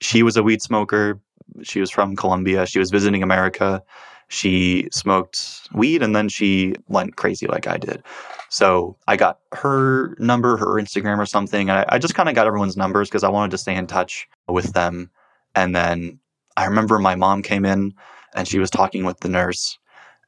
She 0.02 0.24
was 0.24 0.36
a 0.38 0.44
weed 0.44 0.62
smoker. 0.62 1.20
She 1.62 1.80
was 1.80 1.92
from 1.92 2.16
Colombia. 2.16 2.66
She 2.66 2.80
was 2.80 2.90
visiting 2.90 3.24
America. 3.24 3.84
She 4.28 4.88
smoked 4.92 5.70
weed 5.74 6.02
and 6.02 6.16
then 6.16 6.30
she 6.30 6.74
went 6.88 7.16
crazy 7.16 7.46
like 7.46 7.68
I 7.68 7.78
did. 7.78 8.02
So 8.50 8.98
I 9.08 9.16
got 9.18 9.40
her 9.52 10.16
number, 10.20 10.58
her 10.58 10.82
Instagram 10.82 11.20
or 11.20 11.26
something. 11.26 11.70
And 11.70 11.80
I, 11.80 11.86
I 11.90 12.00
just 12.00 12.16
kind 12.16 12.30
of 12.30 12.36
got 12.36 12.48
everyone's 12.48 12.78
numbers 12.78 13.10
because 13.10 13.24
I 13.24 13.30
wanted 13.30 13.52
to 13.52 13.58
stay 13.58 13.76
in 13.76 13.86
touch 13.88 14.28
with 14.48 14.74
them. 14.74 15.10
And 15.56 15.76
then 15.76 16.20
I 16.58 16.66
remember 16.66 16.98
my 17.00 17.16
mom 17.16 17.44
came 17.44 17.66
in 17.66 17.94
and 18.36 18.48
she 18.48 18.60
was 18.60 18.70
talking 18.72 19.06
with 19.06 19.20
the 19.20 19.30
nurse. 19.30 19.78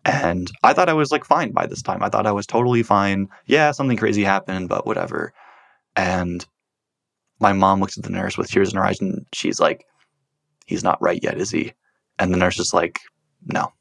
And 0.05 0.51
I 0.63 0.73
thought 0.73 0.87
I 0.87 0.93
was 0.93 1.11
like 1.11 1.25
fine 1.25 1.51
by 1.51 1.65
this 1.65 1.81
time. 1.81 2.03
I 2.03 2.09
thought 2.09 2.27
I 2.27 2.31
was 2.31 2.45
totally 2.45 2.83
fine. 2.83 3.27
Yeah, 3.47 3.71
something 3.71 3.97
crazy 3.97 4.23
happened, 4.23 4.69
but 4.69 4.85
whatever. 4.85 5.33
And 5.95 6.45
my 7.39 7.53
mom 7.53 7.79
looks 7.79 7.97
at 7.97 8.03
the 8.03 8.11
nurse 8.11 8.37
with 8.37 8.49
tears 8.49 8.71
in 8.71 8.77
her 8.77 8.85
eyes 8.85 9.01
and 9.01 9.25
she's 9.33 9.59
like, 9.59 9.85
he's 10.67 10.83
not 10.83 11.01
right 11.01 11.21
yet, 11.23 11.39
is 11.39 11.49
he? 11.49 11.73
And 12.19 12.31
the 12.31 12.37
nurse 12.37 12.59
is 12.59 12.73
like, 12.73 12.99
no. 13.47 13.73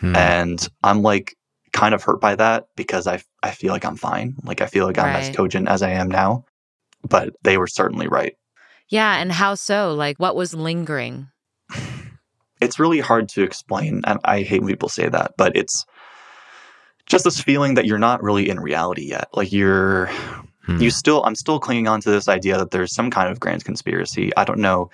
Hmm. 0.00 0.16
And 0.16 0.68
I'm 0.82 1.02
like 1.02 1.36
kind 1.72 1.94
of 1.94 2.02
hurt 2.02 2.20
by 2.20 2.34
that 2.36 2.68
because 2.74 3.06
I, 3.06 3.22
I 3.42 3.50
feel 3.50 3.72
like 3.72 3.84
I'm 3.84 3.96
fine. 3.96 4.36
Like 4.42 4.62
I 4.62 4.66
feel 4.66 4.86
like 4.86 4.98
I'm 4.98 5.14
as 5.14 5.36
cogent 5.36 5.68
as 5.68 5.82
I 5.82 5.90
am 5.90 6.08
now. 6.08 6.46
But 7.06 7.34
they 7.42 7.58
were 7.58 7.66
certainly 7.68 8.08
right. 8.08 8.36
yeah. 8.88 9.18
And 9.18 9.30
how 9.30 9.54
so? 9.54 9.94
Like, 9.94 10.18
what 10.18 10.34
was 10.34 10.54
lingering? 10.54 11.28
It's 12.60 12.78
really 12.78 13.00
hard 13.00 13.28
to 13.30 13.42
explain. 13.42 14.02
And 14.04 14.18
I 14.24 14.42
hate 14.42 14.60
when 14.60 14.70
people 14.70 14.88
say 14.88 15.08
that, 15.08 15.34
but 15.36 15.56
it's 15.56 15.84
just 17.06 17.24
this 17.24 17.40
feeling 17.40 17.74
that 17.74 17.86
you're 17.86 17.98
not 17.98 18.22
really 18.22 18.48
in 18.48 18.58
reality 18.60 19.04
yet. 19.06 19.28
Like 19.32 19.52
you're 19.52 20.10
Hmm. 20.66 20.80
you 20.80 20.90
still 20.90 21.22
i'm 21.24 21.36
still 21.36 21.60
clinging 21.60 21.86
on 21.86 22.00
to 22.00 22.10
this 22.10 22.26
idea 22.26 22.58
that 22.58 22.72
there's 22.72 22.92
some 22.92 23.08
kind 23.08 23.30
of 23.30 23.38
grand 23.38 23.64
conspiracy 23.64 24.32
i 24.36 24.42
don't 24.42 24.58
know 24.58 24.90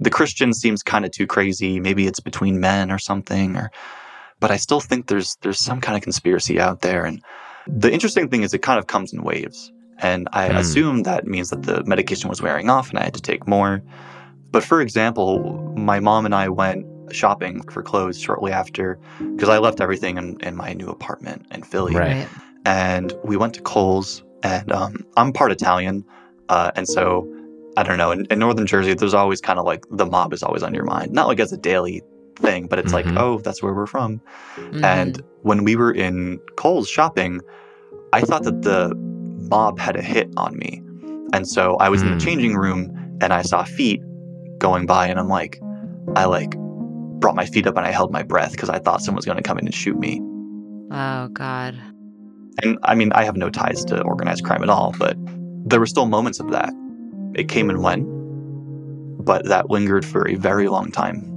the 0.00 0.08
christian 0.08 0.54
seems 0.54 0.82
kind 0.82 1.04
of 1.04 1.10
too 1.10 1.26
crazy 1.26 1.78
maybe 1.78 2.06
it's 2.06 2.20
between 2.20 2.58
men 2.58 2.90
or 2.90 2.98
something 2.98 3.54
or 3.54 3.70
but 4.40 4.50
i 4.50 4.56
still 4.56 4.80
think 4.80 5.06
there's 5.08 5.36
there's 5.42 5.60
some 5.60 5.78
kind 5.78 5.94
of 5.94 6.02
conspiracy 6.02 6.58
out 6.58 6.80
there 6.80 7.04
and 7.04 7.22
the 7.66 7.92
interesting 7.92 8.30
thing 8.30 8.42
is 8.44 8.54
it 8.54 8.62
kind 8.62 8.78
of 8.78 8.86
comes 8.86 9.12
in 9.12 9.22
waves 9.22 9.70
and 9.98 10.26
i 10.32 10.48
Hmm. 10.48 10.56
assume 10.56 11.02
that 11.02 11.26
means 11.26 11.50
that 11.50 11.64
the 11.64 11.84
medication 11.84 12.30
was 12.30 12.40
wearing 12.40 12.70
off 12.70 12.88
and 12.88 12.98
i 12.98 13.04
had 13.04 13.12
to 13.12 13.20
take 13.20 13.46
more 13.46 13.82
but 14.54 14.62
for 14.64 14.80
example 14.80 15.30
my 15.76 15.98
mom 16.00 16.24
and 16.24 16.34
i 16.34 16.48
went 16.48 16.86
shopping 17.12 17.60
for 17.72 17.82
clothes 17.82 18.18
shortly 18.18 18.52
after 18.52 18.98
because 19.34 19.48
i 19.48 19.58
left 19.58 19.80
everything 19.80 20.16
in, 20.16 20.36
in 20.40 20.54
my 20.56 20.72
new 20.72 20.88
apartment 20.88 21.44
in 21.50 21.62
philly 21.62 21.94
Right. 21.94 22.28
and 22.64 23.12
we 23.24 23.36
went 23.36 23.52
to 23.54 23.62
Kohl's. 23.62 24.22
And 24.42 24.70
um, 24.72 24.92
I'm 25.16 25.32
part 25.32 25.50
Italian, 25.52 26.04
uh, 26.50 26.70
and 26.76 26.86
so 26.86 27.26
I 27.78 27.82
don't 27.82 27.96
know. 27.96 28.10
In, 28.10 28.26
in 28.26 28.38
northern 28.38 28.66
Jersey, 28.66 28.92
there's 28.92 29.14
always 29.14 29.40
kind 29.40 29.58
of 29.58 29.64
like 29.64 29.82
the 29.90 30.04
mob 30.04 30.34
is 30.34 30.42
always 30.42 30.62
on 30.62 30.74
your 30.74 30.84
mind, 30.84 31.12
not 31.12 31.28
like 31.28 31.40
as 31.40 31.50
a 31.50 31.56
daily 31.56 32.02
thing, 32.36 32.66
but 32.66 32.78
it's 32.78 32.92
Mhm. 32.92 32.98
like, 32.98 33.06
oh, 33.16 33.38
that's 33.38 33.62
where 33.62 33.72
we're 33.72 33.86
from. 33.86 34.20
Mhm. 34.58 34.84
And 34.84 35.22
when 35.48 35.64
we 35.64 35.76
were 35.76 35.92
in 35.92 36.38
Kohl's 36.56 36.90
shopping, 36.90 37.40
I 38.12 38.20
thought 38.20 38.42
that 38.44 38.60
the 38.60 38.92
mob 39.54 39.78
had 39.78 39.96
a 39.96 40.02
hit 40.02 40.28
on 40.36 40.58
me, 40.58 40.82
and 41.32 41.48
so 41.48 41.76
I 41.76 41.88
was 41.88 42.02
in 42.02 42.08
Hmm. 42.08 42.18
the 42.18 42.24
changing 42.26 42.54
room 42.54 42.80
and 43.22 43.32
I 43.32 43.40
saw 43.40 43.64
feet 43.64 44.02
going 44.58 44.86
by, 44.86 45.06
and 45.06 45.18
I'm 45.18 45.28
like, 45.28 45.60
I 46.16 46.26
like 46.26 46.56
brought 47.20 47.34
my 47.34 47.46
feet 47.46 47.66
up 47.66 47.76
and 47.76 47.86
I 47.86 47.90
held 47.90 48.12
my 48.12 48.22
breath 48.22 48.52
because 48.52 48.68
I 48.68 48.78
thought 48.78 49.00
someone 49.00 49.16
was 49.16 49.24
going 49.24 49.38
to 49.38 49.42
come 49.42 49.58
in 49.58 49.64
and 49.66 49.74
shoot 49.74 49.98
me. 49.98 50.20
oh 50.90 51.28
God. 51.28 51.74
And 52.62 52.78
I 52.82 52.94
mean, 52.94 53.12
I 53.12 53.24
have 53.24 53.36
no 53.36 53.50
ties 53.50 53.84
to 53.86 54.00
organized 54.02 54.44
crime 54.44 54.62
at 54.62 54.68
all, 54.68 54.94
but 54.98 55.16
there 55.66 55.80
were 55.80 55.86
still 55.86 56.06
moments 56.06 56.38
of 56.38 56.50
that. 56.52 56.72
It 57.34 57.48
came 57.48 57.68
and 57.68 57.82
went, 57.82 58.04
but 59.24 59.46
that 59.46 59.70
lingered 59.70 60.04
for 60.04 60.28
a 60.28 60.34
very 60.36 60.68
long 60.68 60.92
time. 60.92 61.33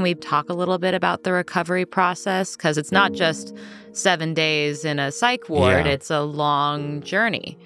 Can 0.00 0.04
we 0.04 0.14
talk 0.14 0.48
a 0.48 0.54
little 0.54 0.78
bit 0.78 0.94
about 0.94 1.24
the 1.24 1.32
recovery 1.32 1.84
process? 1.84 2.56
Because 2.56 2.78
it's 2.78 2.90
not 2.90 3.12
just 3.12 3.54
seven 3.92 4.32
days 4.32 4.82
in 4.82 4.98
a 4.98 5.12
psych 5.12 5.50
ward, 5.50 5.84
Yeah. 5.84 5.92
it's 5.92 6.10
a 6.10 6.22
long 6.22 7.02
journey. 7.02 7.58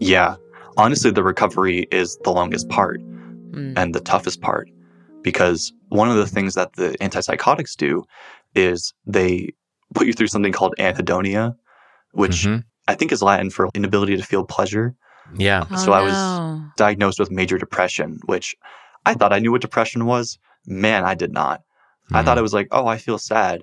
Yeah. 0.00 0.34
Honestly, 0.76 1.12
the 1.12 1.22
recovery 1.22 1.86
is 1.92 2.18
the 2.24 2.32
longest 2.32 2.68
part 2.68 3.00
Mm. 3.52 3.74
and 3.78 3.94
the 3.94 4.00
toughest 4.00 4.40
part 4.40 4.68
because 5.22 5.72
one 5.90 6.10
of 6.10 6.16
the 6.16 6.26
things 6.26 6.54
that 6.54 6.72
the 6.72 6.96
antipsychotics 7.00 7.76
do 7.76 8.02
is 8.56 8.92
they 9.06 9.50
put 9.94 10.08
you 10.08 10.12
through 10.12 10.26
something 10.26 10.52
called 10.52 10.74
anhedonia, 10.80 11.54
which 12.12 12.46
Mhm. 12.46 12.64
I 12.88 12.94
think 12.96 13.12
is 13.12 13.22
Latin 13.22 13.50
for 13.50 13.68
inability 13.74 14.16
to 14.16 14.24
feel 14.24 14.42
pleasure. 14.44 14.96
Yeah. 15.38 15.64
so 15.76 15.92
I 15.92 16.02
was- 16.02 16.14
Oh, 16.14 16.56
no. 16.56 16.64
Diagnosed 16.76 17.18
with 17.20 17.30
major 17.30 17.58
depression, 17.58 18.18
which 18.26 18.56
I 19.04 19.14
thought 19.14 19.32
I 19.32 19.38
knew 19.38 19.52
what 19.52 19.60
depression 19.60 20.04
was. 20.06 20.36
Man, 20.66 21.04
I 21.04 21.14
did 21.14 21.32
not. 21.32 21.62
I 22.14 22.22
Mm. 22.22 22.24
thought 22.24 22.38
it 22.38 22.42
was 22.42 22.54
like, 22.54 22.68
oh, 22.70 22.86
I 22.86 22.98
feel 22.98 23.18
sad. 23.18 23.62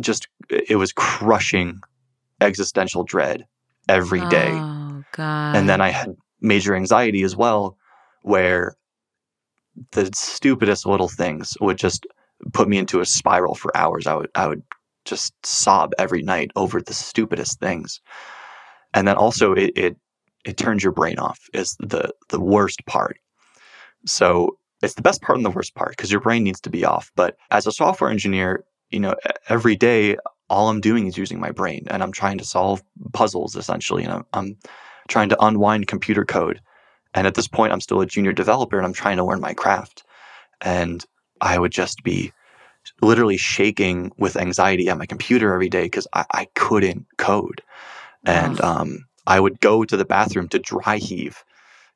Just 0.00 0.28
it 0.50 0.76
was 0.76 0.92
crushing 0.92 1.80
existential 2.40 3.04
dread 3.04 3.46
every 3.88 4.26
day. 4.26 4.62
Oh, 4.62 5.04
God. 5.12 5.56
And 5.56 5.68
then 5.68 5.80
I 5.80 5.90
had 5.90 6.14
major 6.40 6.74
anxiety 6.74 7.22
as 7.22 7.36
well, 7.36 7.76
where 8.22 8.76
the 9.92 10.10
stupidest 10.14 10.86
little 10.86 11.08
things 11.08 11.56
would 11.60 11.78
just 11.78 12.06
put 12.52 12.68
me 12.68 12.78
into 12.78 13.00
a 13.00 13.06
spiral 13.06 13.54
for 13.54 13.76
hours. 13.76 14.06
I 14.06 14.14
would 14.14 14.30
I 14.34 14.46
would 14.46 14.62
just 15.04 15.34
sob 15.44 15.92
every 15.98 16.22
night 16.22 16.50
over 16.56 16.80
the 16.80 16.94
stupidest 16.94 17.60
things. 17.60 18.00
And 18.94 19.06
then 19.06 19.16
also 19.16 19.52
it 19.52 19.72
it, 19.76 19.96
it 20.44 20.56
turns 20.56 20.82
your 20.82 20.92
brain 20.92 21.18
off 21.18 21.38
is 21.52 21.76
the 21.80 22.12
the 22.28 22.40
worst 22.40 22.84
part. 22.86 23.18
So 24.06 24.58
it's 24.82 24.94
the 24.94 25.02
best 25.02 25.22
part 25.22 25.36
and 25.38 25.44
the 25.44 25.50
worst 25.50 25.74
part 25.74 25.90
because 25.90 26.10
your 26.10 26.20
brain 26.20 26.44
needs 26.44 26.60
to 26.62 26.70
be 26.70 26.84
off. 26.84 27.10
But 27.16 27.36
as 27.50 27.66
a 27.66 27.72
software 27.72 28.10
engineer, 28.10 28.64
you 28.90 29.00
know, 29.00 29.14
every 29.48 29.76
day 29.76 30.16
all 30.48 30.68
I'm 30.68 30.80
doing 30.80 31.06
is 31.06 31.18
using 31.18 31.40
my 31.40 31.50
brain 31.50 31.86
and 31.88 32.02
I'm 32.02 32.12
trying 32.12 32.38
to 32.38 32.44
solve 32.44 32.82
puzzles 33.12 33.56
essentially. 33.56 34.04
And 34.04 34.12
I'm, 34.12 34.26
I'm 34.32 34.56
trying 35.08 35.28
to 35.30 35.44
unwind 35.44 35.88
computer 35.88 36.24
code. 36.24 36.60
And 37.14 37.26
at 37.26 37.34
this 37.34 37.48
point, 37.48 37.72
I'm 37.72 37.80
still 37.80 38.00
a 38.00 38.06
junior 38.06 38.32
developer 38.32 38.76
and 38.76 38.86
I'm 38.86 38.92
trying 38.92 39.16
to 39.16 39.24
learn 39.24 39.40
my 39.40 39.54
craft. 39.54 40.04
And 40.60 41.04
I 41.40 41.58
would 41.58 41.72
just 41.72 42.02
be 42.02 42.32
literally 43.02 43.36
shaking 43.36 44.12
with 44.18 44.36
anxiety 44.36 44.88
at 44.88 44.98
my 44.98 45.06
computer 45.06 45.52
every 45.52 45.68
day 45.68 45.84
because 45.84 46.06
I, 46.14 46.24
I 46.32 46.44
couldn't 46.54 47.06
code. 47.16 47.62
And 48.24 48.60
um, 48.60 49.06
I 49.26 49.40
would 49.40 49.60
go 49.60 49.84
to 49.84 49.96
the 49.96 50.04
bathroom 50.04 50.48
to 50.48 50.58
dry 50.58 50.98
heave 50.98 51.44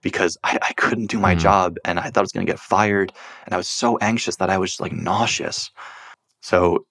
because 0.03 0.37
I, 0.45 0.59
I 0.63 0.73
couldn't 0.75 1.07
do 1.07 1.19
my 1.19 1.35
Mhm. 1.35 1.39
job 1.41 1.77
and 1.85 1.99
I 1.99 2.05
thought 2.05 2.19
I 2.19 2.23
was 2.23 2.33
going 2.33 2.47
to 2.47 2.53
get 2.53 2.61
fired. 2.61 3.13
And 3.47 3.55
I 3.55 3.57
was 3.57 3.69
so 3.69 3.97
anxious 3.99 4.37
that 4.37 4.51
I 4.51 4.59
was 4.59 4.81
like 4.81 4.93
nauseous. 4.93 5.71
So 6.41 6.87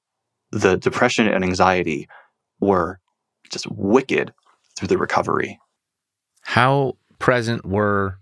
the 0.51 0.77
depression 0.77 1.27
and 1.27 1.43
anxiety 1.43 2.07
were 2.59 2.99
just 3.49 3.69
wicked 3.71 4.33
through 4.75 4.87
the 4.87 4.97
recovery. 4.97 5.59
How 6.41 6.97
present 7.19 7.65
were 7.65 8.17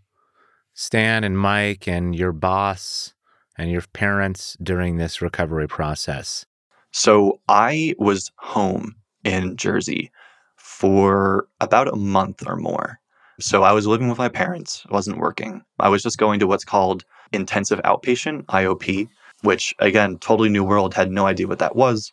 Stan 0.73 1.23
and 1.23 1.37
Mike 1.37 1.87
and 1.87 2.15
your 2.15 2.31
boss 2.31 3.13
and 3.57 3.71
your 3.71 3.83
parents 3.93 4.57
during 4.61 4.97
this 4.97 5.21
recovery 5.21 5.67
process? 5.67 6.45
So 6.91 7.39
I 7.47 7.93
was 7.99 8.31
home 8.37 8.95
in 9.23 9.55
Jersey 9.55 10.11
for 10.55 11.47
about 11.61 11.87
a 11.87 11.95
month 11.95 12.43
or 12.47 12.55
more. 12.55 12.98
So 13.39 13.63
I 13.63 13.71
was 13.71 13.87
living 13.87 14.09
with 14.09 14.17
my 14.17 14.29
parents, 14.29 14.85
wasn't 14.89 15.17
working. 15.17 15.61
I 15.79 15.89
was 15.89 16.03
just 16.03 16.17
going 16.17 16.39
to 16.39 16.47
what's 16.47 16.65
called 16.65 17.05
intensive 17.31 17.79
outpatient, 17.83 18.45
IOP, 18.45 19.07
which 19.41 19.73
again, 19.79 20.17
totally 20.17 20.49
new 20.49 20.63
world, 20.63 20.93
had 20.93 21.11
no 21.11 21.25
idea 21.25 21.47
what 21.47 21.59
that 21.59 21.75
was. 21.75 22.11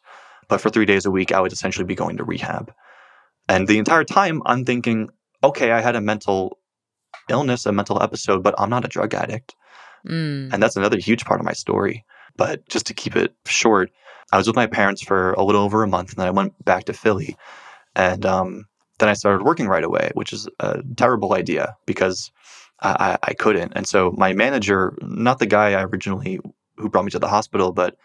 But 0.49 0.61
for 0.61 0.71
three 0.71 0.87
days 0.87 1.05
a 1.05 1.11
week, 1.11 1.33
I 1.33 1.41
would 1.41 1.53
essentially 1.53 1.85
be 1.85 1.95
going 1.95 2.17
to 2.19 2.25
rehab. 2.25 2.73
And 3.49 3.67
the 3.67 3.79
entire 3.79 4.05
time, 4.05 4.43
I'm 4.47 4.65
thinking, 4.65 5.09
okay, 5.43 5.73
I 5.73 5.81
had 5.81 5.97
a 5.97 6.01
mental 6.01 6.59
illness, 7.29 7.67
a 7.67 7.73
mental 7.73 8.03
episode, 8.03 8.43
but 8.43 8.55
I'm 8.59 8.71
not 8.71 8.85
a 8.85 8.89
drug 8.89 9.15
addict. 9.15 9.55
Mm. 10.07 10.53
And 10.53 10.63
that's 10.63 10.77
another 10.77 10.99
huge 10.99 11.25
part 11.25 11.41
of 11.41 11.47
my 11.47 11.53
story. 11.53 12.05
But 12.37 12.69
just 12.69 12.87
to 12.87 12.95
keep 12.95 13.17
it 13.17 13.35
short, 13.47 13.91
I 14.33 14.37
was 14.37 14.47
with 14.47 14.57
my 14.57 14.67
parents 14.67 15.03
for 15.03 15.33
a 15.33 15.43
little 15.43 15.63
over 15.63 15.83
a 15.83 15.89
month, 15.89 16.11
and 16.11 16.19
then 16.19 16.27
I 16.27 16.33
went 16.33 16.65
back 16.65 16.85
to 16.85 16.93
Philly. 16.93 17.37
And 17.95 18.27
um, 18.27 18.67
then 18.99 19.09
I 19.09 19.15
started 19.15 19.45
working 19.45 19.69
right 19.69 19.85
away, 19.85 20.11
which 20.15 20.33
is 20.33 20.49
a 20.61 20.83
terrible 20.97 21.35
idea 21.35 21.77
because 21.87 22.31
I, 22.81 23.19
I, 23.23 23.35
couldn't. 23.35 23.73
And 23.75 23.87
so 23.87 24.13
my 24.17 24.33
manager, 24.33 24.97
not 25.03 25.39
the 25.39 25.47
guy 25.47 25.73
I 25.73 25.85
originally 25.85 26.41
who 26.77 26.89
brought 26.89 27.05
me 27.05 27.11
to 27.11 27.19
the 27.19 27.29
hospital, 27.29 27.73
but 27.73 27.97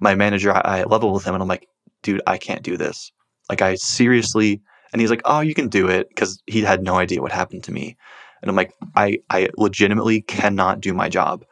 my 0.00 0.14
manager, 0.14 0.52
I, 0.52 0.60
I 0.64 0.82
leveled 0.84 1.14
with 1.14 1.24
him, 1.24 1.34
and 1.34 1.42
I'm 1.42 1.48
like, 1.48 1.68
dude, 2.02 2.22
I 2.26 2.38
can't 2.38 2.62
do 2.62 2.76
this. 2.76 3.12
Like, 3.48 3.62
I 3.62 3.74
seriously. 3.74 4.60
And 4.92 5.00
he's 5.00 5.10
like, 5.10 5.22
oh, 5.26 5.40
you 5.40 5.54
can 5.54 5.68
do 5.68 5.88
it 5.88 6.08
because 6.08 6.42
he 6.46 6.62
had 6.62 6.82
no 6.82 6.94
idea 6.94 7.20
what 7.20 7.32
happened 7.32 7.64
to 7.64 7.72
me. 7.72 7.96
And 8.40 8.48
I'm 8.48 8.56
like, 8.56 8.72
I, 8.96 9.18
I 9.28 9.48
legitimately 9.56 10.22
cannot 10.22 10.80
do 10.80 10.94
my 10.94 11.08
job. 11.08 11.44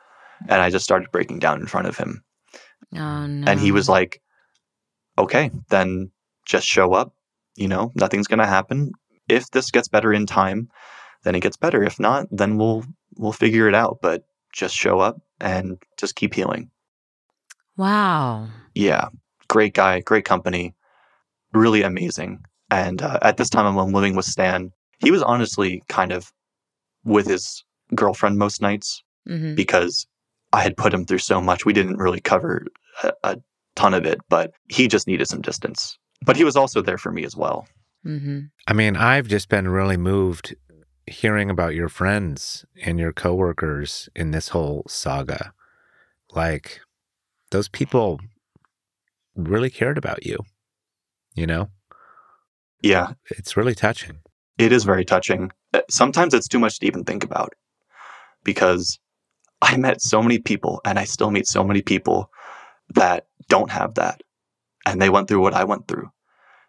And 0.48 0.62
I 0.62 0.70
just 0.70 0.84
started 0.84 1.10
breaking 1.10 1.40
down 1.40 1.60
in 1.60 1.66
front 1.66 1.86
of 1.86 1.96
him. 1.96 2.22
oh, 2.94 3.26
no. 3.26 3.50
And 3.50 3.60
he 3.60 3.72
was 3.72 3.88
like, 3.88 4.22
okay, 5.18 5.50
then 5.68 6.10
just 6.46 6.66
show 6.66 6.94
up. 6.94 7.12
You 7.56 7.68
know, 7.68 7.92
nothing's 7.94 8.26
going 8.26 8.38
to 8.40 8.46
happen. 8.46 8.92
If 9.28 9.50
this 9.50 9.70
gets 9.70 9.88
better 9.88 10.12
in 10.12 10.26
time, 10.26 10.68
then 11.24 11.34
it 11.34 11.40
gets 11.40 11.56
better. 11.56 11.82
If 11.82 11.98
not, 11.98 12.26
then 12.30 12.56
we'll 12.58 12.84
we'll 13.16 13.32
figure 13.32 13.68
it 13.68 13.74
out. 13.74 13.98
But 14.02 14.24
just 14.52 14.74
show 14.74 15.00
up 15.00 15.20
and 15.40 15.78
just 15.98 16.16
keep 16.16 16.34
healing. 16.34 16.70
Wow. 17.76 18.48
Yeah, 18.74 19.08
great 19.48 19.74
guy, 19.74 20.00
great 20.00 20.24
company, 20.24 20.74
really 21.52 21.82
amazing. 21.82 22.40
And 22.70 23.02
uh, 23.02 23.18
at 23.22 23.36
this 23.36 23.50
time, 23.50 23.66
I'm 23.66 23.92
living 23.92 24.16
with 24.16 24.24
Stan. 24.24 24.72
He 24.98 25.10
was 25.10 25.22
honestly 25.22 25.82
kind 25.88 26.12
of 26.12 26.32
with 27.04 27.26
his 27.26 27.64
girlfriend 27.94 28.38
most 28.38 28.60
nights 28.60 29.02
hmm 29.26 29.54
because 29.54 30.06
I 30.52 30.62
had 30.62 30.76
put 30.76 30.94
him 30.94 31.04
through 31.04 31.18
so 31.18 31.40
much. 31.40 31.64
We 31.66 31.72
didn't 31.72 31.96
really 31.98 32.20
cover 32.20 32.66
a, 33.02 33.12
a 33.24 33.36
ton 33.74 33.92
of 33.94 34.06
it, 34.06 34.20
but 34.28 34.52
he 34.68 34.88
just 34.88 35.06
needed 35.06 35.26
some 35.26 35.42
distance. 35.42 35.98
But 36.26 36.36
he 36.36 36.44
was 36.44 36.56
also 36.56 36.82
there 36.82 36.98
for 36.98 37.10
me 37.10 37.24
as 37.24 37.34
well. 37.36 37.66
hmm 38.02 38.40
I 38.66 38.72
mean, 38.74 38.96
I've 38.96 39.28
just 39.28 39.48
been 39.48 39.68
really 39.68 39.96
moved 39.96 40.54
hearing 41.06 41.50
about 41.50 41.74
your 41.74 41.88
friends 41.88 42.64
and 42.84 42.98
your 42.98 43.12
coworkers 43.12 44.08
in 44.14 44.32
this 44.32 44.48
whole 44.48 44.84
saga. 44.88 45.52
Like, 46.32 46.80
those 47.52 47.68
people 47.68 48.20
really 49.36 49.70
cared 49.70 49.96
about 49.98 50.26
you. 50.26 50.38
You 51.34 51.46
know, 51.46 51.68
Yeah, 52.82 53.12
it's 53.30 53.56
really 53.56 53.74
touching. 53.74 54.18
it 54.58 54.72
is 54.72 54.84
very 54.84 55.04
touching. 55.04 55.50
Uh, 55.72 55.82
Sometimes 55.90 56.34
it's 56.34 56.48
too 56.48 56.58
much 56.58 56.78
to 56.80 56.86
even 56.86 57.04
think 57.04 57.22
about 57.24 57.52
because 58.42 58.98
I 59.62 59.76
met 59.76 60.00
so 60.02 60.22
many 60.22 60.38
people 60.38 60.80
and 60.84 60.98
I 60.98 61.04
still 61.04 61.30
meet 61.30 61.46
so 61.46 61.62
many 61.64 61.82
people 61.82 62.30
that 62.94 63.26
don't 63.48 63.70
have 63.70 63.94
that. 63.94 64.22
And 64.86 65.00
they 65.00 65.10
went 65.10 65.28
through 65.28 65.40
what 65.40 65.54
I 65.54 65.64
went 65.64 65.86
through 65.88 66.10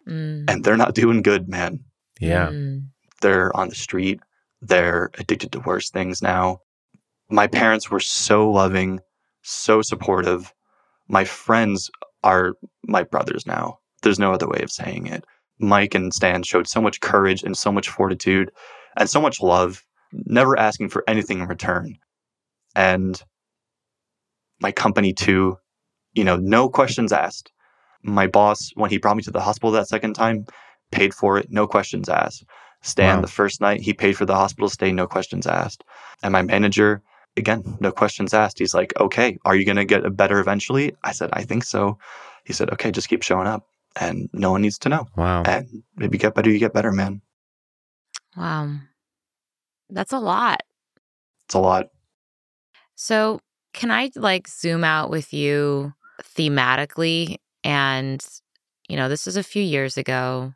Mm. 0.08 0.48
and 0.48 0.64
they're 0.64 0.76
not 0.76 0.94
doing 0.94 1.22
good, 1.22 1.48
man. 1.48 1.80
Yeah. 2.20 2.48
Mm. 2.48 2.88
they're 3.20 3.56
on 3.56 3.68
the 3.68 3.74
street 3.74 4.20
they're 4.60 5.10
addicted 5.18 5.52
to 5.52 5.60
worse 5.60 5.90
things 5.90 6.20
now 6.20 6.60
my 7.30 7.46
parents 7.46 7.90
were 7.90 8.00
so 8.00 8.50
loving 8.50 9.00
so 9.42 9.82
supportive 9.82 10.52
my 11.08 11.24
friends 11.24 11.90
are 12.24 12.54
my 12.84 13.04
brothers 13.04 13.46
now 13.46 13.78
there's 14.02 14.18
no 14.18 14.32
other 14.32 14.48
way 14.48 14.60
of 14.62 14.70
saying 14.70 15.06
it 15.06 15.24
mike 15.60 15.94
and 15.94 16.12
stan 16.12 16.42
showed 16.42 16.66
so 16.66 16.80
much 16.80 17.00
courage 17.00 17.42
and 17.42 17.56
so 17.56 17.70
much 17.70 17.88
fortitude 17.88 18.50
and 18.96 19.08
so 19.08 19.20
much 19.20 19.40
love 19.40 19.84
never 20.12 20.58
asking 20.58 20.88
for 20.88 21.04
anything 21.06 21.40
in 21.40 21.46
return 21.46 21.96
and 22.74 23.22
my 24.60 24.72
company 24.72 25.12
too 25.12 25.56
you 26.14 26.24
know 26.24 26.36
no 26.36 26.68
questions 26.68 27.12
asked 27.12 27.52
my 28.02 28.26
boss 28.26 28.70
when 28.74 28.90
he 28.90 28.98
brought 28.98 29.16
me 29.16 29.22
to 29.22 29.30
the 29.30 29.40
hospital 29.40 29.70
that 29.72 29.88
second 29.88 30.14
time 30.14 30.46
paid 30.92 31.12
for 31.12 31.36
it 31.38 31.50
no 31.50 31.66
questions 31.66 32.08
asked 32.08 32.44
Stan, 32.82 33.16
Wow. 33.16 33.22
the 33.22 33.26
first 33.28 33.60
night, 33.60 33.80
he 33.80 33.92
paid 33.92 34.16
for 34.16 34.24
the 34.24 34.36
hospital 34.36 34.68
stay, 34.68 34.92
no 34.92 35.08
questions 35.08 35.48
asked. 35.48 35.82
And 36.22 36.30
my 36.30 36.42
manager, 36.42 37.02
again, 37.36 37.76
no 37.80 37.90
questions 37.90 38.32
asked. 38.32 38.60
He's 38.60 38.72
like, 38.72 38.92
okay, 39.00 39.36
are 39.44 39.56
you 39.56 39.64
going 39.64 39.76
to 39.78 39.84
get 39.84 40.16
better 40.16 40.38
eventually? 40.38 40.94
I 41.02 41.10
said, 41.10 41.30
I 41.32 41.42
think 41.42 41.64
so. 41.64 41.98
He 42.44 42.52
said, 42.52 42.70
okay, 42.70 42.92
just 42.92 43.08
keep 43.08 43.24
showing 43.24 43.48
up. 43.48 43.66
And 43.96 44.30
no 44.32 44.52
one 44.52 44.62
needs 44.62 44.78
to 44.78 44.88
know. 44.88 45.08
Wow. 45.16 45.42
And 45.42 45.66
if 45.98 46.12
you 46.12 46.20
get 46.20 46.34
better, 46.36 46.50
you 46.50 46.60
get 46.60 46.72
better, 46.72 46.92
man. 46.92 47.20
Wow. 48.36 48.76
That's 49.90 50.12
a 50.12 50.20
lot. 50.20 50.62
It's 51.46 51.54
a 51.54 51.58
lot. 51.58 51.88
So, 52.94 53.40
can 53.72 53.90
I 53.90 54.10
like 54.14 54.46
zoom 54.46 54.84
out 54.84 55.10
with 55.10 55.32
you 55.34 55.94
thematically? 56.22 57.38
And, 57.64 58.24
you 58.88 58.96
know, 58.96 59.08
this 59.08 59.26
is 59.26 59.36
a 59.36 59.42
few 59.42 59.62
years 59.62 59.96
ago. 59.96 60.54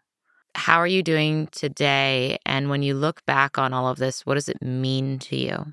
How 0.55 0.77
are 0.79 0.87
you 0.87 1.03
doing 1.03 1.49
today? 1.53 2.39
And 2.45 2.69
when 2.69 2.83
you 2.83 2.95
look 2.95 3.25
back 3.27 3.59
on 3.59 3.73
all 3.73 3.89
of 3.89 3.99
this, 3.99 4.27
what 4.27 4.35
does 4.35 4.49
it 4.49 4.61
mean 4.63 5.19
to 5.21 5.37
you? 5.37 5.73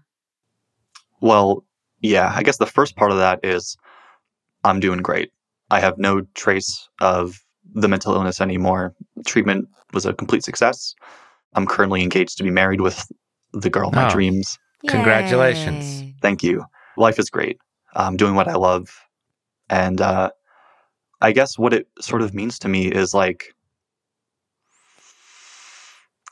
Well, 1.21 1.65
yeah, 2.01 2.31
I 2.35 2.43
guess 2.43 2.57
the 2.57 2.65
first 2.65 2.95
part 2.95 3.11
of 3.11 3.17
that 3.17 3.39
is 3.43 3.75
I'm 4.63 4.79
doing 4.79 4.99
great. 4.99 5.31
I 5.69 5.79
have 5.79 5.97
no 5.97 6.21
trace 6.33 6.87
of 7.01 7.39
the 7.73 7.87
mental 7.87 8.13
illness 8.15 8.41
anymore. 8.41 8.93
Treatment 9.25 9.67
was 9.93 10.05
a 10.05 10.13
complete 10.13 10.43
success. 10.43 10.95
I'm 11.53 11.67
currently 11.67 12.01
engaged 12.01 12.37
to 12.37 12.43
be 12.43 12.51
married 12.51 12.81
with 12.81 13.11
the 13.53 13.69
girl 13.69 13.89
of 13.89 13.95
my 13.95 14.07
Oh. 14.07 14.09
dreams. 14.13 14.57
Congratulations. 14.87 16.01
Yay. 16.01 16.15
Thank 16.21 16.41
you. 16.43 16.63
Life 16.97 17.19
is 17.19 17.29
great. 17.29 17.59
I'm 17.93 18.17
doing 18.17 18.35
what 18.35 18.47
I 18.47 18.53
love. 18.55 18.89
And 19.69 19.99
uh, 20.01 20.31
I 21.21 21.31
guess 21.31 21.57
what 21.57 21.73
it 21.73 21.87
sort 21.99 22.21
of 22.21 22.33
means 22.33 22.59
to 22.59 22.69
me 22.69 22.87
is 22.87 23.13
like, 23.13 23.53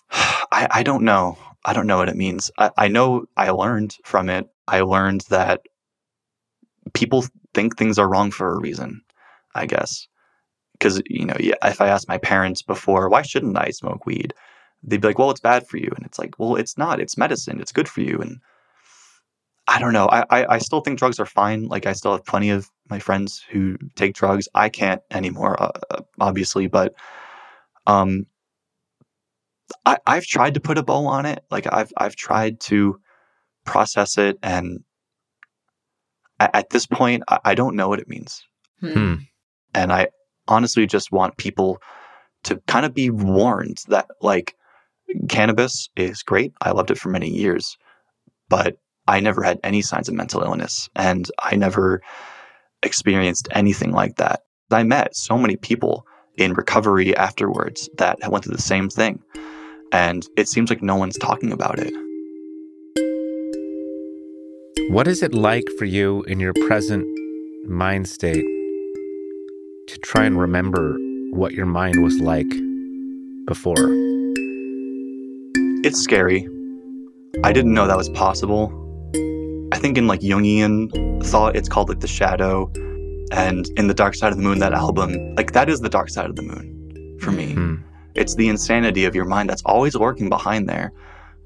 I, 0.12 0.68
I 0.72 0.84
don't 0.84 1.04
know. 1.04 1.38
I 1.66 1.74
don't 1.74 1.88
know 1.88 1.98
what 1.98 2.10
it 2.10 2.16
means. 2.16 2.50
I, 2.58 2.72
I 2.78 2.88
know 2.88 3.26
I 3.36 3.50
learned 3.50 3.96
from 4.06 4.30
it. 4.30 4.48
I 4.68 4.82
learned 4.82 5.22
that 5.30 5.62
people 6.94 7.26
think 7.54 7.78
things 7.78 8.00
are 8.00 8.10
wrong 8.10 8.32
for 8.32 8.54
a 8.54 8.60
reason, 8.60 9.02
I 9.56 9.66
guess. 9.66 10.08
Because, 10.74 11.02
you 11.08 11.26
know, 11.26 11.36
if 11.40 11.82
I 11.82 11.90
asked 11.90 12.08
my 12.08 12.20
parents 12.20 12.62
before, 12.62 13.10
why 13.10 13.24
shouldn't 13.24 13.58
I 13.58 13.72
smoke 13.72 14.06
weed? 14.06 14.34
They'd 14.84 15.02
be 15.02 15.08
like, 15.08 15.18
well, 15.18 15.32
it's 15.32 15.40
bad 15.42 15.68
for 15.68 15.78
you. 15.78 15.92
And 15.96 16.06
it's 16.06 16.20
like, 16.20 16.38
well, 16.38 16.56
it's 16.56 16.78
not. 16.78 17.00
It's 17.00 17.18
medicine. 17.18 17.60
It's 17.60 17.72
good 17.72 17.90
for 17.90 18.02
you. 18.02 18.20
And 18.20 18.40
I 19.68 19.80
don't 19.80 19.92
know. 19.92 20.08
I, 20.08 20.24
I, 20.30 20.46
I 20.56 20.58
still 20.60 20.80
think 20.80 20.98
drugs 20.98 21.20
are 21.20 21.26
fine. 21.26 21.68
Like, 21.68 21.86
I 21.86 21.94
still 21.94 22.14
have 22.14 22.26
plenty 22.26 22.52
of 22.52 22.70
my 22.90 23.00
friends 23.00 23.44
who 23.50 23.78
take 23.96 24.16
drugs. 24.16 24.48
I 24.56 24.70
can't 24.70 25.02
anymore, 25.12 25.62
uh, 25.62 25.72
uh, 25.92 26.02
obviously. 26.20 26.68
But 26.68 26.94
um, 27.86 28.28
I, 29.86 29.98
I've 30.08 30.26
tried 30.26 30.54
to 30.54 30.62
put 30.62 30.78
a 30.78 30.84
bow 30.84 31.06
on 31.06 31.26
it. 31.26 31.44
Like, 31.52 31.68
I've, 31.72 31.92
I've 31.98 32.16
tried 32.16 32.62
to 32.62 33.00
process 33.66 34.18
it. 34.18 34.40
And 34.42 34.84
at, 36.40 36.56
at 36.56 36.70
this 36.70 36.86
point, 36.86 37.24
I, 37.28 37.40
I 37.44 37.56
don't 37.56 37.76
know 37.76 37.90
what 37.90 38.00
it 38.00 38.08
means. 38.08 38.46
Hmm. 38.80 39.16
And 39.74 39.92
I 39.92 40.08
honestly 40.48 40.88
just 40.88 41.12
want 41.12 41.36
people 41.36 41.80
to 42.44 42.62
kind 42.68 42.86
of 42.86 42.94
be 42.94 43.10
warned 43.10 43.80
that, 43.90 44.08
like, 44.22 44.56
cannabis 45.28 45.90
is 45.98 46.24
great. 46.24 46.54
I 46.62 46.72
loved 46.72 46.92
it 46.92 46.98
for 46.98 47.10
many 47.10 47.30
years, 47.30 47.78
but 48.48 48.78
I 49.08 49.20
never 49.20 49.42
had 49.42 49.60
any 49.64 49.82
signs 49.82 50.10
of 50.10 50.16
mental 50.16 50.42
illness 50.42 50.90
and 50.96 51.30
I 51.42 51.56
never 51.56 52.02
experienced 52.84 53.48
anything 53.52 53.92
like 53.92 54.18
that. 54.18 54.42
I 54.70 54.84
met 54.84 55.16
so 55.16 55.38
many 55.38 55.56
people 55.56 56.06
in 56.36 56.54
recovery 56.54 57.16
afterwards 57.16 57.90
that 57.98 58.20
went 58.30 58.44
through 58.44 58.56
the 58.56 58.62
same 58.62 58.90
thing. 58.90 59.24
And 59.92 60.28
it 60.36 60.50
seems 60.50 60.70
like 60.70 60.84
no 60.84 60.96
one's 60.96 61.18
talking 61.18 61.52
about 61.52 61.80
it. 61.80 61.94
What 64.92 65.08
is 65.08 65.24
it 65.24 65.34
like 65.34 65.66
for 65.78 65.86
you 65.86 66.24
in 66.24 66.40
your 66.40 66.54
present 66.68 67.06
mind 67.68 68.08
state 68.08 68.46
to 69.88 69.98
try 70.00 70.26
and 70.26 70.40
remember 70.40 70.98
what 71.32 71.54
your 71.54 71.66
mind 71.66 72.04
was 72.04 72.20
like 72.20 72.50
before? 73.46 73.76
It's 75.84 76.00
scary. 76.00 76.48
I 77.44 77.54
didn't 77.54 77.74
know 77.74 77.88
that 77.88 77.98
was 77.98 78.10
possible. 78.10 78.87
I 79.78 79.80
think 79.80 79.96
in 79.96 80.08
like 80.08 80.22
Jungian 80.22 81.24
thought, 81.24 81.56
it's 81.56 81.70
called 81.70 81.88
like 81.90 82.00
the 82.00 82.08
shadow. 82.08 82.72
And 83.32 83.68
in 83.78 83.86
The 83.86 83.94
Dark 83.94 84.16
Side 84.16 84.32
of 84.32 84.38
the 84.40 84.44
Moon, 84.44 84.58
that 84.58 84.74
album, 84.74 85.36
like 85.36 85.52
that 85.52 85.70
is 85.70 85.82
the 85.82 85.88
dark 85.88 86.10
side 86.10 86.32
of 86.32 86.36
the 86.36 86.42
moon 86.42 87.16
for 87.20 87.32
me. 87.32 87.54
Hmm. 87.54 87.76
It's 88.16 88.34
the 88.34 88.48
insanity 88.50 89.06
of 89.06 89.14
your 89.14 89.26
mind 89.26 89.52
that's 89.52 89.62
always 89.68 89.94
lurking 89.94 90.30
behind 90.30 90.68
there, 90.68 90.92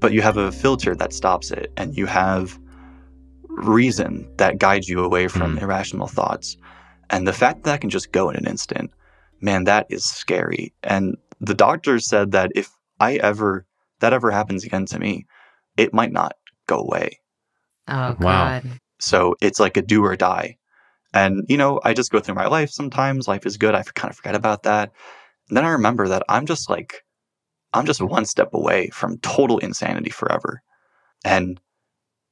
but 0.00 0.14
you 0.14 0.22
have 0.22 0.38
a 0.38 0.50
filter 0.50 0.94
that 0.94 1.12
stops 1.12 1.50
it, 1.50 1.70
and 1.76 1.94
you 1.94 2.06
have 2.06 2.58
reason 3.50 4.26
that 4.38 4.56
guides 4.56 4.88
you 4.88 5.04
away 5.04 5.28
from 5.28 5.58
Mm. 5.58 5.62
irrational 5.62 6.06
thoughts. 6.06 6.56
And 7.10 7.28
the 7.28 7.34
fact 7.34 7.64
that 7.64 7.70
that 7.72 7.80
can 7.82 7.90
just 7.90 8.12
go 8.12 8.30
in 8.30 8.36
an 8.36 8.46
instant, 8.46 8.92
man, 9.42 9.64
that 9.64 9.84
is 9.90 10.06
scary. 10.06 10.72
And 10.82 11.18
the 11.38 11.54
doctor 11.54 11.98
said 11.98 12.32
that 12.32 12.50
if 12.54 12.70
I 12.98 13.16
ever, 13.16 13.66
that 14.00 14.14
ever 14.14 14.30
happens 14.30 14.64
again 14.64 14.86
to 14.86 14.98
me, 14.98 15.26
it 15.76 15.92
might 15.92 16.12
not 16.12 16.32
go 16.66 16.78
away. 16.78 17.18
Oh, 17.88 18.16
Wow. 18.20 18.60
God. 18.60 18.64
So 19.00 19.34
it's 19.40 19.58
like 19.60 19.76
a 19.76 19.82
do 19.82 20.04
or 20.04 20.16
die. 20.16 20.56
And, 21.12 21.44
you 21.48 21.56
know, 21.56 21.80
I 21.84 21.92
just 21.92 22.10
go 22.12 22.20
through 22.20 22.36
my 22.36 22.46
life 22.46 22.70
sometimes. 22.70 23.28
Life 23.28 23.44
is 23.44 23.56
good. 23.56 23.74
I 23.74 23.82
kind 23.82 24.10
of 24.10 24.16
forget 24.16 24.34
about 24.34 24.62
that. 24.62 24.92
And 25.48 25.56
then 25.56 25.64
I 25.64 25.70
remember 25.70 26.08
that 26.08 26.22
I'm 26.28 26.46
just 26.46 26.70
like, 26.70 27.04
I'm 27.74 27.84
just 27.84 28.00
one 28.00 28.24
step 28.24 28.54
away 28.54 28.88
from 28.90 29.18
total 29.18 29.58
insanity 29.58 30.10
forever. 30.10 30.62
And 31.24 31.60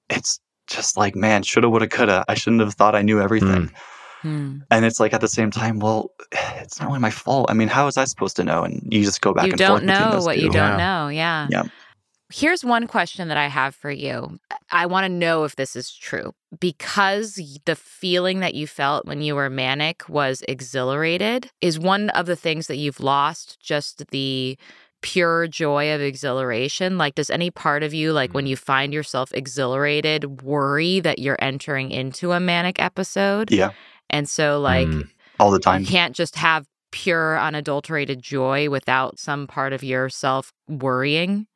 it's 0.09 0.41
just 0.67 0.97
like, 0.97 1.15
man, 1.17 1.43
shoulda, 1.43 1.69
woulda, 1.69 1.89
coulda. 1.89 2.25
I 2.29 2.35
shouldn't 2.35 2.63
have 2.63 2.75
thought 2.75 2.95
I 2.95 3.03
knew 3.03 3.21
everything. 3.21 3.71
Hmm. 4.23 4.59
And 4.71 4.85
it's 4.85 5.01
like 5.01 5.13
at 5.13 5.21
the 5.21 5.29
same 5.29 5.51
time, 5.51 5.79
well, 5.81 6.11
it's 6.57 6.79
not 6.79 6.89
really 6.89 7.01
my 7.01 7.11
fault. 7.11 7.51
I 7.51 7.55
mean, 7.55 7.69
how 7.69 7.87
was 7.87 7.97
I 7.97 8.05
supposed 8.05 8.37
to 8.37 8.45
know? 8.45 8.63
And 8.63 8.81
you 8.91 9.03
just 9.03 9.21
go 9.21 9.35
back 9.35 9.47
You 9.47 9.53
and 9.53 9.59
don't 9.59 9.69
forth 9.71 9.81
between 9.87 9.99
know 9.99 10.11
those 10.13 10.25
what 10.27 10.37
two. 10.37 10.43
you 10.43 10.51
don't 10.51 10.55
Yeah. 10.55 10.77
know. 10.77 11.09
Yeah. 11.09 11.49
Yeah. 11.51 11.63
Here's 12.33 12.65
one 12.65 12.87
question 12.87 13.29
that 13.29 13.37
I 13.37 13.49
have 13.49 13.75
for 13.75 13.91
you. 13.91 14.39
I 14.71 14.87
want 14.87 15.05
to 15.05 15.09
know 15.09 15.45
if 15.45 15.57
this 15.57 15.75
is 15.75 15.93
true 15.93 16.33
because 16.61 17.41
the 17.65 17.75
feeling 17.77 18.41
that 18.41 18.55
you 18.55 18.67
felt 18.67 19.05
when 19.05 19.21
you 19.21 19.35
were 19.35 19.51
manic 19.51 20.09
was 20.09 20.43
exhilarated. 20.49 21.51
Is 21.61 21.79
one 21.79 22.11
of 22.11 22.27
the 22.27 22.37
things 22.37 22.69
that 22.69 22.77
you've 22.77 23.01
lost 23.01 23.59
just 23.61 24.07
the 24.11 24.57
pure 25.03 25.49
joy 25.49 25.93
of 25.93 26.01
exhilaration? 26.01 26.99
Like, 26.99 27.17
does 27.17 27.31
any 27.31 27.51
part 27.51 27.83
of 27.83 27.93
you, 27.93 28.13
like 28.13 28.33
when 28.33 28.47
you 28.47 28.57
find 28.57 28.93
yourself 28.93 29.33
exhilarated, 29.35 30.43
worry 30.43 31.01
that 31.01 31.19
you're 31.19 31.39
entering 31.41 31.91
into 31.91 32.31
a 32.33 32.39
manic 32.39 32.81
episode? 32.81 33.51
Yeah, 33.51 33.71
And 34.09 34.29
so, 34.29 34.61
like, 34.61 34.87
Hmm. 34.89 35.01
all 35.41 35.51
the 35.51 35.59
time. 35.59 35.81
you 35.81 35.87
can't 35.87 36.15
just 36.15 36.37
have 36.37 36.67
pure, 36.93 37.39
unadulterated 37.41 38.23
joy 38.23 38.69
without 38.69 39.19
some 39.19 39.47
part 39.47 39.73
of 39.73 39.83
yourself 39.83 40.53
worrying. 40.69 41.47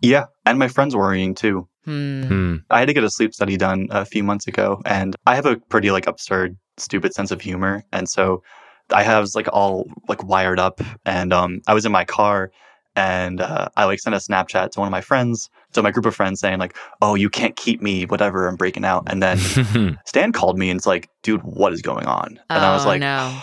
Yeah. 0.00 0.26
And 0.46 0.58
my 0.58 0.68
friends 0.68 0.94
worrying 0.96 1.34
too. 1.34 1.68
Hmm. 1.84 2.22
Hmm. 2.24 2.56
I 2.70 2.78
had 2.80 2.88
to 2.88 2.94
get 2.94 3.04
a 3.04 3.10
sleep 3.10 3.32
study 3.34 3.56
done 3.56 3.88
a 3.90 4.04
few 4.04 4.22
months 4.22 4.46
ago, 4.46 4.80
and 4.84 5.16
I 5.26 5.34
have 5.34 5.46
a 5.46 5.56
pretty 5.56 5.90
like 5.90 6.06
absurd, 6.06 6.56
stupid 6.76 7.14
sense 7.14 7.30
of 7.30 7.40
humor, 7.40 7.82
and 7.92 8.06
so 8.08 8.42
I 8.92 9.02
have 9.02 9.28
like 9.34 9.48
all 9.52 9.86
like 10.08 10.22
wired 10.22 10.58
up, 10.60 10.80
and 11.06 11.32
um, 11.32 11.62
I 11.66 11.72
was 11.72 11.86
in 11.86 11.92
my 11.92 12.04
car, 12.04 12.50
and 12.96 13.40
uh, 13.40 13.68
I 13.78 13.86
like 13.86 13.98
sent 14.00 14.14
a 14.14 14.18
Snapchat 14.18 14.72
to 14.72 14.80
one 14.80 14.88
of 14.88 14.92
my 14.92 15.00
friends, 15.00 15.48
to 15.72 15.82
my 15.82 15.90
group 15.90 16.04
of 16.04 16.14
friends, 16.14 16.40
saying 16.40 16.58
like, 16.58 16.76
"Oh, 17.00 17.14
you 17.14 17.30
can't 17.30 17.56
keep 17.56 17.80
me, 17.80 18.04
whatever, 18.04 18.46
I'm 18.46 18.56
breaking 18.56 18.84
out," 18.84 19.04
and 19.06 19.22
then 19.22 19.38
Stan 20.06 20.32
called 20.32 20.58
me 20.58 20.68
and 20.68 20.76
it's 20.78 20.86
like, 20.86 21.08
"Dude, 21.22 21.40
what 21.44 21.72
is 21.72 21.80
going 21.80 22.04
on?" 22.06 22.38
And 22.50 22.62
I 22.62 22.72
was 22.74 22.84
Oh, 22.84 22.88
like, 22.88 23.00
no. 23.00 23.40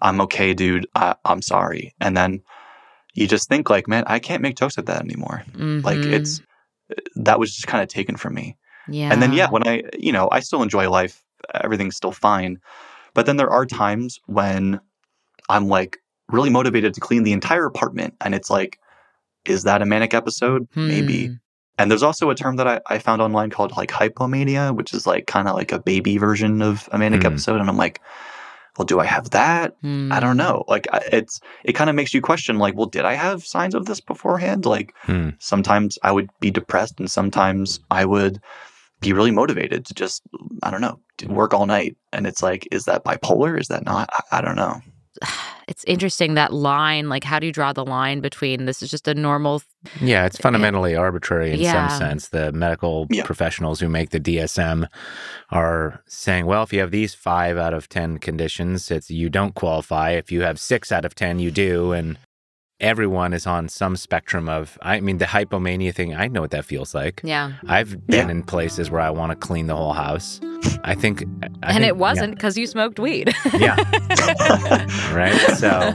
"I'm 0.00 0.20
okay, 0.22 0.54
dude. 0.54 0.86
I- 0.94 1.16
I'm 1.24 1.42
sorry," 1.42 1.92
and 2.00 2.16
then 2.16 2.40
you 3.14 3.26
just 3.26 3.48
think 3.48 3.68
like, 3.70 3.86
"Man, 3.88 4.04
I 4.06 4.18
can't 4.18 4.42
make 4.42 4.56
jokes 4.56 4.76
like 4.76 4.86
that 4.86 5.00
anymore." 5.02 5.44
Like 5.84 6.00
Mhm. 6.00 6.12
it's 6.12 6.40
that 7.16 7.38
was 7.38 7.52
just 7.54 7.66
kind 7.66 7.82
of 7.82 7.88
taken 7.88 8.16
from 8.16 8.34
me. 8.34 8.56
yeah. 8.88 9.10
And 9.12 9.22
then, 9.22 9.32
yeah, 9.32 9.48
when 9.48 9.66
I, 9.66 9.82
you 9.98 10.12
know, 10.12 10.28
I 10.30 10.40
still 10.40 10.62
enjoy 10.62 10.90
life, 10.90 11.22
everything's 11.54 11.96
still 11.96 12.12
fine. 12.12 12.58
But 13.14 13.24
then 13.26 13.36
there 13.36 13.48
are 13.50 13.64
times 13.64 14.18
when 14.26 14.80
I'm 15.48 15.68
like 15.68 15.98
really 16.28 16.50
motivated 16.50 16.92
to 16.94 17.00
clean 17.00 17.22
the 17.22 17.32
entire 17.32 17.64
apartment. 17.64 18.14
And 18.20 18.34
it's 18.34 18.50
like, 18.50 18.78
is 19.46 19.62
that 19.64 19.80
a 19.82 19.86
manic 19.86 20.12
episode? 20.14 20.68
Maybe. 20.74 21.26
Hmm. 21.28 21.32
And 21.78 21.90
there's 21.90 22.02
also 22.02 22.28
a 22.30 22.34
term 22.34 22.56
that 22.56 22.68
I, 22.68 22.80
I 22.86 22.98
found 22.98 23.22
online 23.22 23.50
called 23.50 23.74
like 23.76 23.90
hypomania, 23.90 24.74
which 24.74 24.92
is 24.92 25.06
like 25.06 25.26
kind 25.26 25.48
of 25.48 25.54
like 25.54 25.72
a 25.72 25.78
baby 25.80 26.18
version 26.18 26.60
of 26.62 26.88
a 26.92 26.98
manic 26.98 27.22
Hmm. 27.22 27.28
episode. 27.28 27.60
And 27.60 27.68
I'm 27.70 27.76
like, 27.78 28.00
well, 28.78 28.86
do 28.86 29.00
I 29.00 29.04
have 29.04 29.30
that? 29.30 29.76
I 29.82 30.20
don't 30.20 30.32
Hmm. 30.32 30.38
know. 30.38 30.64
Like, 30.68 30.86
it's, 31.12 31.40
it 31.64 31.74
kind 31.74 31.90
of 31.90 31.96
makes 31.96 32.14
you 32.14 32.20
question, 32.22 32.58
like, 32.58 32.74
well, 32.74 32.86
did 32.86 33.04
I 33.04 33.14
have 33.14 33.44
signs 33.44 33.74
of 33.74 33.86
this 33.86 34.00
beforehand? 34.00 34.64
Like, 34.66 34.94
Hmm. 35.02 35.30
sometimes 35.38 35.98
I 36.02 36.12
would 36.12 36.28
be 36.40 36.50
depressed 36.50 36.98
and 36.98 37.10
sometimes 37.10 37.80
I 37.90 38.04
would 38.04 38.40
be 39.00 39.12
really 39.12 39.30
motivated 39.30 39.84
to 39.86 39.94
just, 39.94 40.22
I 40.62 40.70
don't 40.70 40.80
know, 40.80 41.00
to 41.18 41.26
work 41.28 41.52
all 41.52 41.66
night. 41.66 41.96
And 42.12 42.26
it's 42.26 42.42
like, 42.42 42.66
is 42.70 42.84
that 42.84 43.04
bipolar? 43.04 43.60
Is 43.60 43.68
that 43.68 43.84
not? 43.84 44.08
I, 44.12 44.38
I 44.38 44.40
don't 44.40 44.56
know. 44.56 44.80
It's 45.72 45.84
interesting 45.84 46.34
that 46.34 46.52
line. 46.52 47.08
Like, 47.08 47.24
how 47.24 47.38
do 47.38 47.46
you 47.46 47.52
draw 47.52 47.72
the 47.72 47.82
line 47.82 48.20
between 48.20 48.66
this 48.66 48.82
is 48.82 48.90
just 48.90 49.08
a 49.08 49.14
normal? 49.14 49.62
Yeah, 50.02 50.26
it's 50.26 50.38
uh, 50.38 50.42
fundamentally 50.42 50.94
arbitrary 50.94 51.50
in 51.52 51.60
Yeah. 51.60 51.88
some 51.88 51.98
sense. 51.98 52.28
The 52.28 52.52
medical 52.52 53.06
Yeah. 53.08 53.24
professionals 53.24 53.80
who 53.80 53.88
make 53.88 54.10
the 54.10 54.20
DSM 54.20 54.86
are 55.50 56.02
saying, 56.06 56.44
well, 56.44 56.62
if 56.62 56.74
you 56.74 56.80
have 56.80 56.90
these 56.90 57.14
five 57.14 57.56
out 57.56 57.72
of 57.72 57.88
10 57.88 58.18
conditions, 58.18 58.90
it's 58.90 59.10
you 59.10 59.30
don't 59.30 59.54
qualify. 59.54 60.10
If 60.10 60.30
you 60.30 60.42
have 60.42 60.60
six 60.60 60.92
out 60.92 61.06
of 61.06 61.14
10, 61.14 61.38
you 61.38 61.50
do. 61.50 61.92
And 61.92 62.18
everyone 62.78 63.32
is 63.32 63.46
on 63.46 63.70
some 63.70 63.96
spectrum 63.96 64.50
of, 64.50 64.76
I 64.82 65.00
mean, 65.00 65.16
the 65.16 65.24
hypomania 65.24 65.94
thing, 65.94 66.14
I 66.14 66.28
know 66.28 66.42
what 66.42 66.50
that 66.50 66.66
feels 66.66 66.94
like. 66.94 67.22
Yeah, 67.24 67.52
I've 67.66 68.06
been 68.06 68.26
Yeah. 68.28 68.32
in 68.32 68.42
places 68.42 68.90
where 68.90 69.00
I 69.00 69.08
want 69.08 69.30
to 69.30 69.36
clean 69.36 69.68
the 69.68 69.76
whole 69.76 69.94
house. 69.94 70.38
I 70.84 70.94
think. 70.94 71.22
I 71.22 71.46
and 71.46 71.78
think- 71.78 71.84
it 71.84 71.96
wasn't 71.96 72.34
because 72.34 72.56
you 72.56 72.66
smoked 72.66 72.98
weed. 72.98 73.32
Yeah. 73.54 73.76
yeah. 74.10 75.14
right. 75.14 75.38
So. 75.56 75.94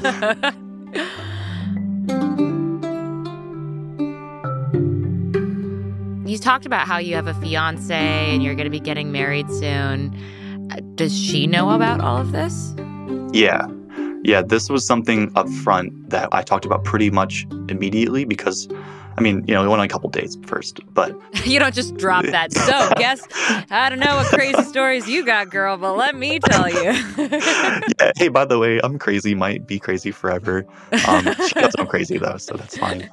You 6.25 6.37
talked 6.37 6.65
about 6.65 6.87
how 6.87 6.97
you 6.97 7.15
have 7.15 7.27
a 7.27 7.33
fiance 7.35 7.93
and 7.95 8.43
you're 8.43 8.53
going 8.53 8.65
to 8.65 8.69
be 8.71 8.81
getting 8.81 9.11
married 9.13 9.49
soon. 9.49 10.13
Uh, 10.71 10.81
does 10.95 11.17
she 11.17 11.47
know 11.47 11.69
about 11.71 12.01
all 12.01 12.17
of 12.17 12.33
this? 12.33 12.75
Yeah. 13.31 13.65
Yeah, 14.23 14.41
this 14.41 14.69
was 14.69 14.85
something 14.85 15.31
up 15.35 15.47
front 15.49 16.09
that 16.09 16.27
I 16.33 16.41
talked 16.41 16.65
about 16.65 16.83
pretty 16.83 17.09
much 17.09 17.47
immediately 17.69 18.25
because 18.25 18.67
I 19.17 19.21
mean, 19.21 19.43
you 19.47 19.53
know, 19.55 19.63
we 19.63 19.67
went 19.67 19.79
on 19.79 19.85
a 19.85 19.89
couple 19.89 20.09
dates 20.09 20.37
first, 20.45 20.79
but 20.93 21.15
you 21.45 21.59
don't 21.59 21.73
just 21.73 21.97
drop 21.97 22.25
that. 22.25 22.53
So, 22.53 22.89
guess 22.97 23.21
I 23.71 23.89
don't 23.89 23.99
know 23.99 24.15
what 24.15 24.27
crazy 24.27 24.63
stories 24.63 25.09
you 25.09 25.25
got, 25.25 25.49
girl, 25.49 25.75
but 25.77 25.93
let 25.97 26.15
me 26.15 26.39
tell 26.39 26.69
you. 26.69 26.91
yeah, 27.17 28.11
hey, 28.15 28.27
by 28.27 28.45
the 28.45 28.59
way, 28.59 28.79
I'm 28.83 28.99
crazy. 28.99 29.33
Might 29.33 29.65
be 29.65 29.79
crazy 29.79 30.11
forever. 30.11 30.65
Um, 31.07 31.23
she 31.47 31.59
knows 31.59 31.73
I'm 31.79 31.87
crazy 31.87 32.17
though, 32.17 32.37
so 32.37 32.55
that's 32.55 32.77
fine. 32.77 33.09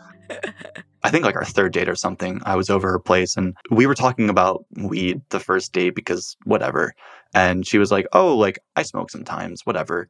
I 1.03 1.11
think 1.11 1.25
like 1.25 1.37
our 1.37 1.45
third 1.45 1.73
date 1.73 1.89
or 1.89 1.97
something, 1.97 2.41
I 2.45 2.57
was 2.57 2.71
over 2.71 2.91
her 2.91 2.99
place 2.99 3.37
and 3.37 3.55
we 3.71 3.87
were 3.87 3.95
talking 3.95 4.29
about 4.29 4.65
weed 4.77 5.21
the 5.31 5.41
first 5.41 5.73
date 5.73 5.95
because 5.95 6.37
whatever. 6.45 6.95
And 7.35 7.67
she 7.67 7.79
was 7.79 7.91
like, 7.91 8.07
"Oh, 8.13 8.37
like 8.37 8.59
I 8.77 8.83
smoke 8.83 9.11
sometimes, 9.11 9.63
whatever." 9.65 10.09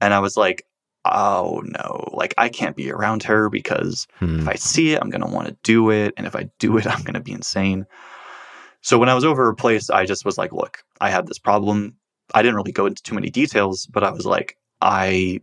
And 0.00 0.12
I 0.12 0.20
was 0.20 0.36
like, 0.36 0.66
oh 1.04 1.62
no, 1.64 2.08
like 2.12 2.34
I 2.38 2.48
can't 2.48 2.76
be 2.76 2.90
around 2.90 3.22
her 3.24 3.48
because 3.50 4.06
Hmm. 4.18 4.40
if 4.40 4.48
I 4.48 4.54
see 4.54 4.92
it, 4.92 5.00
I'm 5.02 5.10
going 5.10 5.20
to 5.20 5.34
want 5.34 5.48
to 5.48 5.56
do 5.62 5.90
it. 5.90 6.14
And 6.16 6.26
if 6.26 6.34
I 6.36 6.48
do 6.58 6.76
it, 6.78 6.86
I'm 6.92 7.02
going 7.02 7.14
to 7.14 7.20
be 7.20 7.32
insane. 7.32 7.86
So 8.80 8.98
when 8.98 9.08
I 9.08 9.14
was 9.14 9.24
over 9.24 9.44
her 9.44 9.54
place, 9.54 9.88
I 9.90 10.04
just 10.04 10.24
was 10.24 10.36
like, 10.36 10.52
look, 10.52 10.82
I 11.00 11.10
have 11.10 11.26
this 11.26 11.38
problem. 11.38 11.96
I 12.34 12.42
didn't 12.42 12.56
really 12.56 12.72
go 12.72 12.86
into 12.86 13.02
too 13.02 13.14
many 13.14 13.30
details, 13.30 13.86
but 13.86 14.04
I 14.04 14.10
was 14.10 14.26
like, 14.26 14.56
I. 14.80 15.40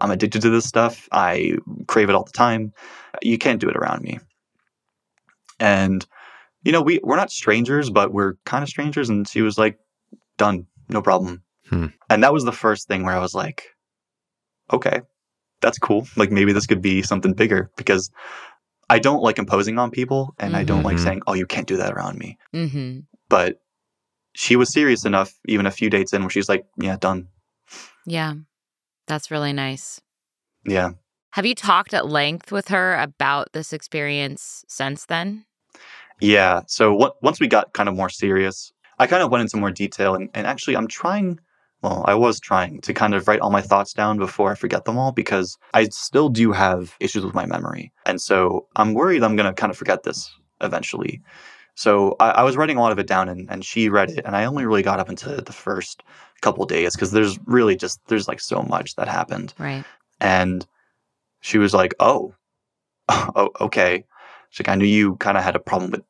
I'm 0.00 0.10
addicted 0.10 0.42
to 0.42 0.50
this 0.50 0.64
stuff. 0.66 1.08
I 1.12 1.56
crave 1.86 2.08
it 2.08 2.16
all 2.16 2.24
the 2.24 2.32
time. 2.32 2.72
You 3.22 3.38
can't 3.38 3.60
do 3.60 3.68
it 3.68 3.76
around 3.76 4.02
me. 4.02 4.18
And, 5.60 6.04
you 6.64 6.72
know, 6.72 6.82
we, 6.82 6.98
we're 7.04 7.16
not 7.16 7.30
strangers, 7.30 7.90
but 7.90 8.12
we're 8.12 8.34
kind 8.44 8.62
of 8.62 8.68
strangers. 8.68 9.08
And 9.08 9.26
she 9.28 9.40
was 9.40 9.56
like, 9.56 9.78
done, 10.36 10.66
no 10.88 11.00
problem. 11.00 11.42
Hmm. 11.68 11.86
And 12.10 12.24
that 12.24 12.32
was 12.32 12.44
the 12.44 12.50
first 12.52 12.88
thing 12.88 13.04
where 13.04 13.14
I 13.14 13.20
was 13.20 13.34
like, 13.36 13.73
okay, 14.72 15.00
that's 15.60 15.78
cool. 15.78 16.06
Like 16.16 16.30
maybe 16.30 16.52
this 16.52 16.66
could 16.66 16.82
be 16.82 17.02
something 17.02 17.32
bigger 17.32 17.70
because 17.76 18.10
I 18.90 18.98
don't 18.98 19.22
like 19.22 19.38
imposing 19.38 19.78
on 19.78 19.90
people 19.90 20.34
and 20.38 20.54
I 20.56 20.64
don't 20.64 20.82
like 20.82 20.98
Mhm. 20.98 21.04
saying, 21.04 21.22
oh, 21.26 21.34
you 21.34 21.46
can't 21.46 21.66
do 21.66 21.78
that 21.78 21.92
around 21.94 22.18
me. 22.18 22.36
Mm-hmm. 22.54 23.00
But 23.28 23.60
she 24.34 24.56
was 24.56 24.72
serious 24.72 25.04
enough, 25.04 25.32
even 25.46 25.64
a 25.66 25.70
few 25.70 25.88
dates 25.88 26.12
in, 26.12 26.20
where 26.22 26.30
she's 26.30 26.48
like, 26.48 26.66
yeah, 26.78 26.96
done. 26.96 27.28
Yeah, 28.04 28.34
that's 29.06 29.30
really 29.30 29.52
nice. 29.52 30.00
Yeah. 30.66 30.90
Have 31.30 31.46
you 31.46 31.54
talked 31.54 31.94
at 31.94 32.06
length 32.06 32.52
with 32.52 32.68
her 32.68 32.94
about 32.96 33.52
this 33.52 33.72
experience 33.72 34.64
since 34.68 35.06
then? 35.06 35.46
Yeah. 36.20 36.62
So 36.66 36.94
what, 36.94 37.20
once 37.22 37.40
we 37.40 37.48
got 37.48 37.72
kind 37.72 37.88
of 37.88 37.94
more 37.96 38.10
serious, 38.10 38.72
I 38.98 39.06
kind 39.06 39.22
of 39.22 39.30
went 39.30 39.42
into 39.42 39.56
more 39.56 39.70
detail. 39.72 40.14
And, 40.14 40.28
and 40.34 40.46
actually, 40.46 40.76
I'm 40.76 40.86
trying, 40.86 41.40
well, 41.84 42.02
I 42.08 42.14
was 42.14 42.40
trying 42.40 42.80
to 42.80 42.94
kind 42.94 43.14
of 43.14 43.28
write 43.28 43.40
all 43.40 43.50
my 43.50 43.60
thoughts 43.60 43.92
down 43.92 44.16
before 44.18 44.50
I 44.50 44.54
forget 44.54 44.86
them 44.86 44.96
all 44.96 45.12
because 45.12 45.58
I 45.74 45.84
still 45.90 46.30
do 46.30 46.50
have 46.52 46.96
issues 46.98 47.24
with 47.24 47.34
my 47.34 47.44
memory. 47.44 47.92
And 48.06 48.20
so 48.20 48.66
I'm 48.76 48.94
worried 48.94 49.22
I'm 49.22 49.36
going 49.36 49.46
to 49.46 49.52
kind 49.52 49.70
of 49.70 49.76
forget 49.76 50.02
this 50.02 50.34
eventually. 50.62 51.20
So 51.74 52.16
I, 52.20 52.30
I 52.30 52.42
was 52.42 52.56
writing 52.56 52.78
a 52.78 52.80
lot 52.80 52.92
of 52.92 52.98
it 52.98 53.06
down 53.06 53.28
and, 53.28 53.50
and 53.50 53.64
she 53.64 53.90
read 53.90 54.10
it. 54.10 54.24
And 54.24 54.34
I 54.34 54.46
only 54.46 54.64
really 54.64 54.82
got 54.82 54.98
up 54.98 55.10
into 55.10 55.28
the 55.42 55.52
first 55.52 56.02
couple 56.40 56.64
days 56.64 56.94
because 56.96 57.10
there's 57.10 57.38
really 57.44 57.76
just, 57.76 58.00
there's 58.06 58.28
like 58.28 58.40
so 58.40 58.62
much 58.62 58.96
that 58.96 59.06
happened. 59.06 59.52
Right. 59.58 59.84
And 60.20 60.66
she 61.44 61.58
was 61.58 61.74
like, 61.74 61.94
"Oh, 62.00 62.34
oh, 63.10 63.50
okay." 63.60 64.04
She's 64.48 64.66
like, 64.66 64.72
"I 64.72 64.76
knew 64.76 64.86
you 64.86 65.16
kind 65.16 65.36
of 65.36 65.44
had 65.44 65.56
a 65.56 65.60
problem 65.60 65.90
with 65.90 66.02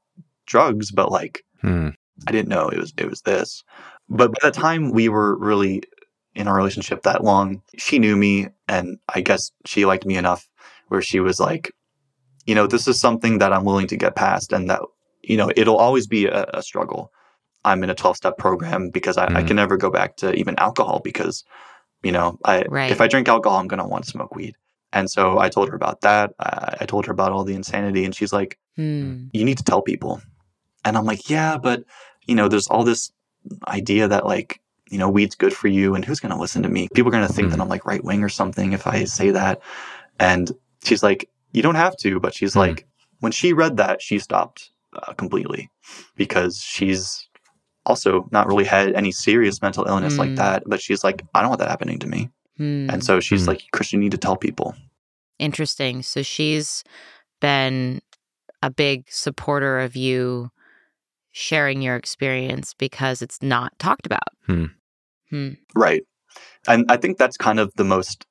drugs, 0.46 0.92
but 0.92 1.10
like, 1.10 1.44
Hmm. 1.60 1.88
I 2.28 2.30
didn't 2.30 2.48
know 2.48 2.68
it 2.68 2.78
was 2.78 2.92
it 2.96 3.10
was 3.10 3.22
this." 3.22 3.64
But 4.08 4.32
by 4.32 4.38
the 4.48 4.50
time 4.50 4.90
we 4.92 5.08
were 5.08 5.36
really 5.38 5.82
in 6.34 6.46
a 6.48 6.52
relationship 6.54 7.02
that 7.02 7.24
long, 7.24 7.62
she 7.78 7.98
knew 7.98 8.16
me, 8.16 8.48
and 8.68 8.98
I 9.14 9.20
guess 9.20 9.50
she 9.66 9.84
liked 9.86 10.04
me 10.04 10.16
enough 10.16 10.48
where 10.88 11.02
she 11.02 11.20
was 11.20 11.40
like, 11.40 11.72
"You 12.46 12.54
know, 12.54 12.66
this 12.66 12.86
is 12.88 13.00
something 13.00 13.38
that 13.38 13.52
I'm 13.52 13.64
willing 13.64 13.86
to 13.88 13.96
get 13.96 14.16
past, 14.16 14.52
and 14.52 14.68
that 14.70 14.82
you 15.22 15.36
know, 15.38 15.50
it'll 15.56 15.76
always 15.78 16.06
be 16.06 16.26
a, 16.26 16.44
a 16.54 16.62
struggle." 16.62 17.10
I'm 17.64 17.82
in 17.82 17.88
a 17.88 17.94
12 17.94 18.16
step 18.18 18.36
program 18.36 18.90
because 18.90 19.16
I, 19.16 19.24
I 19.34 19.42
Mhm. 19.42 19.46
can 19.46 19.56
never 19.56 19.76
go 19.78 19.90
back 19.90 20.16
to 20.18 20.34
even 20.34 20.54
alcohol 20.58 21.00
because, 21.02 21.44
you 22.02 22.12
know, 22.12 22.38
I 22.44 22.64
Right. 22.68 22.90
if 22.92 23.00
I 23.00 23.08
drink 23.08 23.26
alcohol, 23.28 23.58
I'm 23.58 23.68
gonna 23.68 23.88
want 23.88 24.04
to 24.04 24.10
smoke 24.10 24.34
weed. 24.34 24.54
And 24.92 25.10
so 25.10 25.38
I 25.38 25.48
told 25.48 25.70
her 25.70 25.74
about 25.74 26.02
that. 26.02 26.32
I, 26.38 26.76
I 26.82 26.84
told 26.86 27.06
her 27.06 27.12
about 27.12 27.32
all 27.32 27.44
the 27.44 27.54
insanity, 27.54 28.04
and 28.04 28.14
she's 28.14 28.32
like, 28.34 28.58
Hmm. 28.76 29.28
"You 29.32 29.44
need 29.46 29.56
to 29.58 29.64
tell 29.64 29.80
people." 29.80 30.20
And 30.84 30.98
I'm 30.98 31.06
like, 31.06 31.30
"Yeah, 31.30 31.56
but 31.56 31.84
you 32.26 32.34
know, 32.34 32.48
there's 32.48 32.68
all 32.68 32.84
this 32.84 33.10
idea 33.68 34.08
that 34.08 34.26
like, 34.26 34.60
you 34.90 34.98
know, 34.98 35.08
weed's 35.08 35.34
good 35.34 35.52
for 35.54 35.68
you, 35.68 35.94
and 35.94 36.04
who's 36.04 36.20
gonna 36.20 36.38
listen 36.38 36.62
to 36.62 36.68
me? 36.68 36.88
People 36.94 37.08
are 37.08 37.12
gonna 37.12 37.28
think 37.28 37.50
that 37.50 37.58
Mhm. 37.58 37.62
I'm 37.62 37.68
like 37.68 37.84
right 37.86 38.04
wing 38.04 38.22
or 38.22 38.28
something 38.28 38.72
if 38.72 38.86
I 38.86 39.04
say 39.04 39.30
that." 39.30 39.60
And 40.18 40.52
she's 40.84 41.02
like, 41.02 41.28
"You 41.52 41.62
don't 41.62 41.74
have 41.74 41.96
to," 41.98 42.20
but 42.20 42.34
she's 42.34 42.52
Mhm. 42.54 42.60
like, 42.60 42.86
when 43.20 43.32
she 43.32 43.52
read 43.52 43.76
that, 43.78 44.02
she 44.02 44.18
stopped 44.18 44.70
uh, 44.96 45.12
completely 45.14 45.68
because 46.16 46.58
she's 46.58 47.26
also 47.84 48.28
not 48.30 48.46
really 48.46 48.64
had 48.64 48.92
any 48.94 49.10
serious 49.10 49.60
mental 49.60 49.84
illness 49.86 50.18
like 50.18 50.30
Mm. 50.30 50.36
that. 50.36 50.62
But 50.66 50.80
she's 50.80 51.02
like, 51.02 51.22
I 51.34 51.40
don't 51.40 51.48
want 51.50 51.58
that 51.58 51.68
happening 51.68 51.98
to 51.98 52.06
me. 52.06 52.30
Hmm. 52.56 52.88
And 52.88 53.04
so 53.04 53.18
she's 53.18 53.42
Mm. 53.42 53.48
like, 53.48 53.62
Christian, 53.72 54.00
you 54.00 54.04
need 54.04 54.12
to 54.12 54.18
tell 54.18 54.36
people. 54.36 54.76
Interesting. 55.40 56.02
So 56.02 56.22
she's 56.22 56.84
been 57.40 58.00
a 58.62 58.70
big 58.70 59.06
supporter 59.10 59.80
of 59.80 59.96
you 59.96 60.50
sharing 61.36 61.82
your 61.82 61.96
experience 61.96 62.74
because 62.78 63.20
it's 63.20 63.42
not 63.42 63.76
talked 63.80 64.06
about. 64.06 64.28
Hmm. 64.46 64.66
Hmm. 65.30 65.48
Right. 65.74 66.02
And 66.68 66.86
I 66.88 66.96
think 66.96 67.18
that's 67.18 67.36
kind 67.36 67.58
of 67.58 67.72
the 67.74 67.82
most, 67.82 68.24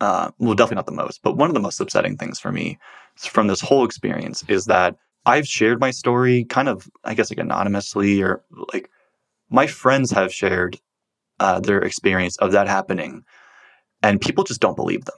uh, 0.00 0.30
well, 0.38 0.54
definitely 0.54 0.76
not 0.76 0.86
the 0.86 0.92
most, 0.92 1.20
but 1.24 1.36
one 1.36 1.50
of 1.50 1.54
the 1.54 1.60
most 1.60 1.80
upsetting 1.80 2.16
things 2.16 2.38
for 2.38 2.52
me 2.52 2.78
from 3.18 3.48
this 3.48 3.60
whole 3.60 3.84
experience 3.84 4.44
is 4.46 4.66
that 4.66 4.94
I've 5.26 5.48
shared 5.48 5.80
my 5.80 5.90
story 5.90 6.44
kind 6.44 6.68
of, 6.68 6.88
I 7.02 7.14
guess, 7.14 7.28
like 7.28 7.40
anonymously 7.40 8.22
or 8.22 8.44
like 8.72 8.88
my 9.50 9.66
friends 9.66 10.12
have 10.12 10.32
shared 10.32 10.78
uh, 11.40 11.58
their 11.58 11.80
experience 11.82 12.36
of 12.38 12.52
that 12.52 12.68
happening, 12.68 13.24
and 14.02 14.20
people 14.20 14.44
just 14.44 14.60
don't 14.60 14.76
believe 14.76 15.04
them. 15.06 15.16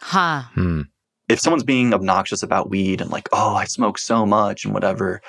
Huh. 0.00 0.42
Hmm. 0.54 0.82
if 1.28 1.40
someone's 1.40 1.64
being 1.64 1.92
obnoxious 1.92 2.44
about 2.44 2.70
weed 2.70 3.00
and 3.00 3.10
like, 3.10 3.28
oh, 3.32 3.56
I 3.56 3.64
smoke 3.64 3.98
so 3.98 4.24
much 4.24 4.64
and 4.64 4.72
whatever, 4.72 5.20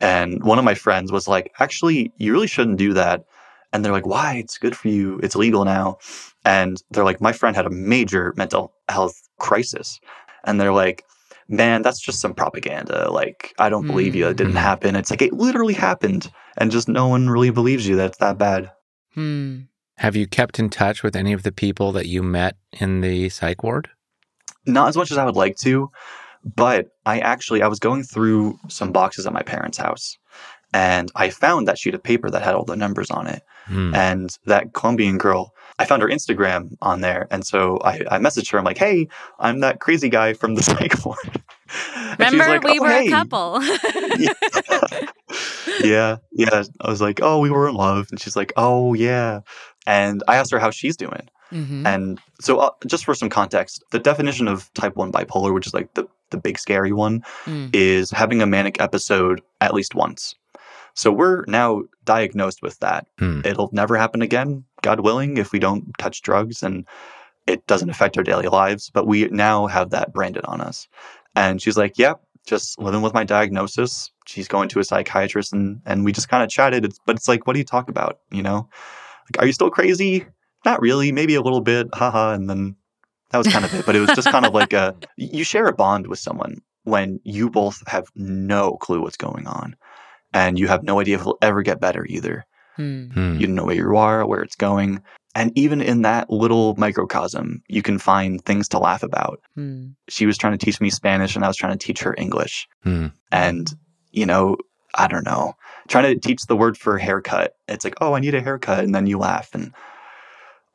and 0.00 0.42
one 0.44 0.58
of 0.58 0.64
my 0.64 0.74
friends 0.74 1.10
was 1.12 1.26
like, 1.28 1.52
actually, 1.58 2.12
you 2.18 2.32
really 2.32 2.46
shouldn't 2.46 2.78
do 2.78 2.92
that. 2.94 3.24
And 3.72 3.84
they're 3.84 3.92
like, 3.92 4.06
why? 4.06 4.36
It's 4.36 4.56
good 4.58 4.76
for 4.76 4.88
you. 4.88 5.18
It's 5.22 5.36
legal 5.36 5.64
now. 5.64 5.98
And 6.44 6.82
they're 6.90 7.04
like, 7.04 7.20
my 7.20 7.32
friend 7.32 7.54
had 7.54 7.66
a 7.66 7.70
major 7.70 8.32
mental 8.36 8.72
health 8.88 9.20
crisis. 9.38 10.00
And 10.44 10.58
they're 10.60 10.72
like, 10.72 11.04
man, 11.48 11.82
that's 11.82 12.00
just 12.00 12.20
some 12.20 12.32
propaganda. 12.34 13.10
Like, 13.10 13.54
I 13.58 13.68
don't 13.68 13.86
believe 13.86 14.14
you. 14.14 14.26
It 14.28 14.36
didn't 14.36 14.54
Mhm. 14.54 14.60
happen. 14.62 14.96
It's 14.96 15.10
like, 15.10 15.20
it 15.22 15.32
literally 15.34 15.74
happened. 15.74 16.30
And 16.56 16.70
just 16.70 16.88
no 16.88 17.08
one 17.08 17.28
really 17.28 17.50
believes 17.50 17.86
you 17.86 17.96
that 17.96 18.06
it's 18.06 18.18
that 18.18 18.38
bad. 18.38 18.70
Hmm. 19.14 19.60
Have 19.98 20.14
you 20.16 20.26
kept 20.26 20.58
in 20.58 20.70
touch 20.70 21.02
with 21.02 21.16
any 21.16 21.32
of 21.32 21.42
the 21.42 21.52
people 21.52 21.92
that 21.92 22.06
you 22.06 22.22
met 22.22 22.56
in 22.72 23.00
the 23.00 23.28
psych 23.28 23.62
ward? 23.62 23.90
Not 24.64 24.88
as 24.88 24.96
much 24.96 25.10
as 25.10 25.18
I 25.18 25.24
would 25.24 25.36
like 25.36 25.56
to, 25.58 25.90
but 26.44 26.88
I 27.06 27.20
actually 27.20 27.62
I 27.62 27.68
was 27.68 27.78
going 27.78 28.02
through 28.02 28.58
some 28.68 28.92
boxes 28.92 29.26
at 29.26 29.32
my 29.32 29.42
parents' 29.42 29.78
house 29.78 30.18
and 30.74 31.10
I 31.14 31.30
found 31.30 31.66
that 31.66 31.78
sheet 31.78 31.94
of 31.94 32.02
paper 32.02 32.30
that 32.30 32.42
had 32.42 32.54
all 32.54 32.64
the 32.64 32.76
numbers 32.76 33.10
on 33.10 33.26
it. 33.26 33.42
Hmm. 33.66 33.94
And 33.94 34.30
that 34.46 34.72
Colombian 34.74 35.18
girl, 35.18 35.54
I 35.78 35.84
found 35.84 36.02
her 36.02 36.08
Instagram 36.08 36.76
on 36.82 37.00
there. 37.00 37.26
And 37.30 37.46
so 37.46 37.78
I, 37.84 38.00
I 38.10 38.18
messaged 38.18 38.50
her. 38.52 38.58
I'm 38.58 38.64
like, 38.64 38.78
hey, 38.78 39.08
I'm 39.38 39.60
that 39.60 39.80
crazy 39.80 40.08
guy 40.08 40.34
from 40.34 40.54
the 40.54 40.62
psych 40.62 41.04
ward. 41.04 41.42
Remember, 42.18 42.48
like, 42.48 42.64
we 42.64 42.78
"Oh, 42.78 42.82
were 42.82 42.88
hey." 42.88 43.06
a 43.06 43.10
couple. 43.10 43.60
yeah, 45.84 46.16
yeah. 46.32 46.62
I 46.80 46.90
was 46.90 47.00
like, 47.00 47.20
oh, 47.22 47.40
we 47.40 47.50
were 47.50 47.68
in 47.68 47.74
love. 47.74 48.08
And 48.10 48.20
she's 48.20 48.36
like, 48.36 48.52
oh, 48.56 48.94
yeah. 48.94 49.40
And 49.86 50.22
I 50.28 50.36
asked 50.36 50.52
her 50.52 50.58
how 50.58 50.70
she's 50.70 50.96
doing. 50.96 51.28
Mhm. 51.52 51.86
And 51.86 52.20
so, 52.40 52.58
uh, 52.58 52.70
just 52.86 53.04
for 53.04 53.14
some 53.14 53.28
context, 53.30 53.82
the 53.90 53.98
definition 53.98 54.48
of 54.48 54.72
type 54.74 54.96
1 54.96 55.10
bipolar, 55.12 55.52
which 55.54 55.66
is 55.66 55.74
like 55.74 55.92
the, 55.94 56.06
the 56.30 56.36
big 56.36 56.58
scary 56.58 56.92
one, 56.92 57.22
Mm. 57.44 57.70
is 57.72 58.10
having 58.10 58.42
a 58.42 58.46
manic 58.46 58.80
episode 58.80 59.40
at 59.60 59.74
least 59.74 59.94
once. 59.94 60.34
So, 60.94 61.10
we're 61.12 61.44
now 61.46 61.82
diagnosed 62.04 62.60
with 62.62 62.78
that. 62.80 63.06
Hmm. 63.18 63.40
It'll 63.44 63.70
never 63.72 63.96
happen 63.96 64.20
again, 64.22 64.64
God 64.82 65.00
willing, 65.00 65.36
if 65.36 65.52
we 65.52 65.58
don't 65.58 65.84
touch 65.98 66.22
drugs 66.22 66.62
and 66.62 66.84
it 67.46 67.66
doesn't 67.66 67.88
affect 67.90 68.18
our 68.18 68.24
daily 68.24 68.48
lives. 68.48 68.90
But 68.92 69.06
we 69.06 69.26
now 69.28 69.66
have 69.68 69.90
that 69.90 70.12
branded 70.12 70.44
on 70.44 70.60
us. 70.60 70.86
And 71.36 71.62
she's 71.62 71.76
like, 71.78 71.98
yep, 71.98 72.20
just 72.46 72.78
living 72.78 73.00
with 73.00 73.14
my 73.14 73.24
diagnosis. 73.24 74.10
She's 74.26 74.48
going 74.48 74.68
to 74.70 74.80
a 74.80 74.84
psychiatrist 74.84 75.52
and, 75.52 75.80
and 75.86 76.04
we 76.04 76.12
just 76.12 76.28
kind 76.28 76.42
of 76.42 76.50
chatted. 76.50 76.84
It's, 76.84 76.98
but 77.06 77.16
it's 77.16 77.28
like, 77.28 77.46
what 77.46 77.52
do 77.54 77.58
you 77.60 77.64
talk 77.64 77.88
about? 77.88 78.18
You 78.30 78.42
know, 78.42 78.68
like, 79.26 79.42
are 79.42 79.46
you 79.46 79.52
still 79.52 79.70
crazy? 79.70 80.26
Not 80.68 80.82
really, 80.82 81.12
maybe 81.12 81.34
a 81.34 81.40
little 81.40 81.62
bit, 81.62 81.86
haha. 81.94 82.34
And 82.34 82.50
then 82.50 82.76
that 83.30 83.38
was 83.38 83.46
kind 83.46 83.64
of 83.64 83.72
it. 83.72 83.86
But 83.86 83.96
it 83.96 84.00
was 84.00 84.10
just 84.10 84.30
kind 84.30 84.44
of 84.44 84.52
like 84.52 84.74
a 84.74 84.94
you 85.16 85.42
share 85.42 85.66
a 85.66 85.72
bond 85.72 86.08
with 86.08 86.18
someone 86.18 86.60
when 86.84 87.20
you 87.24 87.48
both 87.48 87.82
have 87.86 88.04
no 88.14 88.76
clue 88.76 89.00
what's 89.00 89.16
going 89.16 89.46
on 89.46 89.76
and 90.34 90.58
you 90.58 90.68
have 90.68 90.82
no 90.82 91.00
idea 91.00 91.14
if 91.14 91.22
it'll 91.22 91.38
ever 91.40 91.62
get 91.62 91.80
better 91.80 92.04
either. 92.04 92.44
Hmm. 92.76 93.06
Hmm. 93.06 93.36
You 93.38 93.46
don't 93.46 93.54
know 93.54 93.64
where 93.64 93.76
you 93.76 93.96
are, 93.96 94.26
where 94.26 94.42
it's 94.42 94.56
going. 94.56 95.02
And 95.34 95.56
even 95.56 95.80
in 95.80 96.02
that 96.02 96.28
little 96.28 96.74
microcosm, 96.76 97.62
you 97.68 97.80
can 97.80 97.98
find 97.98 98.44
things 98.44 98.68
to 98.68 98.78
laugh 98.78 99.02
about. 99.02 99.40
Hmm. 99.54 99.86
She 100.10 100.26
was 100.26 100.36
trying 100.36 100.58
to 100.58 100.62
teach 100.62 100.82
me 100.82 100.90
Spanish 100.90 101.34
and 101.34 101.46
I 101.46 101.48
was 101.48 101.56
trying 101.56 101.78
to 101.78 101.86
teach 101.86 102.00
her 102.00 102.14
English. 102.18 102.68
Hmm. 102.82 103.06
And, 103.32 103.72
you 104.10 104.26
know, 104.26 104.58
I 104.94 105.08
don't 105.08 105.24
know, 105.24 105.54
trying 105.88 106.12
to 106.12 106.20
teach 106.20 106.42
the 106.42 106.56
word 106.56 106.76
for 106.76 106.98
haircut. 106.98 107.52
It's 107.68 107.84
like, 107.84 107.94
oh, 108.02 108.12
I 108.12 108.20
need 108.20 108.34
a 108.34 108.42
haircut. 108.42 108.84
And 108.84 108.94
then 108.94 109.06
you 109.06 109.16
laugh. 109.16 109.48
And 109.54 109.72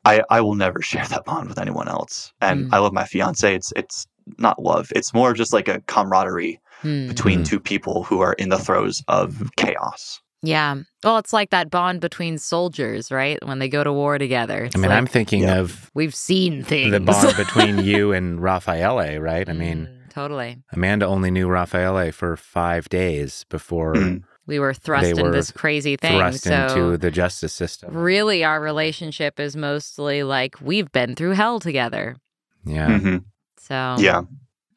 I, 0.04 0.22
I 0.30 0.40
will 0.40 0.54
never 0.54 0.80
share 0.90 1.06
that 1.06 1.24
bond 1.24 1.48
with 1.48 1.58
anyone 1.58 1.88
else. 1.88 2.32
And 2.40 2.66
Mm. 2.66 2.72
I 2.72 2.78
love 2.78 2.92
my 2.92 3.04
fiance. 3.04 3.54
It's, 3.54 3.72
it's 3.76 4.06
not 4.38 4.62
love. 4.62 4.92
It's 4.96 5.12
more 5.14 5.32
just 5.34 5.52
like 5.52 5.68
a 5.68 5.80
camaraderie 5.82 6.60
Hmm. 6.82 7.06
between 7.08 7.40
Mm. 7.40 7.46
two 7.46 7.60
people 7.60 8.02
who 8.04 8.20
are 8.20 8.34
in 8.34 8.48
the 8.50 8.58
throes 8.58 9.02
of 9.08 9.50
chaos. 9.56 10.20
Yeah. 10.42 10.74
Well, 11.02 11.16
it's 11.16 11.32
like 11.32 11.48
that 11.50 11.70
bond 11.70 12.02
between 12.02 12.36
soldiers, 12.36 13.10
right? 13.10 13.38
When 13.46 13.58
they 13.60 13.68
go 13.68 13.82
to 13.82 13.92
war 13.92 14.18
together. 14.18 14.64
It's 14.64 14.76
I 14.76 14.78
mean, 14.78 14.90
like, 14.90 14.98
I'm 14.98 15.06
thinking 15.06 15.44
Yeah. 15.44 15.60
of 15.60 15.90
we've 15.94 16.14
seen 16.14 16.62
things. 16.62 16.90
the 16.90 17.00
bond 17.00 17.34
between 17.38 17.78
you 17.78 18.12
and 18.12 18.42
Raffaele, 18.42 19.18
right? 19.20 19.48
I 19.48 19.52
mean, 19.54 19.86
Mm, 19.86 20.10
totally. 20.12 20.58
Amanda 20.72 21.06
only 21.06 21.30
knew 21.30 21.48
Raffaele 21.48 22.12
for 22.12 22.36
five 22.36 22.90
days 22.90 23.46
before 23.48 23.94
Mm. 23.94 24.22
We 24.46 24.58
were 24.58 24.74
thrust 24.74 25.02
They 25.04 25.10
into 25.10 25.22
were 25.22 25.30
this 25.32 25.50
crazy 25.50 25.96
thing. 25.96 26.18
thrust 26.18 26.44
so 26.44 26.54
into 26.54 26.98
the 26.98 27.10
justice 27.10 27.52
system. 27.52 27.96
really 27.96 28.44
our 28.44 28.60
relationship 28.60 29.40
is 29.40 29.56
mostly 29.56 30.22
like 30.22 30.60
we've 30.60 30.90
been 30.92 31.14
through 31.14 31.32
hell 31.32 31.60
together. 31.60 32.16
Yeah. 32.64 32.98
hmm 32.98 33.16
So 33.58 33.96
Yeah. 33.98 34.22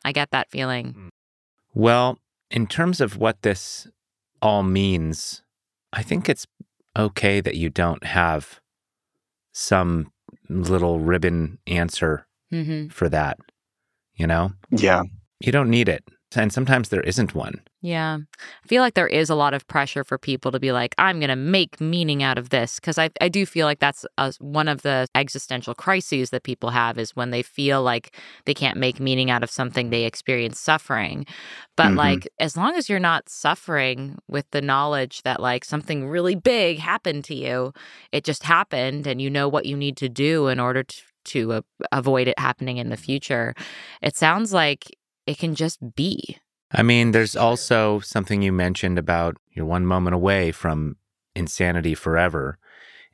I 0.06 0.12
get 0.14 0.32
that 0.32 0.50
feeling. 0.50 1.10
Well, 1.74 2.18
in 2.50 2.68
terms 2.68 3.02
of 3.02 3.18
what 3.18 3.42
this 3.42 3.88
all 4.42 4.64
means, 4.64 5.44
I 5.92 6.02
think 6.02 6.30
it's 6.30 6.48
okay 6.98 7.42
that 7.42 7.56
you 7.56 7.70
don't 7.70 8.06
have 8.06 8.62
some 9.52 10.12
little 10.50 11.00
ribbon 11.00 11.60
answer 11.68 12.26
hmm 12.50 12.88
for 12.88 13.10
that. 13.10 13.38
You 14.16 14.28
know, 14.28 14.54
Yeah. 14.72 15.04
you 15.40 15.52
don't 15.52 15.70
need 15.70 15.90
it. 15.90 16.04
And 16.36 16.52
sometimes 16.52 16.90
there 16.90 17.02
isn't 17.02 17.34
one. 17.36 17.62
Yeah. 17.82 18.18
I 18.40 18.68
feel 18.68 18.82
like 18.82 18.96
there 18.96 19.08
is 19.08 19.30
a 19.30 19.36
lot 19.36 19.54
of 19.54 19.66
pressure 19.68 20.04
for 20.04 20.18
people 20.18 20.52
to 20.52 20.60
be 20.60 20.72
like, 20.72 20.94
I'm 20.98 21.20
going 21.20 21.30
to 21.30 21.36
make 21.36 21.80
meaning 21.80 22.24
out 22.24 22.38
of 22.38 22.50
this. 22.50 22.80
Because 22.80 22.98
I, 22.98 23.12
I 23.22 23.30
do 23.30 23.46
feel 23.46 23.66
like 23.66 23.80
that's 23.80 24.06
uh 24.18 24.32
one 24.40 24.68
of 24.68 24.82
the 24.82 25.08
existential 25.16 25.76
crises 25.76 26.32
that 26.32 26.44
people 26.44 26.72
have 26.72 26.98
is 26.98 27.16
when 27.16 27.30
they 27.30 27.44
feel 27.44 27.84
like 27.84 28.16
they 28.46 28.54
can't 28.54 28.78
make 28.78 29.00
meaning 29.00 29.30
out 29.30 29.44
of 29.44 29.52
something 29.52 29.90
they 29.90 30.04
experience 30.06 30.60
suffering. 30.60 31.26
But 31.76 31.92
Mhm. 31.92 31.98
like, 31.98 32.28
as 32.40 32.58
long 32.58 32.76
as 32.76 32.90
you're 32.90 33.00
not 33.00 33.30
suffering 33.30 34.18
with 34.28 34.50
the 34.52 34.62
knowledge 34.62 35.22
that 35.22 35.40
like 35.40 35.64
something 35.64 36.08
really 36.08 36.36
big 36.36 36.80
happened 36.80 37.24
to 37.26 37.36
you, 37.36 37.74
it 38.12 38.24
just 38.26 38.44
happened 38.44 39.08
and 39.08 39.22
you 39.22 39.30
know 39.30 39.48
what 39.48 39.66
you 39.68 39.78
need 39.78 39.98
to 39.98 40.10
do 40.10 40.48
in 40.48 40.60
order 40.60 40.84
to, 40.84 41.02
to 41.26 41.54
uh, 41.54 41.62
avoid 41.92 42.28
it 42.28 42.40
happening 42.40 42.78
in 42.78 42.90
the 42.90 42.98
future, 42.98 43.54
it 44.02 44.16
sounds 44.16 44.52
like 44.54 44.97
it 45.28 45.38
can 45.38 45.54
just 45.54 45.96
be. 45.96 46.38
I 46.72 46.84
mean, 46.84 47.12
there's 47.12 47.36
also 47.36 48.00
something 48.00 48.42
you 48.42 48.52
mentioned 48.52 48.98
about 48.98 49.38
you're 49.52 49.66
one 49.66 49.86
moment 49.86 50.16
away 50.16 50.52
from 50.52 50.98
insanity 51.36 51.96
forever. 51.96 52.58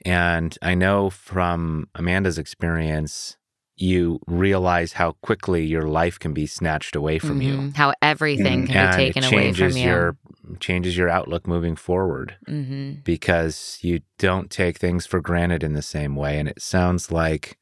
And 0.06 0.58
I 0.62 0.76
know 0.76 1.10
from 1.10 1.88
Amanda's 1.96 2.38
experience, 2.38 3.38
you 3.76 4.20
realize 4.28 4.94
how 4.94 5.14
quickly 5.22 5.66
your 5.66 5.88
life 5.88 6.20
can 6.20 6.34
be 6.34 6.46
snatched 6.46 6.96
away 6.96 7.20
from 7.20 7.42
you. 7.42 7.54
Mhm. 7.54 7.76
How 7.76 7.94
everything 8.02 8.64
Mhm. 8.64 8.68
can 8.68 8.78
and 8.78 8.98
be 8.98 9.14
taken 9.14 9.24
away 9.24 9.54
from 9.54 9.78
you. 9.78 9.88
your 9.88 10.18
changes 10.60 10.98
your 10.98 11.10
outlook 11.10 11.48
moving 11.48 11.76
forward 11.76 12.36
hmm 12.46 12.92
because 13.06 13.80
you 13.82 14.02
don't 14.18 14.50
take 14.52 14.78
things 14.78 15.06
for 15.06 15.20
granted 15.22 15.64
in 15.64 15.74
the 15.74 15.82
same 15.82 16.16
way. 16.16 16.38
And 16.40 16.48
it 16.48 16.62
sounds 16.62 17.12
like 17.12 17.58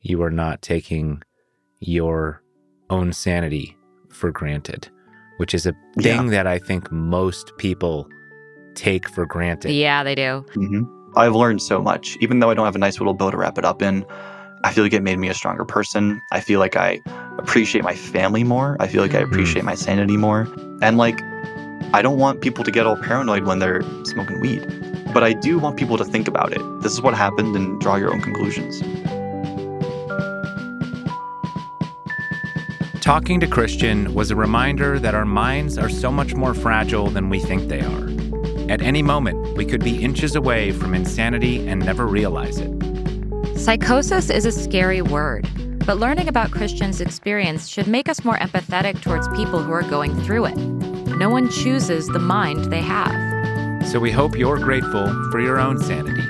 you 0.00 0.22
are 0.22 0.30
not 0.30 0.62
taking 0.62 1.22
your 1.78 2.42
own 2.90 3.12
sanity 3.12 3.76
for 4.12 4.30
granted, 4.30 4.88
which 5.38 5.54
is 5.54 5.66
a 5.66 5.74
Yeah. 5.96 6.16
thing 6.18 6.28
that 6.28 6.46
I 6.46 6.58
think 6.58 6.90
most 6.92 7.52
people 7.58 8.08
take 8.74 9.08
for 9.08 9.26
granted. 9.26 9.72
Yeah, 9.72 10.02
they 10.04 10.14
do. 10.14 10.44
hmm 10.54 10.82
I've 11.14 11.34
learned 11.34 11.60
so 11.60 11.82
much. 11.82 12.16
Even 12.22 12.38
though 12.40 12.48
I 12.48 12.54
don't 12.54 12.64
have 12.64 12.74
a 12.74 12.78
nice 12.78 12.98
little 12.98 13.12
bow 13.12 13.30
to 13.30 13.36
wrap 13.36 13.58
it 13.58 13.66
up 13.66 13.82
in, 13.82 14.02
I 14.64 14.72
feel 14.72 14.82
like 14.84 14.94
it 14.94 15.02
made 15.02 15.18
me 15.18 15.28
a 15.28 15.34
stronger 15.34 15.64
person. 15.64 16.22
I 16.32 16.40
feel 16.40 16.58
like 16.58 16.74
I 16.74 17.00
appreciate 17.38 17.84
my 17.84 17.94
family 17.94 18.44
more. 18.44 18.76
I 18.80 18.86
feel 18.86 19.02
like 19.02 19.14
I 19.14 19.20
Mhm. 19.22 19.24
appreciate 19.24 19.64
my 19.64 19.74
sanity 19.74 20.16
more. 20.16 20.48
And 20.80 20.96
like, 20.96 21.20
I 21.92 22.00
don't 22.00 22.16
want 22.16 22.40
people 22.40 22.64
to 22.64 22.70
get 22.70 22.86
all 22.86 22.96
paranoid 22.96 23.44
when 23.44 23.58
they're 23.58 23.82
smoking 24.04 24.40
weed. 24.40 24.64
But 25.12 25.22
I 25.22 25.34
do 25.34 25.58
want 25.58 25.76
people 25.76 25.98
to 25.98 26.04
think 26.04 26.26
about 26.28 26.52
it. 26.54 26.62
This 26.80 26.92
is 26.92 27.02
what 27.02 27.12
happened 27.12 27.54
and 27.56 27.78
draw 27.78 27.96
your 27.96 28.10
own 28.10 28.22
conclusions. 28.22 28.80
Talking 33.02 33.40
to 33.40 33.48
Christian 33.48 34.14
was 34.14 34.30
a 34.30 34.36
reminder 34.36 34.96
that 35.00 35.12
our 35.12 35.24
minds 35.24 35.76
are 35.76 35.88
so 35.88 36.12
much 36.12 36.34
more 36.34 36.54
fragile 36.54 37.08
than 37.08 37.30
we 37.30 37.40
think 37.40 37.68
they 37.68 37.80
are. 37.80 38.70
At 38.70 38.80
any 38.80 39.02
moment, 39.02 39.56
we 39.56 39.64
could 39.64 39.82
be 39.82 40.04
inches 40.04 40.36
away 40.36 40.70
from 40.70 40.94
insanity 40.94 41.66
and 41.66 41.84
never 41.84 42.06
realize 42.06 42.58
it. 42.58 42.70
Psychosis 43.58 44.30
is 44.30 44.46
a 44.46 44.52
scary 44.52 45.02
word, 45.02 45.48
but 45.84 45.98
learning 45.98 46.28
about 46.28 46.52
Christian's 46.52 47.00
experience 47.00 47.66
should 47.66 47.88
make 47.88 48.08
us 48.08 48.24
more 48.24 48.36
empathetic 48.36 49.02
towards 49.02 49.26
people 49.36 49.60
who 49.60 49.72
are 49.72 49.82
going 49.82 50.14
through 50.22 50.44
it. 50.44 50.56
No 51.16 51.28
one 51.28 51.50
chooses 51.50 52.06
the 52.06 52.20
mind 52.20 52.66
they 52.66 52.82
have. 52.82 53.84
So 53.84 53.98
we 53.98 54.12
hope 54.12 54.38
you're 54.38 54.60
grateful 54.60 55.08
for 55.32 55.40
your 55.40 55.58
own 55.58 55.76
sanity. 55.82 56.22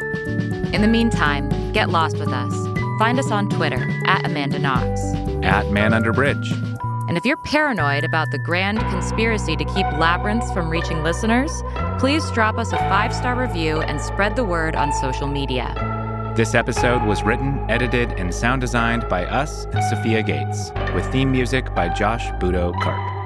In 0.74 0.80
the 0.80 0.88
meantime, 0.88 1.50
get 1.72 1.90
lost 1.90 2.16
with 2.16 2.30
us. 2.30 2.54
Find 2.98 3.18
us 3.18 3.30
on 3.30 3.50
Twitter 3.50 3.90
at 4.06 4.24
Amanda 4.24 4.58
Knox. 4.58 5.21
At 5.42 5.70
Man 5.70 5.92
Under 5.92 6.12
Bridge. 6.12 6.52
And 7.08 7.16
if 7.18 7.26
you're 7.26 7.36
paranoid 7.36 8.04
about 8.04 8.30
the 8.30 8.38
grand 8.38 8.78
conspiracy 8.78 9.56
to 9.56 9.64
keep 9.64 9.86
labyrinths 9.98 10.50
from 10.52 10.70
reaching 10.70 11.02
listeners, 11.02 11.50
please 11.98 12.28
drop 12.30 12.56
us 12.58 12.72
a 12.72 12.78
five 12.78 13.14
star 13.14 13.34
review 13.38 13.80
and 13.80 14.00
spread 14.00 14.36
the 14.36 14.44
word 14.44 14.76
on 14.76 14.92
social 14.92 15.28
media. 15.28 15.74
This 16.36 16.54
episode 16.54 17.02
was 17.04 17.22
written, 17.22 17.58
edited, 17.68 18.12
and 18.12 18.34
sound 18.34 18.62
designed 18.62 19.08
by 19.08 19.26
us 19.26 19.66
and 19.66 19.84
Sophia 19.84 20.22
Gates, 20.22 20.72
with 20.94 21.04
theme 21.12 21.30
music 21.30 21.74
by 21.74 21.90
Josh 21.90 22.26
Budo 22.40 22.72
Karp. 22.80 23.21